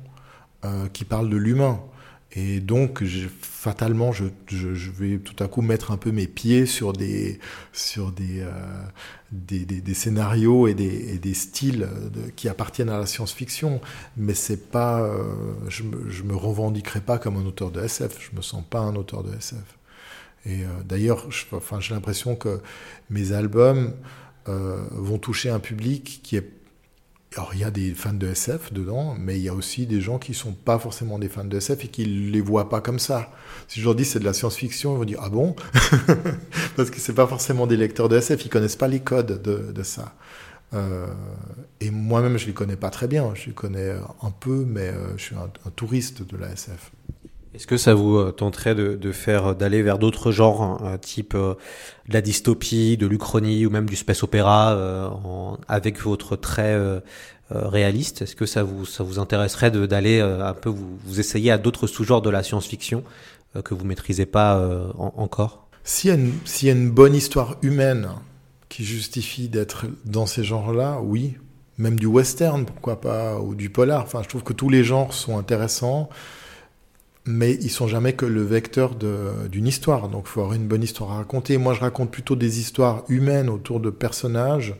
euh, 0.63 0.87
qui 0.93 1.03
parlent 1.05 1.29
de 1.29 1.37
l'humain. 1.37 1.81
Et 2.37 2.59
donc, 2.59 3.01
fatalement, 3.39 4.11
je, 4.11 4.25
vais 4.91 5.19
tout 5.19 5.41
à 5.41 5.47
coup 5.47 5.61
mettre 5.61 5.91
un 5.91 5.97
peu 5.97 6.11
mes 6.11 6.27
pieds 6.27 6.65
sur 6.65 6.91
des, 6.91 7.39
euh, 7.97 8.63
scénarios 9.93 10.67
et 10.67 10.73
des, 10.73 11.33
styles 11.33 11.87
qui 12.35 12.49
appartiennent 12.49 12.89
à 12.89 12.99
la 12.99 13.05
science-fiction. 13.05 13.79
Mais 14.17 14.33
c'est 14.33 14.69
pas, 14.69 15.01
euh, 15.01 15.23
je, 15.69 15.83
je 16.09 16.23
me 16.23 16.35
revendiquerai 16.35 16.99
pas 16.99 17.17
comme 17.19 17.37
un 17.37 17.45
auteur 17.45 17.71
de 17.71 17.81
SF. 17.81 18.29
Je 18.29 18.35
me 18.35 18.41
sens 18.41 18.63
pas 18.69 18.79
un 18.79 18.97
auteur 18.97 19.23
de 19.23 19.33
SF. 19.33 19.63
Et 20.45 20.63
euh, 20.63 20.67
d'ailleurs, 20.83 21.27
j'ai 21.31 21.93
l'impression 21.93 22.35
que 22.35 22.59
mes 23.09 23.31
albums 23.31 23.93
vont 24.47 25.17
toucher 25.17 25.49
un 25.49 25.59
public 25.59 26.19
qui 26.21 26.35
est 26.35 26.47
alors 27.35 27.53
il 27.53 27.59
y 27.59 27.63
a 27.63 27.71
des 27.71 27.93
fans 27.93 28.13
de 28.13 28.27
SF 28.27 28.71
dedans, 28.71 29.15
mais 29.19 29.37
il 29.37 29.43
y 29.43 29.49
a 29.49 29.53
aussi 29.53 29.85
des 29.85 29.99
gens 29.99 30.19
qui 30.19 30.33
sont 30.33 30.53
pas 30.53 30.79
forcément 30.79 31.19
des 31.19 31.27
fans 31.27 31.43
de 31.43 31.57
SF 31.57 31.85
et 31.85 31.87
qui 31.89 32.05
les 32.05 32.41
voient 32.41 32.69
pas 32.69 32.81
comme 32.81 32.99
ça. 32.99 33.31
Si 33.67 33.79
je 33.79 33.85
leur 33.85 33.95
dis 33.95 34.05
c'est 34.05 34.19
de 34.19 34.25
la 34.25 34.33
science-fiction, 34.33 34.95
ils 34.95 34.97
vont 34.97 35.05
dire 35.05 35.19
ah 35.21 35.29
bon? 35.29 35.55
Parce 36.75 36.89
que 36.89 36.99
c'est 36.99 37.13
pas 37.13 37.27
forcément 37.27 37.67
des 37.67 37.77
lecteurs 37.77 38.09
de 38.09 38.17
SF, 38.17 38.45
ils 38.45 38.49
connaissent 38.49 38.75
pas 38.75 38.87
les 38.87 39.01
codes 39.01 39.41
de, 39.41 39.71
de 39.71 39.83
ça. 39.83 40.15
Euh, 40.73 41.07
et 41.81 41.91
moi-même 41.91 42.37
je 42.37 42.47
les 42.47 42.53
connais 42.53 42.75
pas 42.75 42.89
très 42.89 43.07
bien, 43.07 43.33
je 43.35 43.47
les 43.47 43.53
connais 43.53 43.95
un 44.21 44.31
peu, 44.31 44.65
mais 44.65 44.89
euh, 44.89 45.17
je 45.17 45.23
suis 45.23 45.35
un 45.35 45.69
touriste 45.75 46.27
de 46.27 46.37
la 46.37 46.51
SF. 46.51 46.91
Est-ce 47.55 47.67
que 47.67 47.77
ça 47.77 47.93
vous 47.93 48.31
tenterait 48.33 48.75
de, 48.75 49.11
faire 49.13 49.55
d'aller 49.55 49.81
vers 49.81 49.97
d'autres 49.97 50.31
genres, 50.31 50.61
hein, 50.61 50.97
type 50.97 51.35
euh, 51.35 51.53
de 52.09 52.13
la 52.13 52.21
dystopie, 52.21 52.97
de 52.97 53.07
l'uchronie 53.07 53.65
ou 53.65 53.69
même 53.69 53.85
du 53.85 53.95
space 53.95 54.23
opéra, 54.23 54.73
euh, 54.73 55.09
avec 55.69 56.01
votre 56.01 56.35
trait 56.35 56.73
euh, 56.73 56.99
réaliste? 57.49 58.21
Est-ce 58.21 58.35
que 58.35 58.45
ça 58.45 58.63
vous 58.63 58.85
ça 58.85 59.03
vous 59.03 59.19
intéresserait 59.19 59.71
d'aller 59.71 60.19
un 60.19 60.53
peu 60.53 60.69
vous, 60.69 61.19
essayer 61.19 61.49
à 61.49 61.57
d'autres 61.57 61.87
sous-genres 61.87 62.21
de 62.21 62.29
la 62.29 62.43
science-fiction 62.43 63.03
que 63.63 63.73
vous 63.73 63.85
maîtrisez 63.85 64.25
pas 64.25 64.59
en, 64.97 65.13
encore? 65.15 65.69
S'il 65.85 66.09
y, 66.11 66.65
y, 66.65 66.69
a 66.69 66.73
une 66.73 66.91
bonne 66.91 67.15
histoire 67.15 67.55
humaine 67.61 68.09
qui 68.67 68.83
justifie 68.83 69.47
d'être 69.47 69.85
dans 70.03 70.25
ces 70.25 70.43
genres-là, 70.43 70.99
oui. 71.01 71.35
Même 71.77 71.97
du 71.97 72.05
western, 72.05 72.65
pourquoi 72.65 72.99
pas, 72.99 73.39
ou 73.39 73.53
du 73.53 73.69
polar. 73.69 74.01
Enfin, 74.03 74.23
je 74.23 74.29
trouve 74.29 74.43
que 74.43 74.53
tous 74.53 74.69
les 74.69 74.83
genres 74.83 75.13
sont 75.13 75.37
intéressants 75.37 76.09
mais 77.25 77.53
ils 77.55 77.71
sont 77.71 77.87
jamais 77.87 78.13
que 78.13 78.25
le 78.25 78.43
vecteur 78.43 78.95
d'une 78.95 79.67
histoire. 79.67 80.09
Donc, 80.09 80.25
il 80.27 80.29
faut 80.29 80.41
avoir 80.41 80.55
une 80.55 80.67
bonne 80.67 80.83
histoire 80.83 81.11
à 81.11 81.17
raconter. 81.17 81.57
Moi, 81.57 81.73
je 81.73 81.81
raconte 81.81 82.11
plutôt 82.11 82.35
des 82.35 82.59
histoires 82.59 83.03
humaines 83.09 83.49
autour 83.49 83.79
de 83.79 83.89
personnages 83.89 84.75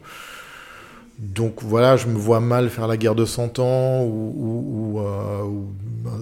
donc 1.18 1.64
voilà, 1.64 1.96
je 1.96 2.08
me 2.08 2.18
vois 2.18 2.42
mal 2.42 2.70
faire 2.70 2.88
la 2.88 2.98
guerre 2.98 3.16
de 3.16 3.26
100 3.26 3.60
ans 3.60 4.04
ou, 4.04 5.00
euh, 5.00 5.44
ou 5.44 5.74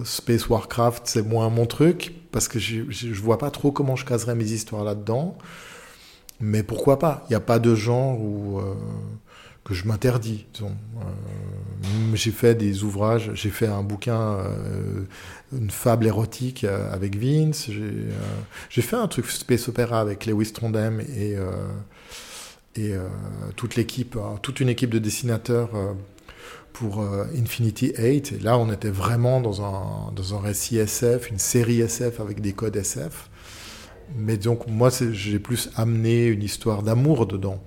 Space 0.04 0.48
Warcraft, 0.48 1.02
c'est 1.06 1.22
moins 1.22 1.48
mon 1.50 1.66
truc, 1.66 2.14
parce 2.30 2.46
que 2.46 2.58
je, 2.58 2.82
je, 2.88 3.20
vois 3.20 3.38
pas 3.38 3.50
trop 3.50 3.72
comment 3.72 3.96
je 3.96 4.04
caserais 4.04 4.36
mes 4.36 4.52
histoires 4.52 4.84
là-dedans. 4.84 5.36
Mais 6.40 6.62
pourquoi 6.62 6.98
pas? 6.98 7.24
Il 7.28 7.32
n'y 7.32 7.36
a 7.36 7.40
pas 7.40 7.58
de 7.58 7.74
genre 7.74 8.20
où, 8.20 8.58
euh, 8.60 8.74
que 9.64 9.72
je 9.74 9.88
m'interdis. 9.88 10.46
Euh, 10.62 10.66
j'ai 12.14 12.30
fait 12.30 12.54
des 12.54 12.84
ouvrages, 12.84 13.30
j'ai 13.34 13.50
fait 13.50 13.66
un 13.66 13.82
bouquin, 13.82 14.20
euh, 14.20 15.04
une 15.58 15.70
fable 15.70 16.06
érotique 16.06 16.64
euh, 16.64 16.92
avec 16.92 17.16
Vince. 17.16 17.66
J'ai 17.68 17.82
euh, 17.82 18.10
j'ai 18.70 18.82
fait 18.82 18.96
un 18.96 19.08
truc 19.08 19.26
space 19.26 19.68
opéra 19.68 20.00
avec 20.00 20.26
Lewis 20.26 20.52
Trondheim 20.52 21.00
et, 21.00 21.36
euh, 21.36 21.50
et 22.76 22.94
toute 23.56 23.76
l'équipe, 23.76 24.16
euh, 24.16 24.36
toute 24.42 24.60
une 24.60 24.68
équipe 24.68 24.90
de 24.90 24.98
dessinateurs 24.98 25.70
pour 26.72 27.04
Infinity 27.36 27.92
8. 27.96 28.32
Et 28.32 28.38
là, 28.40 28.58
on 28.58 28.72
était 28.72 28.90
vraiment 28.90 29.40
dans 29.40 29.62
un, 29.62 30.12
dans 30.12 30.34
un 30.34 30.40
récit 30.40 30.78
SF, 30.78 31.30
une 31.30 31.38
série 31.38 31.80
SF 31.80 32.18
avec 32.20 32.40
des 32.40 32.52
codes 32.52 32.74
SF. 32.74 33.30
Mais 34.16 34.36
donc, 34.36 34.66
moi, 34.66 34.90
j'ai 35.12 35.38
plus 35.38 35.70
amené 35.76 36.26
une 36.26 36.42
histoire 36.42 36.82
d'amour 36.82 37.26
dedans. 37.26 37.62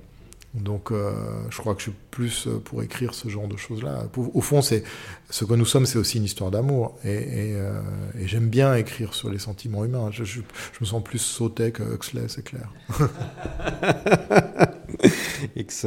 Donc, 0.62 0.92
euh, 0.92 1.12
je 1.50 1.58
crois 1.58 1.74
que 1.74 1.80
je 1.80 1.90
suis 1.90 1.98
plus 2.12 2.48
euh, 2.48 2.60
pour 2.60 2.82
écrire 2.84 3.14
ce 3.14 3.30
genre 3.30 3.48
de 3.48 3.58
choses-là. 3.58 4.04
Au 4.16 4.42
fond, 4.42 4.62
c'est 4.62 4.84
ce 5.30 5.46
que 5.46 5.54
nous 5.54 5.66
sommes, 5.66 5.86
c'est 5.86 6.00
aussi 6.00 6.18
une 6.18 6.24
histoire 6.24 6.52
d'amour. 6.52 6.98
Et, 7.04 7.54
euh, 7.56 7.80
j'aime 8.26 8.50
bien 8.50 8.76
écrire 8.76 9.14
sur 9.14 9.30
les 9.30 9.40
sentiments 9.40 9.86
humains. 9.86 10.10
Je, 10.12 10.42
me 10.82 10.86
sens 10.86 11.04
plus 11.04 11.20
sauté 11.20 11.72
que 11.72 11.84
Huxley, 11.84 12.28
c'est 12.28 12.44
clair. 12.44 12.72
Ex- 15.56 15.86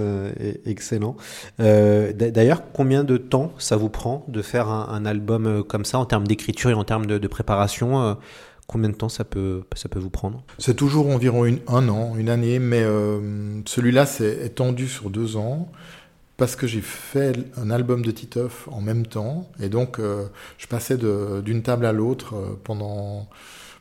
excellent. 0.67 1.17
D'a- 1.59 2.13
D'ailleurs, 2.13 2.63
combien 2.73 3.03
de 3.03 3.17
temps 3.17 3.53
ça 3.59 3.77
vous 3.77 3.89
prend 3.89 4.25
de 4.29 4.43
faire 4.43 4.69
un, 4.69 5.05
album 5.05 5.65
comme 5.65 5.85
ça 5.85 5.99
en 5.99 6.05
termes 6.05 6.27
d'écriture 6.27 6.71
et 6.71 6.75
en 6.75 6.85
termes 6.85 7.07
de, 7.07 7.29
préparation 7.29 8.17
Combien 8.71 8.91
de 8.91 8.95
temps 8.95 9.09
ça 9.09 9.25
peut, 9.25 9.65
ça 9.75 9.89
peut 9.89 9.99
vous 9.99 10.11
prendre 10.11 10.45
C'est 10.59 10.77
toujours 10.77 11.09
environ 11.09 11.45
un 11.67 11.89
an, 11.89 12.15
une 12.17 12.29
année, 12.29 12.61
mais 12.61 12.85
euh, 12.85 13.61
celui-là 13.67 14.07
c'est 14.07 14.47
étendu 14.47 14.87
sur 14.87 15.11
deux 15.11 15.37
ans 15.37 15.73
parce 16.37 16.55
que 16.55 16.69
j'ai 16.69 16.81
fait 16.81 17.37
un 17.57 17.69
album 17.73 18.05
de 18.05 18.13
Titeuf 18.13 18.69
en 18.71 18.81
même 18.81 19.07
temps 19.07 19.51
et 19.61 19.69
donc 19.69 19.99
euh, 19.99 20.29
je 20.57 20.69
passais 20.69 20.97
d'une 20.97 21.65
table 21.65 21.85
à 21.85 21.91
l'autre 21.91 22.37
euh, 22.37 22.61
pendant 22.63 23.29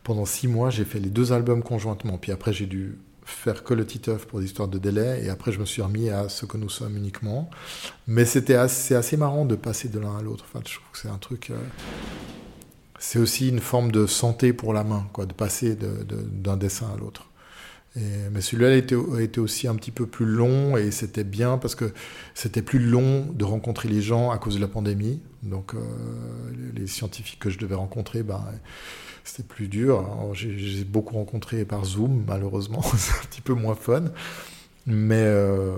pendant 0.03 0.25
six 0.25 0.47
mois. 0.47 0.71
J'ai 0.71 0.85
fait 0.85 0.99
les 0.99 1.11
deux 1.11 1.33
albums 1.33 1.61
conjointement, 1.61 2.17
puis 2.17 2.31
après 2.31 2.51
j'ai 2.51 2.65
dû 2.65 2.97
faire 3.23 3.63
que 3.63 3.75
le 3.75 3.85
Titeuf 3.85 4.25
pour 4.25 4.39
des 4.39 4.47
histoires 4.47 4.69
de 4.69 4.79
délai 4.79 5.23
et 5.23 5.29
après 5.29 5.51
je 5.51 5.59
me 5.59 5.65
suis 5.65 5.83
remis 5.83 6.09
à 6.09 6.29
ce 6.29 6.47
que 6.47 6.57
nous 6.57 6.69
sommes 6.69 6.97
uniquement. 6.97 7.51
Mais 8.07 8.25
c'était 8.25 8.55
assez, 8.55 8.95
assez 8.95 9.17
marrant 9.17 9.45
de 9.45 9.53
passer 9.53 9.87
de 9.87 9.99
l'un 9.99 10.17
à 10.17 10.23
l'autre. 10.23 10.45
Enfin, 10.51 10.63
je 10.65 10.73
trouve 10.73 10.91
que 10.91 10.97
c'est 10.97 11.09
un 11.09 11.19
truc. 11.19 11.51
C'est 12.99 13.17
aussi 13.19 13.49
une 13.49 13.59
forme 13.59 13.91
de 13.91 14.05
santé 14.05 14.53
pour 14.53 14.73
la 14.73 14.83
main, 14.83 15.07
quoi, 15.13 15.25
de 15.25 15.33
passer 15.33 15.75
d'un 15.75 16.57
dessin 16.57 16.87
à 16.93 16.97
l'autre. 16.97 17.25
Mais 18.31 18.39
celui-là 18.39 18.75
était, 18.75 18.95
était 19.19 19.39
aussi 19.39 19.67
un 19.67 19.75
petit 19.75 19.91
peu 19.91 20.05
plus 20.05 20.25
long 20.25 20.77
et 20.77 20.91
c'était 20.91 21.23
bien 21.23 21.57
parce 21.57 21.75
que 21.75 21.91
c'était 22.33 22.61
plus 22.61 22.79
long 22.79 23.25
de 23.33 23.43
rencontrer 23.43 23.89
les 23.89 24.01
gens 24.01 24.31
à 24.31 24.37
cause 24.37 24.55
de 24.55 24.61
la 24.61 24.67
pandémie. 24.67 25.19
Donc 25.43 25.73
euh, 25.73 25.79
les 26.75 26.87
scientifiques 26.87 27.39
que 27.39 27.49
je 27.49 27.57
devais 27.57 27.75
rencontrer, 27.75 28.23
ben, 28.23 28.43
c'était 29.23 29.43
plus 29.43 29.67
dur. 29.67 30.05
J'ai 30.33 30.83
beaucoup 30.83 31.15
rencontré 31.15 31.65
par 31.65 31.85
Zoom, 31.85 32.23
malheureusement, 32.27 32.81
c'est 32.97 33.13
un 33.13 33.25
petit 33.29 33.41
peu 33.41 33.53
moins 33.53 33.75
fun. 33.75 34.05
Mais, 34.89 35.21
euh, 35.21 35.77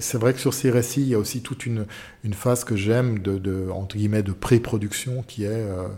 c'est 0.00 0.18
vrai 0.18 0.34
que 0.34 0.38
sur 0.38 0.52
ces 0.52 0.70
récits, 0.70 1.00
il 1.00 1.08
y 1.08 1.14
a 1.14 1.18
aussi 1.18 1.40
toute 1.40 1.64
une, 1.64 1.86
phase 2.32 2.62
que 2.64 2.76
j'aime 2.76 3.18
de, 3.18 3.70
entre 3.70 3.96
guillemets, 3.96 4.22
de 4.22 4.32
pré-production 4.32 5.24
qui 5.26 5.44
est 5.44 5.48
euh, 5.48 5.88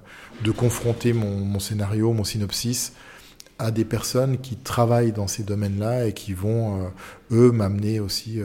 de 0.45 0.51
confronter 0.53 1.13
mon, 1.13 1.59
scénario, 1.59 2.13
mon 2.13 2.25
synopsis 2.25 2.93
à 3.59 3.71
des 3.71 3.85
personnes 3.85 4.39
qui 4.39 4.57
travaillent 4.57 5.13
dans 5.13 5.27
ces 5.27 5.43
domaines-là 5.43 6.07
et 6.07 6.13
qui 6.13 6.35
vont, 6.35 6.85
euh, 6.85 6.89
eux, 7.33 7.53
m'amener 7.53 8.01
aussi, 8.01 8.41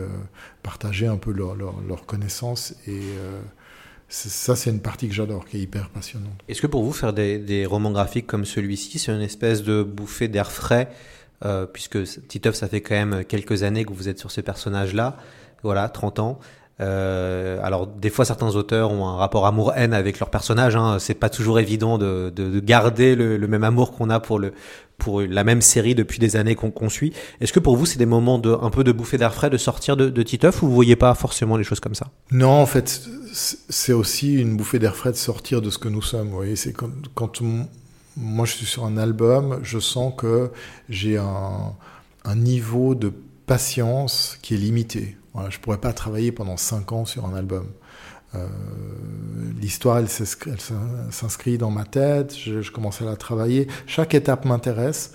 partager 0.63 1.07
un 1.07 1.18
peu 1.18 1.32
leurs 1.32 1.55
leur, 1.55 1.80
leur 1.88 2.05
connaissances. 2.05 2.74
Et 2.88 3.01
ça, 4.09 4.55
c'est 4.55 4.70
une 4.70 4.80
partie 4.80 5.07
que 5.07 5.13
j'adore, 5.13 5.45
qui 5.45 5.57
est 5.57 5.61
hyper 5.61 5.89
passionnante. 5.89 6.39
Est-ce 6.47 6.61
que 6.61 6.68
pour 6.68 6.84
vous, 6.84 6.93
faire 6.93 7.13
des 7.13 7.65
romans 7.68 7.91
graphiques 7.91 8.28
comme 8.28 8.45
celui-ci, 8.45 8.99
c'est 8.99 9.11
une 9.11 9.22
espèce 9.22 9.63
de 9.63 9.84
bouffée 9.84 10.28
d'air 10.28 10.51
frais 10.51 10.89
euh, 11.45 11.65
Puisque 11.65 12.03
Titeuf, 12.27 12.55
ça 12.55 12.67
fait 12.67 12.81
quand 12.81 12.95
même 12.95 13.23
quelques 13.25 13.63
années 13.63 13.85
que 13.85 13.93
vous 13.93 14.09
êtes 14.09 14.19
sur 14.19 14.31
ce 14.31 14.41
personnage-là, 14.41 15.17
voilà, 15.63 15.89
30 15.89 16.19
ans. 16.19 16.39
Euh, 16.79 17.59
alors 17.63 17.88
des 17.88 18.11
fois 18.11 18.23
certains 18.23 18.55
auteurs 18.55 18.91
ont 18.91 19.07
un 19.07 19.15
rapport 19.15 19.47
amour-haine 19.47 19.93
avec 19.93 20.19
leur 20.19 20.29
personnage. 20.29 20.75
Hein. 20.75 20.97
C'est 20.99 21.15
pas 21.15 21.29
toujours 21.29 21.59
évident 21.59 21.97
de, 21.97 22.31
de, 22.35 22.49
de 22.49 22.59
garder 22.59 23.15
le, 23.15 23.38
le, 23.38 23.47
même 23.47 23.63
amour 23.63 23.93
qu'on 23.93 24.09
a 24.11 24.19
pour 24.19 24.38
le 24.38 24.53
pour 24.99 25.21
la 25.21 25.43
même 25.43 25.61
série 25.61 25.95
depuis 25.95 26.19
des 26.19 26.35
années 26.35 26.55
qu'on 26.55 26.71
qu 26.71 26.89
suit. 26.89 27.13
Est-ce 27.41 27.51
que 27.53 27.59
pour 27.59 27.77
vous 27.77 27.85
c'est 27.85 27.97
des 27.97 28.05
moments 28.05 28.38
de 28.38 28.51
un 28.61 28.69
peu 28.69 28.83
de 28.83 28.91
bouffée 28.91 29.17
d'air 29.17 29.33
frais 29.33 29.49
de 29.49 29.57
sortir 29.57 29.97
de, 29.97 30.09
de 30.09 30.23
Titeuf 30.23 30.61
ou 30.61 30.67
vous 30.67 30.73
voyez 30.73 30.95
pas 30.95 31.13
forcément 31.15 31.57
les 31.57 31.63
choses 31.63 31.79
comme 31.79 31.95
ça? 31.95 32.07
Non, 32.31 32.51
en 32.51 32.65
fait, 32.65 33.01
c'est 33.33 33.93
aussi 33.93 34.35
une 34.35 34.55
bouffée 34.55 34.79
d'air 34.79 34.95
frais 34.95 35.11
de 35.11 35.17
sortir 35.17 35.61
de 35.61 35.69
ce 35.69 35.77
que 35.77 35.89
nous 35.89 36.01
sommes. 36.01 36.29
Vous 36.29 36.35
voyez, 36.35 36.55
c'est 36.55 36.73
quand, 36.73 36.89
quand 37.15 37.41
on, 37.41 37.67
moi 38.18 38.45
je 38.45 38.53
suis 38.53 38.65
sur 38.65 38.86
un 38.86 38.97
album, 38.97 39.59
je 39.63 39.80
sens 39.80 40.13
que 40.18 40.51
j'ai 40.89 41.18
un, 41.18 41.76
niveau 42.36 42.93
de 42.93 43.13
patience 43.45 44.38
qui 44.41 44.55
est 44.55 44.57
limité. 44.57 45.15
Je 45.49 45.59
pourrais 45.59 45.78
pas 45.78 45.93
travailler 45.93 46.32
pendant 46.32 46.57
cinq 46.57 46.91
ans 46.91 47.05
sur 47.05 47.26
un 47.26 47.36
album. 47.36 47.68
Euh, 48.36 48.47
L'histoire, 49.61 49.99
elle 49.99 50.09
s'inscrit 50.09 51.57
dans 51.57 51.72
ma 51.72 51.86
tête, 51.86 52.36
je, 52.36 52.61
je, 52.61 52.72
commence 52.72 53.01
à 53.01 53.05
la 53.05 53.15
travailler. 53.15 53.68
Chaque 53.86 54.13
étape 54.13 54.45
m'intéresse. 54.45 55.13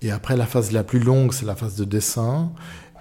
Et 0.00 0.10
après, 0.10 0.36
la 0.36 0.46
phase 0.46 0.72
la 0.72 0.84
plus 0.84 1.00
longue, 1.00 1.32
c'est 1.32 1.44
la 1.44 1.56
phase 1.56 1.76
de 1.76 1.84
dessin. 1.84 2.52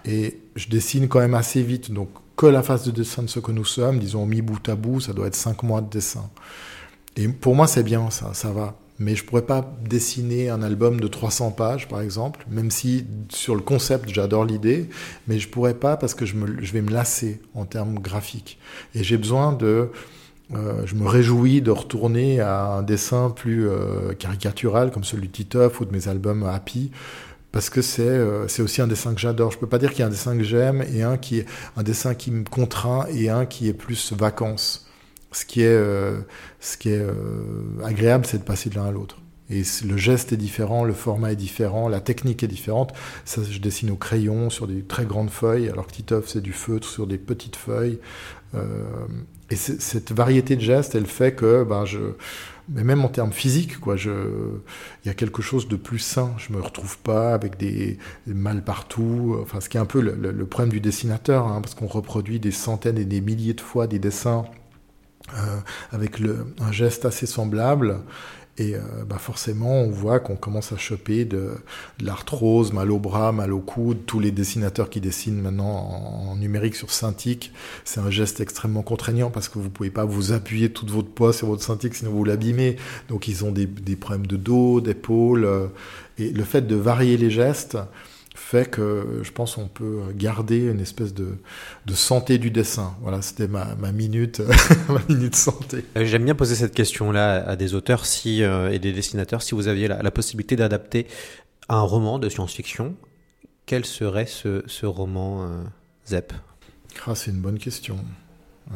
Et 0.04 0.42
je 0.56 0.68
dessine 0.68 1.08
quand 1.08 1.20
même 1.20 1.36
assez 1.36 1.62
vite. 1.62 1.92
Donc, 1.92 2.10
que 2.36 2.46
la 2.46 2.64
phase 2.64 2.84
de 2.84 2.92
dessin 2.92 3.24
de 3.24 3.28
ce 3.28 3.40
que 3.40 3.52
nous 3.52 3.66
sommes, 3.66 4.00
disons 4.00 4.26
mis 4.26 4.42
bout 4.42 4.68
à 4.70 4.76
bout, 4.76 5.00
ça 5.02 5.14
doit 5.14 5.28
être 5.28 5.36
cinq 5.36 5.64
mois 5.64 5.82
de 5.82 5.90
dessin. 5.90 6.30
Et 7.16 7.28
pour 7.28 7.56
moi, 7.56 7.68
c'est 7.68 7.84
bien, 7.84 8.10
ça, 8.10 8.34
ça 8.34 8.52
va. 8.52 8.76
Mais 9.00 9.16
je 9.16 9.24
pourrais 9.24 9.43
pas 9.43 9.78
dessiner 9.88 10.50
un 10.50 10.64
album 10.64 11.00
de 11.00 11.08
300 11.08 11.52
pages, 11.52 11.88
par 11.88 12.02
exemple, 12.02 12.45
même 12.50 12.72
si 12.72 13.06
sur 13.30 13.54
le 13.54 13.62
concept, 13.62 14.10
j'adore 14.10 14.43
l'idée, 14.43 14.89
mais 15.28 15.38
je 15.38 15.48
pourrais 15.48 15.76
pas 15.76 15.98
parce 15.98 16.16
que 16.16 16.26
je, 16.26 16.36
vais 16.36 16.82
me 16.82 16.91
lasser 16.91 17.39
en 17.54 17.66
termes 17.66 18.00
graphiques. 18.00 18.60
Et 18.95 19.04
j'ai 19.04 19.18
besoin 19.18 19.54
de... 19.54 19.91
Euh, 20.56 20.86
je 20.86 20.95
me 20.95 21.06
réjouis 21.06 21.62
de 21.62 21.72
retourner 21.72 22.39
à 22.39 22.68
un 22.68 22.82
dessin 22.82 23.30
plus 23.30 23.68
euh, 23.68 24.14
caricatural, 24.14 24.91
comme 24.91 25.04
celui 25.04 25.28
de 25.28 25.34
Titeuf 25.34 25.82
ou 25.82 25.86
de 25.86 25.91
mes 25.91 26.08
albums 26.08 26.43
Happy, 26.43 26.89
parce 27.52 27.70
que 27.70 27.82
c'est 27.82 28.04
euh, 28.04 28.48
c'est 28.48 28.62
aussi 28.62 28.82
un 28.82 28.88
dessin 28.88 29.14
que 29.14 29.20
j'adore. 29.20 29.52
Je 29.52 29.58
peux 29.58 29.68
pas 29.68 29.78
dire 29.78 29.91
qu'il 29.91 30.00
y 30.00 30.04
a 30.04 30.08
un 30.08 30.10
dessin 30.10 30.38
que 30.38 30.43
j'aime 30.43 30.86
et 30.93 31.04
un 31.04 31.18
qui 31.18 31.39
est 31.39 31.45
un 31.76 31.84
dessin 31.84 32.16
qui 32.16 32.32
me 32.32 32.45
contraint 32.45 33.08
et 33.12 33.30
un 33.30 33.45
qui 33.45 33.68
est 33.68 33.74
plus 33.74 34.14
vacances. 34.14 34.87
Ce 35.38 35.46
qui 35.46 35.62
est, 35.62 35.68
euh, 35.68 36.18
euh, 36.88 37.12
agréable, 37.84 38.26
c'est 38.26 38.40
de 38.40 38.44
passer 38.44 38.72
de 38.72 38.76
l'un 38.76 38.86
à 38.86 38.92
l'autre. 38.92 39.18
Et 39.52 39.62
le 39.86 39.96
geste 39.96 40.34
est 40.34 40.38
différent, 40.38 40.84
le 40.84 40.94
format 40.94 41.32
est 41.32 41.36
différent, 41.36 41.88
la 41.90 42.02
technique 42.02 42.42
est 42.42 42.48
différente. 42.48 42.92
Ça, 43.24 43.42
je 43.48 43.60
dessine 43.60 43.92
au 43.92 43.96
crayon 43.96 44.50
sur 44.50 44.68
des 44.68 44.82
très 44.82 45.06
grandes 45.06 45.30
feuilles, 45.30 45.70
alors 45.70 45.86
que 45.86 45.92
Titeuf, 45.92 46.28
c'est 46.28 46.42
du 46.42 46.54
feutre 46.54 46.88
sur 46.88 47.06
des 47.06 47.20
petites 47.20 47.56
feuilles. 47.56 48.00
Euh, 48.56 48.84
et 49.52 49.56
cette 49.56 50.12
variété 50.12 50.56
de 50.56 50.62
gestes, 50.62 50.96
elle 50.96 51.06
fait 51.06 51.34
que, 51.34 51.64
ben, 51.64 51.86
mais 52.68 52.84
même 52.84 53.06
en 53.06 53.10
termes 53.10 53.32
physiques, 53.32 53.80
quoi, 53.80 53.96
il 53.96 55.08
y 55.08 55.10
a 55.10 55.14
quelque 55.14 55.44
chose 55.44 55.68
de 55.68 55.76
plus 55.76 56.00
sain. 56.00 56.34
Je 56.38 56.52
me 56.52 56.60
retrouve 56.60 56.98
pas 56.98 57.34
avec 57.36 57.58
des, 57.58 58.00
des 58.26 58.34
mal 58.34 58.64
partout. 58.64 59.38
Enfin, 59.42 59.62
ce 59.62 59.70
qui 59.70 59.78
est 59.78 59.80
un 59.80 59.86
peu 59.86 60.02
le 60.02 60.46
problème 60.48 60.72
du 60.72 60.82
dessinateur, 60.82 61.48
hein, 61.48 61.62
parce 61.62 61.76
qu'on 61.76 61.88
reproduit 61.88 62.40
des 62.40 62.52
centaines 62.52 62.98
et 62.98 63.06
des 63.06 63.22
milliers 63.22 63.54
de 63.54 63.62
fois 63.62 63.86
des 63.86 64.00
dessins 64.00 64.46
euh, 65.34 65.58
avec 65.92 66.20
le, 66.20 66.48
un 66.60 66.72
geste 66.72 67.06
assez 67.06 67.26
semblable. 67.26 68.00
Et 68.60 68.76
euh, 68.76 68.80
bah 69.08 69.20
forcément, 69.20 69.82
on 69.82 69.92
voit 69.92 70.20
qu'on 70.20 70.36
commence 70.36 70.72
à 70.72 70.78
choper 70.78 71.26
de, 71.26 71.52
de 72.00 72.06
l'arthrose, 72.06 72.74
mal 72.74 72.92
au 72.92 72.98
bras, 72.98 73.32
mal 73.32 73.54
au 73.54 73.60
coude. 73.60 74.06
Tous 74.08 74.20
les 74.20 74.32
dessinateurs 74.32 74.90
qui 74.90 75.00
dessinent 75.00 75.40
maintenant 75.40 75.70
en, 75.70 76.36
numérique 76.36 76.76
sur 76.76 76.90
Cintiq, 76.92 77.52
c'est 77.86 78.00
un 78.00 78.10
geste 78.10 78.42
extrêmement 78.42 78.82
contraignant 78.82 79.30
parce 79.30 79.48
que 79.48 79.60
vous 79.60 79.70
pouvez 79.70 79.92
pas 79.92 80.06
vous 80.06 80.32
appuyer 80.32 80.72
toute 80.72 80.90
votre 80.90 81.10
poids 81.10 81.34
sur 81.34 81.48
votre 81.48 81.64
Cintiq, 81.64 81.94
sinon 81.94 82.12
vous 82.12 82.24
l'abîmez. 82.24 82.78
Donc 83.10 83.28
ils 83.28 83.46
ont 83.46 83.52
des, 83.52 83.68
des 83.68 83.96
problèmes 83.96 84.26
de 84.26 84.38
dos, 84.38 84.82
d'épaule. 84.82 85.46
Euh, 85.46 85.68
et 86.18 86.32
le 86.32 86.44
fait 86.44 86.66
de 86.66 86.76
varier 86.76 87.16
les 87.16 87.30
gestes 87.30 87.78
fait 88.38 88.70
que 88.70 89.22
je 89.24 89.32
pense 89.32 89.58
on 89.58 89.68
peut 89.68 90.04
garder 90.16 90.68
une 90.68 90.80
espèce 90.80 91.14
de, 91.14 91.38
de 91.86 91.94
santé 91.94 92.38
du 92.38 92.52
dessin. 92.52 92.96
Voilà, 93.02 93.22
c'était 93.22 93.48
ma, 93.48 93.76
ma 93.76 93.92
minute, 93.92 94.42
ma 94.90 95.02
minute 95.10 95.36
santé. 95.36 95.84
J'aime 95.96 96.24
bien 96.24 96.36
poser 96.36 96.56
cette 96.56 96.74
question-là 96.74 97.48
à 97.48 97.56
des 97.56 97.74
auteurs 97.74 98.06
si, 98.06 98.44
euh, 98.44 98.72
et 98.72 98.80
des 98.80 98.94
dessinateurs. 98.94 99.42
Si 99.42 99.56
vous 99.56 99.68
aviez 99.68 99.88
la, 99.88 100.02
la 100.02 100.12
possibilité 100.12 100.56
d'adapter 100.56 101.08
un 101.68 101.82
roman 101.82 102.20
de 102.20 102.30
science-fiction, 102.30 102.96
quel 103.66 103.86
serait 103.86 104.28
ce, 104.28 104.64
ce 104.68 104.86
roman, 104.86 105.44
euh, 105.44 105.64
Zep? 106.08 106.32
Ah, 107.06 107.16
c'est 107.16 107.32
une 107.32 107.42
bonne 107.42 107.60
question. 107.60 107.98
Euh... 108.72 108.76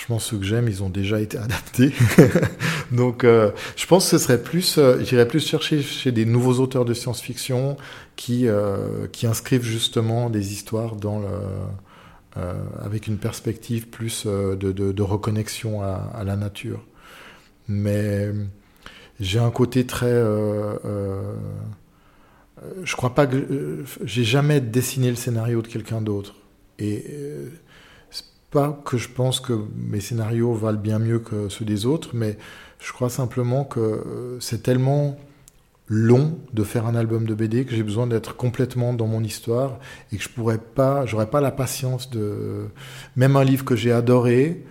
Franchement, 0.00 0.18
ceux 0.18 0.38
que 0.38 0.44
j'aime, 0.44 0.66
ils 0.66 0.82
ont 0.82 0.88
déjà 0.88 1.20
été 1.20 1.36
adaptés. 1.36 1.92
Donc, 2.90 3.22
euh, 3.22 3.50
je 3.76 3.84
pense 3.84 4.04
que 4.06 4.16
ce 4.16 4.24
serait 4.24 4.42
plus, 4.42 4.78
euh, 4.78 5.04
j'irais 5.04 5.28
plus 5.28 5.46
chercher 5.46 5.82
chez 5.82 6.10
des 6.10 6.24
nouveaux 6.24 6.54
auteurs 6.54 6.86
de 6.86 6.94
science-fiction 6.94 7.76
qui, 8.16 8.48
euh, 8.48 9.06
qui 9.12 9.26
inscrivent 9.26 9.62
justement 9.62 10.30
des 10.30 10.54
histoires 10.54 10.96
dans 10.96 11.18
le, 11.18 11.28
avec 12.82 13.08
une 13.08 13.18
perspective 13.18 13.88
plus 13.88 14.24
de, 14.24 14.54
de, 14.54 15.02
reconnexion 15.02 15.82
à, 15.82 16.22
la 16.24 16.36
nature. 16.36 16.80
Mais 17.68 18.30
j'ai 19.20 19.38
un 19.38 19.50
côté 19.50 19.84
très. 19.84 20.14
Je 22.84 22.96
crois 22.96 23.14
pas 23.14 23.26
que 23.26 23.84
j'ai 24.04 24.24
jamais 24.24 24.62
dessiné 24.62 25.10
le 25.10 25.16
scénario 25.16 25.60
de 25.60 25.68
quelqu'un 25.68 26.00
d'autre. 26.00 26.36
Et 26.78 27.04
pas 28.50 28.80
que 28.84 28.96
je 28.96 29.08
pense 29.08 29.40
que 29.40 29.52
mes 29.76 30.00
scénarios 30.00 30.54
valent 30.54 30.80
bien 30.80 30.98
mieux 30.98 31.18
que 31.18 31.48
ceux 31.48 31.64
des 31.64 31.86
autres, 31.86 32.10
mais 32.14 32.36
je 32.80 32.92
crois 32.92 33.10
simplement 33.10 33.64
que 33.64 34.38
c'est 34.40 34.62
tellement 34.62 35.16
long 35.90 36.38
de 36.52 36.62
faire 36.62 36.86
un 36.86 36.94
album 36.94 37.26
de 37.26 37.34
BD 37.34 37.64
que 37.64 37.74
j'ai 37.74 37.82
besoin 37.82 38.06
d'être 38.06 38.36
complètement 38.36 38.94
dans 38.94 39.08
mon 39.08 39.24
histoire 39.24 39.80
et 40.12 40.16
que 40.16 40.22
je 40.22 40.28
pourrais 40.28 40.58
pas, 40.58 41.04
j'aurais 41.04 41.28
pas 41.28 41.40
la 41.40 41.50
patience 41.50 42.10
de 42.10 42.68
même 43.16 43.34
un 43.34 43.42
livre 43.42 43.64
que 43.64 43.74
j'ai 43.74 43.90
adoré, 43.90 44.64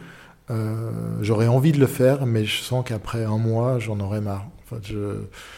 euh, 0.49 1.17
j'aurais 1.21 1.47
envie 1.47 1.73
de 1.73 1.80
le 1.80 1.88
faire, 1.88 2.25
mais 2.25 2.45
je 2.45 2.61
sens 2.61 2.86
qu'après 2.88 3.25
un 3.25 3.38
mois 3.38 3.80
j'en 3.80 3.99
aurais 3.99 4.21
marre. 4.21 4.47
Enfin, 4.71 4.82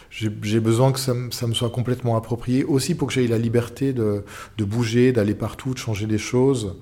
j'ai 0.09 0.59
besoin 0.59 0.91
que 0.91 0.99
ça, 0.99 1.13
me 1.13 1.53
soit 1.53 1.69
complètement 1.69 2.17
approprié, 2.17 2.63
aussi 2.63 2.95
pour 2.95 3.09
que 3.09 3.13
j'aie 3.13 3.27
la 3.27 3.37
liberté 3.37 3.93
de 3.93 4.23
bouger, 4.57 5.11
d'aller 5.11 5.35
partout, 5.35 5.73
de 5.73 5.79
changer 5.79 6.07
des 6.07 6.17
choses. 6.17 6.75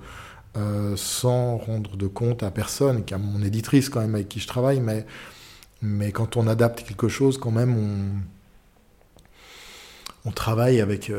Euh, 0.56 0.96
sans 0.96 1.58
rendre 1.58 1.96
de 1.96 2.08
compte 2.08 2.42
à 2.42 2.50
personne, 2.50 3.04
qu'à 3.04 3.18
mon 3.18 3.40
éditrice 3.40 3.88
quand 3.88 4.00
même 4.00 4.16
avec 4.16 4.28
qui 4.28 4.40
je 4.40 4.48
travaille, 4.48 4.80
mais, 4.80 5.06
mais 5.80 6.10
quand 6.10 6.36
on 6.36 6.48
adapte 6.48 6.82
quelque 6.82 7.08
chose, 7.08 7.38
quand 7.38 7.52
même, 7.52 8.20
on, 10.24 10.30
travaille 10.32 10.80
euh, 10.80 10.82
avec, 10.82 11.12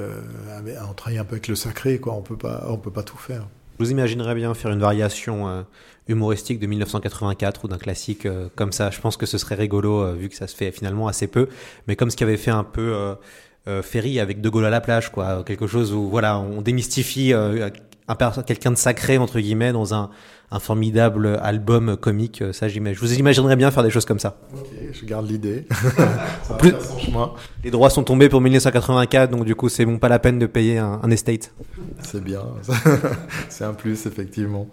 on 0.89 0.93
travaille 0.93 1.17
un 1.17 1.23
peu 1.23 1.35
avec 1.35 1.47
le 1.47 1.55
sacré, 1.55 1.97
quoi. 1.97 2.13
On 2.13 2.21
peut 2.21 2.35
pas, 2.35 2.65
on 2.67 2.75
peut 2.75 2.91
pas 2.91 3.03
tout 3.03 3.15
faire. 3.15 3.47
Vous 3.79 3.89
imaginerais 3.89 4.35
bien 4.35 4.53
faire 4.53 4.71
une 4.71 4.81
variation 4.81 5.47
euh, 5.47 5.61
humoristique 6.09 6.59
de 6.59 6.67
1984 6.67 7.63
ou 7.63 7.67
d'un 7.69 7.77
classique 7.77 8.27
comme 8.57 8.73
ça. 8.73 8.91
Je 8.91 8.99
pense 8.99 9.15
que 9.15 9.25
ce 9.25 9.37
serait 9.37 9.55
rigolo 9.55 10.13
vu 10.13 10.27
que 10.27 10.35
ça 10.35 10.47
se 10.47 10.57
fait 10.57 10.73
finalement 10.73 11.07
assez 11.07 11.27
peu, 11.27 11.47
mais 11.87 11.95
comme 11.95 12.11
ce 12.11 12.17
qui 12.17 12.25
avait 12.25 12.35
fait 12.35 12.51
un 12.51 12.65
peu 12.65 13.15
Ferry 13.81 14.19
avec 14.19 14.41
De 14.41 14.49
Gaulle 14.49 14.65
à 14.65 14.69
la 14.69 14.81
plage, 14.81 15.09
quoi. 15.09 15.45
Quelque 15.45 15.67
chose 15.67 15.93
où 15.93 16.09
voilà, 16.09 16.37
on 16.37 16.61
démystifie 16.61 17.33
quelqu'un 18.45 18.71
de 18.71 18.77
sacré 18.77 19.17
entre 19.17 19.39
guillemets 19.39 19.71
dans 19.71 19.93
un, 19.93 20.09
un 20.51 20.59
formidable 20.59 21.39
album 21.41 21.95
comique. 21.95 22.41
Euh, 22.41 22.53
ça, 22.53 22.67
j'imagine. 22.67 22.95
je 22.95 23.01
vous 23.01 23.13
imaginerais 23.17 23.55
bien 23.55 23.71
faire 23.71 23.83
des 23.83 23.89
choses 23.89 24.05
comme 24.05 24.19
ça. 24.19 24.37
Ok, 24.53 24.67
je 24.91 25.05
garde 25.05 25.29
l'idée. 25.29 25.65
En 26.49 26.55
plus, 26.55 26.73
les 27.63 27.71
droits 27.71 27.89
sont 27.89 28.03
tombés 28.03 28.27
pour 28.27 28.41
1984, 28.41 29.31
donc 29.31 29.45
du 29.45 29.55
coup, 29.55 29.69
c'est 29.69 29.85
bon, 29.85 29.99
pas 29.99 30.09
la 30.09 30.19
peine 30.19 30.37
de 30.37 30.45
payer 30.45 30.79
un, 30.79 31.09
estate. 31.09 31.53
C'est 32.03 32.21
bien, 32.21 32.41
c'est 33.49 33.63
un 33.63 33.73
plus, 33.73 34.05
effectivement. 34.05 34.67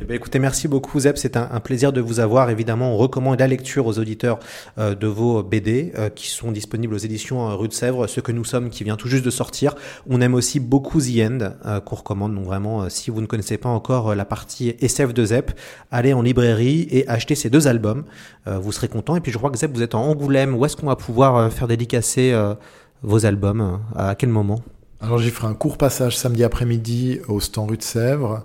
Eh 0.00 0.04
bien, 0.04 0.14
écoutez, 0.14 0.38
merci 0.38 0.68
beaucoup 0.68 1.00
Zeb, 1.00 1.16
c'est 1.16 1.36
un, 1.36 1.60
plaisir 1.60 1.92
de 1.92 2.00
vous 2.00 2.20
avoir. 2.20 2.48
Évidemment, 2.48 2.94
on 2.94 2.96
recommande 2.96 3.40
la 3.40 3.48
lecture 3.48 3.86
aux 3.86 3.98
auditeurs 3.98 4.38
euh, 4.78 4.94
de 4.94 5.06
vos 5.08 5.42
BD 5.42 5.92
euh, 5.98 6.10
qui 6.10 6.28
sont 6.28 6.52
disponibles 6.52 6.94
aux 6.94 6.98
éditions 6.98 7.56
Rue 7.56 7.68
de 7.68 7.72
Sèvres, 7.72 8.06
Ce 8.06 8.20
que 8.20 8.30
nous 8.30 8.44
sommes 8.44 8.70
qui 8.70 8.84
vient 8.84 8.96
tout 8.96 9.08
juste 9.08 9.24
de 9.24 9.30
sortir. 9.30 9.74
On 10.08 10.20
aime 10.20 10.34
aussi 10.34 10.60
beaucoup 10.60 11.00
The 11.00 11.18
End 11.20 11.80
qu'on 11.84 11.96
recommande, 11.96 12.34
donc 12.34 12.44
vraiment, 12.44 12.88
si 12.88 13.10
vous 13.10 13.20
ne 13.20 13.26
connaissez 13.26 13.58
pas 13.58 13.68
encore 13.68 14.14
la 14.14 14.24
partie 14.24 14.74
essai 14.80 14.99
CF2EP, 15.00 15.44
allez 15.90 16.12
en 16.12 16.22
librairie 16.22 16.86
et 16.90 17.08
achetez 17.08 17.34
ces 17.34 17.50
deux 17.50 17.68
albums. 17.68 18.04
Euh, 18.46 18.58
vous 18.58 18.72
serez 18.72 18.88
content. 18.88 19.16
Et 19.16 19.20
puis 19.20 19.32
je 19.32 19.38
crois 19.38 19.50
que 19.50 19.58
Zep, 19.58 19.72
vous 19.74 19.82
êtes 19.82 19.94
en 19.94 20.02
Angoulême. 20.02 20.54
Où 20.54 20.64
est-ce 20.64 20.76
qu'on 20.76 20.86
va 20.86 20.96
pouvoir 20.96 21.36
euh, 21.36 21.50
faire 21.50 21.68
dédicacer 21.68 22.32
euh, 22.32 22.54
vos 23.02 23.26
albums? 23.26 23.80
À 23.94 24.14
quel 24.14 24.28
moment? 24.28 24.60
Alors 25.00 25.18
j'y 25.18 25.30
ferai 25.30 25.48
un 25.48 25.54
court 25.54 25.78
passage 25.78 26.16
samedi 26.16 26.44
après-midi 26.44 27.20
au 27.28 27.40
stand 27.40 27.70
rue 27.70 27.78
de 27.78 27.82
Sèvres 27.82 28.44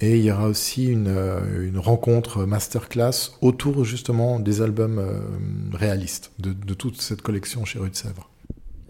et 0.00 0.18
il 0.18 0.24
y 0.24 0.30
aura 0.30 0.46
aussi 0.46 0.86
une, 0.86 1.10
rencontre 1.76 2.44
masterclass 2.44 3.32
autour 3.40 3.84
justement 3.84 4.38
des 4.38 4.62
albums 4.62 5.02
réalistes 5.72 6.30
de, 6.38 6.52
de 6.52 6.74
toute 6.74 7.00
cette 7.00 7.22
collection 7.22 7.64
chez 7.64 7.80
rue 7.80 7.90
de 7.90 7.96
Sèvres. 7.96 8.30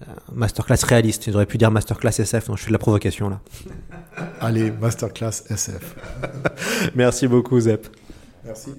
Euh, 0.03 0.13
masterclass 0.33 0.85
réaliste, 0.87 1.23
tu 1.23 1.33
aurais 1.33 1.47
pu 1.47 1.57
dire 1.57 1.71
masterclass 1.71 2.21
SF, 2.21 2.49
non 2.49 2.57
je 2.57 2.63
fais 2.63 2.69
de 2.69 2.73
la 2.73 2.79
provocation 2.79 3.31
là. 3.31 3.41
Allez, 4.41 4.71
masterclass 4.71 5.45
SF. 5.49 5.97
Merci 6.95 7.27
beaucoup 7.29 7.59
Zep. 7.59 7.89
Merci. 8.45 8.73